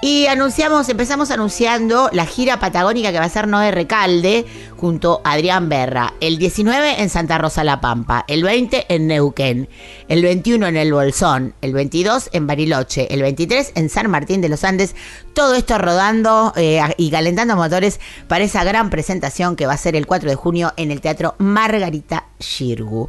Y 0.04 0.26
anunciamos, 0.26 0.88
empezamos 0.88 1.30
anunciando 1.30 2.10
la 2.12 2.26
gira 2.26 2.58
patagónica 2.58 3.12
que 3.12 3.20
va 3.20 3.24
a 3.24 3.28
ser 3.28 3.46
Noé 3.46 3.70
Recalde 3.70 4.44
junto 4.76 5.20
a 5.22 5.34
Adrián 5.34 5.68
Berra. 5.68 6.14
El 6.18 6.38
19 6.38 7.00
en 7.00 7.08
Santa 7.08 7.38
Rosa 7.38 7.62
La 7.62 7.80
Pampa, 7.80 8.24
el 8.26 8.42
20 8.42 8.86
en 8.88 9.06
Neuquén, 9.06 9.68
el 10.08 10.22
21 10.24 10.66
en 10.66 10.76
El 10.76 10.92
Bolsón, 10.92 11.54
el 11.60 11.72
22 11.72 12.30
en 12.32 12.48
Bariloche, 12.48 13.14
el 13.14 13.22
23 13.22 13.74
en 13.76 13.88
San 13.88 14.10
Martín 14.10 14.40
de 14.40 14.48
los 14.48 14.64
Andes. 14.64 14.96
Todo 15.34 15.54
esto 15.54 15.78
rodando 15.78 16.52
eh, 16.56 16.82
y 16.96 17.12
calentando 17.12 17.54
motores 17.54 18.00
para 18.26 18.42
esa 18.42 18.64
gran 18.64 18.90
presentación 18.90 19.54
que 19.54 19.66
va 19.66 19.74
a 19.74 19.78
ser 19.78 19.94
el 19.94 20.08
4 20.08 20.28
de 20.28 20.34
junio 20.34 20.72
en 20.76 20.90
el 20.90 21.00
Teatro 21.00 21.36
Margarita 21.38 22.26
Shirgu. 22.40 23.08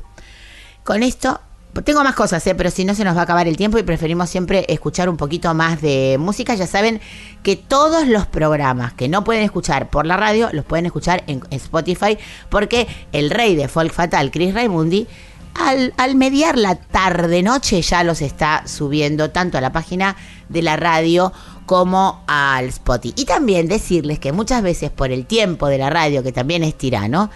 Con 0.83 1.01
esto 1.01 1.41
tengo 1.81 2.03
más 2.03 2.13
cosas, 2.13 2.45
¿eh? 2.45 2.53
pero 2.53 2.69
si 2.69 2.85
no 2.85 2.93
se 2.93 3.03
nos 3.03 3.15
va 3.15 3.21
a 3.21 3.23
acabar 3.23 3.47
el 3.47 3.57
tiempo 3.57 3.79
y 3.79 3.83
preferimos 3.83 4.29
siempre 4.29 4.65
escuchar 4.69 5.09
un 5.09 5.17
poquito 5.17 5.53
más 5.55 5.81
de 5.81 6.17
música. 6.19 6.53
Ya 6.53 6.67
saben 6.67 7.01
que 7.41 7.55
todos 7.55 8.07
los 8.07 8.27
programas 8.27 8.93
que 8.93 9.09
no 9.09 9.23
pueden 9.23 9.43
escuchar 9.43 9.89
por 9.89 10.05
la 10.05 10.15
radio 10.15 10.49
los 10.53 10.65
pueden 10.65 10.85
escuchar 10.85 11.23
en 11.25 11.41
Spotify 11.49 12.17
porque 12.49 12.87
el 13.11 13.31
rey 13.31 13.55
de 13.55 13.67
Folk 13.67 13.91
Fatal, 13.91 14.29
Chris 14.29 14.53
Raimundi, 14.53 15.07
al, 15.55 15.93
al 15.97 16.15
mediar 16.15 16.57
la 16.57 16.75
tarde-noche 16.75 17.81
ya 17.81 18.03
los 18.03 18.21
está 18.21 18.67
subiendo 18.67 19.31
tanto 19.31 19.57
a 19.57 19.61
la 19.61 19.71
página 19.71 20.15
de 20.49 20.61
la 20.61 20.75
radio 20.75 21.33
como 21.65 22.23
al 22.27 22.65
Spotify. 22.65 23.21
Y 23.21 23.25
también 23.25 23.67
decirles 23.67 24.19
que 24.19 24.31
muchas 24.31 24.61
veces 24.61 24.91
por 24.91 25.11
el 25.11 25.25
tiempo 25.25 25.67
de 25.67 25.77
la 25.77 25.89
radio, 25.89 26.23
que 26.23 26.31
también 26.31 26.63
es 26.63 26.77
tirano, 26.77 27.29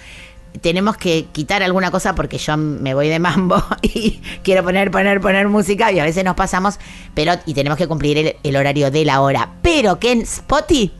tenemos 0.61 0.97
que 0.97 1.25
quitar 1.31 1.63
alguna 1.63 1.91
cosa 1.91 2.15
porque 2.15 2.37
yo 2.37 2.57
me 2.57 2.93
voy 2.93 3.09
de 3.09 3.19
mambo 3.19 3.63
y 3.81 4.21
quiero 4.43 4.63
poner, 4.63 4.91
poner, 4.91 5.21
poner 5.21 5.47
música 5.47 5.91
y 5.91 5.99
a 5.99 6.03
veces 6.03 6.23
nos 6.23 6.35
pasamos, 6.35 6.79
pero 7.13 7.33
y 7.45 7.53
tenemos 7.53 7.77
que 7.77 7.87
cumplir 7.87 8.17
el, 8.17 8.35
el 8.43 8.55
horario 8.55 8.91
de 8.91 9.05
la 9.05 9.21
hora. 9.21 9.51
Pero 9.61 9.99
que 9.99 10.11
en 10.11 10.21
Spotify 10.21 10.91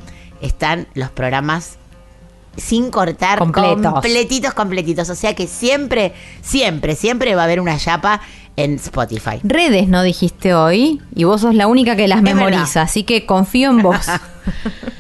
están 0.42 0.88
los 0.94 1.10
programas 1.10 1.78
sin 2.58 2.90
cortar, 2.90 3.40
Completos. 3.40 3.94
completitos, 3.94 4.54
completitos. 4.54 5.10
O 5.10 5.16
sea 5.16 5.36
que 5.36 5.48
siempre, 5.48 6.14
siempre, 6.42 6.96
siempre 6.96 7.36
va 7.36 7.42
a 7.42 7.46
haber 7.46 7.62
una 7.62 7.78
chapa 7.78 8.22
en 8.56 8.76
Spotify. 8.76 9.40
Redes 9.44 9.88
no 9.88 10.02
dijiste 10.02 10.54
hoy 10.54 11.02
y 11.16 11.24
vos 11.24 11.42
sos 11.42 11.54
la 11.54 11.68
única 11.68 11.96
que 11.96 12.08
las 12.08 12.22
memoriza, 12.22 12.82
así 12.82 13.04
que 13.04 13.26
confío 13.26 13.70
en 13.70 13.82
vos. 13.84 14.08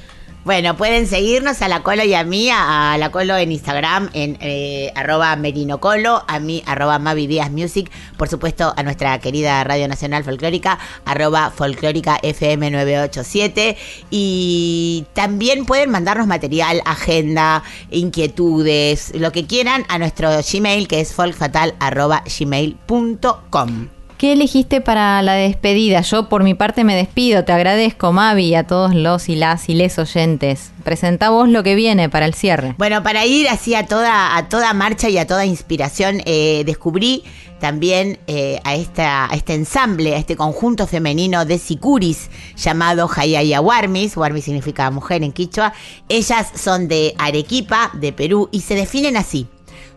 Bueno, 0.47 0.77
pueden 0.77 1.07
seguirnos 1.07 1.61
a 1.61 1.67
la 1.67 1.83
Colo 1.83 2.05
y 2.05 2.13
a 2.13 2.23
mí, 2.23 2.49
a 2.49 2.95
la 2.97 3.11
Colo 3.11 3.35
en 3.35 3.51
Instagram, 3.51 4.09
en 4.13 4.37
eh, 4.39 4.93
arroba 4.95 5.35
merinocolo, 5.35 6.23
a 6.25 6.39
mí, 6.39 6.63
arroba 6.65 6.99
Mavi 6.99 7.27
Music, 7.51 7.91
por 8.15 8.29
supuesto 8.29 8.73
a 8.77 8.81
nuestra 8.81 9.19
querida 9.19 9.61
Radio 9.65 9.89
Nacional 9.89 10.23
Folclórica, 10.23 10.79
arroba 11.03 11.51
folclórica 11.51 12.17
FM 12.23 12.71
987, 12.71 13.75
y 14.09 15.05
también 15.11 15.65
pueden 15.65 15.89
mandarnos 15.89 16.27
material, 16.27 16.81
agenda, 16.85 17.61
inquietudes, 17.91 19.11
lo 19.15 19.33
que 19.33 19.45
quieran 19.47 19.83
a 19.89 19.99
nuestro 19.99 20.29
Gmail, 20.49 20.87
que 20.87 21.01
es 21.01 21.13
folkfatal 21.13 21.75
arroba 21.81 22.23
gmail.com. 22.39 23.96
¿Qué 24.17 24.33
elegiste 24.33 24.81
para 24.81 25.21
la 25.21 25.33
despedida? 25.33 26.01
Yo 26.01 26.27
por 26.27 26.43
mi 26.43 26.55
parte 26.55 26.83
me 26.83 26.95
despido, 26.95 27.45
te 27.45 27.51
agradezco 27.51 28.11
Mavi 28.11 28.55
a 28.55 28.65
todos 28.65 28.95
los 28.95 29.29
y 29.29 29.35
las 29.35 29.69
y 29.69 29.75
les 29.75 29.99
oyentes. 29.99 30.71
Presenta 30.83 31.29
vos 31.29 31.47
lo 31.47 31.61
que 31.61 31.75
viene 31.75 32.09
para 32.09 32.25
el 32.25 32.33
cierre. 32.33 32.73
Bueno, 32.79 33.03
para 33.03 33.27
ir 33.27 33.47
así 33.47 33.75
a 33.75 33.85
toda, 33.85 34.35
a 34.35 34.49
toda 34.49 34.73
marcha 34.73 35.07
y 35.07 35.19
a 35.19 35.27
toda 35.27 35.45
inspiración, 35.45 36.23
eh, 36.25 36.63
descubrí 36.65 37.25
también 37.59 38.17
eh, 38.25 38.59
a, 38.63 38.73
esta, 38.73 39.31
a 39.31 39.35
este 39.35 39.53
ensamble, 39.53 40.15
a 40.15 40.17
este 40.17 40.35
conjunto 40.35 40.87
femenino 40.87 41.45
de 41.45 41.59
sicuris 41.59 42.31
llamado 42.55 43.07
Hayaya 43.15 43.61
Warmis. 43.61 44.17
Warmis 44.17 44.45
significa 44.45 44.89
mujer 44.89 45.21
en 45.21 45.31
quichua. 45.31 45.73
Ellas 46.09 46.53
son 46.55 46.87
de 46.87 47.13
Arequipa, 47.19 47.91
de 47.93 48.13
Perú, 48.13 48.49
y 48.51 48.61
se 48.61 48.73
definen 48.73 49.15
así. 49.15 49.45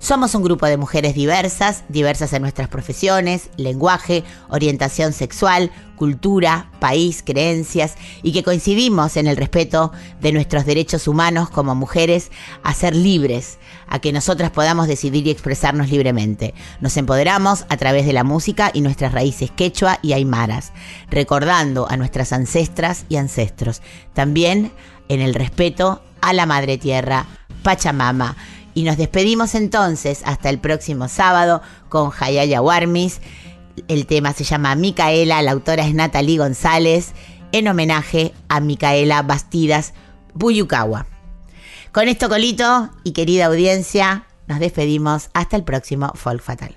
Somos 0.01 0.35
un 0.35 0.43
grupo 0.43 0.65
de 0.65 0.79
mujeres 0.79 1.15
diversas, 1.15 1.85
diversas 1.91 2.33
en 2.33 2.41
nuestras 2.41 2.69
profesiones, 2.69 3.51
lenguaje, 3.59 4.25
orientación 4.49 5.13
sexual, 5.13 5.71
cultura, 5.95 6.71
país, 6.81 7.23
creencias, 7.23 7.97
y 8.23 8.33
que 8.33 8.43
coincidimos 8.43 9.19
en 9.19 9.27
el 9.27 9.37
respeto 9.37 9.93
de 10.23 10.33
nuestros 10.33 10.65
derechos 10.65 11.07
humanos 11.07 11.51
como 11.51 11.75
mujeres 11.75 12.31
a 12.63 12.73
ser 12.73 12.97
libres, 12.97 13.59
a 13.89 13.99
que 13.99 14.11
nosotras 14.11 14.51
podamos 14.51 14.89
decidir 14.89 15.27
y 15.27 15.31
expresarnos 15.31 15.91
libremente. 15.91 16.55
Nos 16.81 16.97
empoderamos 16.97 17.67
a 17.69 17.77
través 17.77 18.07
de 18.07 18.15
la 18.15 18.25
música 18.25 18.71
y 18.73 18.81
nuestras 18.81 19.13
raíces 19.13 19.51
quechua 19.51 19.99
y 20.01 20.15
aymaras, 20.15 20.73
recordando 21.11 21.87
a 21.91 21.99
nuestras 21.99 22.33
ancestras 22.33 23.05
y 23.11 23.17
ancestros. 23.17 23.83
También 24.15 24.73
en 25.09 25.21
el 25.21 25.35
respeto 25.35 26.03
a 26.23 26.33
la 26.33 26.47
madre 26.47 26.79
tierra, 26.79 27.27
Pachamama. 27.63 28.37
Y 28.75 28.85
nos 28.85 28.97
despedimos 28.97 29.55
entonces 29.55 30.23
hasta 30.25 30.49
el 30.51 30.59
próximo 30.59 31.09
sábado 31.09 31.63
con 31.89 32.11
Hayaya 32.19 32.63
Warmis. 32.63 33.21
El 33.89 34.07
tema 34.07 34.33
se 34.33 34.45
llama 34.45 34.75
Micaela, 34.75 35.43
la 35.43 35.53
autora 35.53 35.87
es 35.87 35.95
Natalie 35.95 36.39
González, 36.39 37.13
en 37.53 37.69
homenaje 37.69 38.33
a 38.49 38.61
Micaela 38.61 39.23
Bastidas 39.23 39.95
Buyukawa. 40.35 41.07
Con 41.93 42.09
esto, 42.09 42.29
Colito 42.29 42.91
y 43.03 43.13
querida 43.13 43.47
audiencia, 43.47 44.27
nos 44.47 44.61
despedimos 44.61 45.31
hasta 45.35 45.57
el 45.57 45.65
próximo 45.65 46.13
Folk 46.15 46.43
Fatal. 46.43 46.77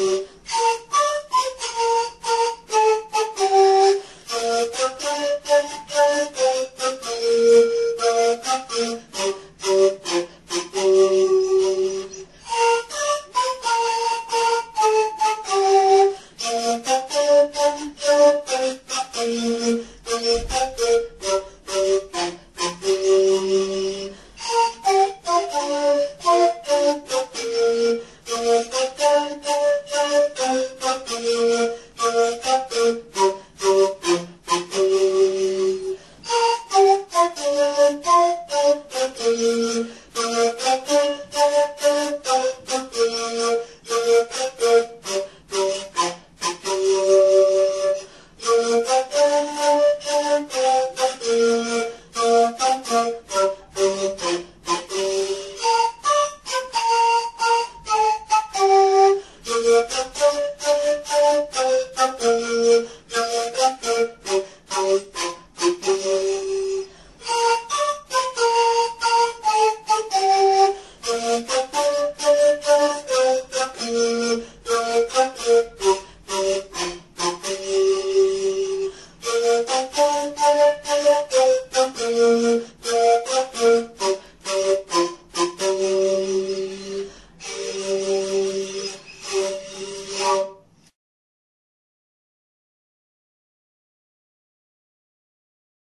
Thank 0.00 0.30
you. 0.30 0.39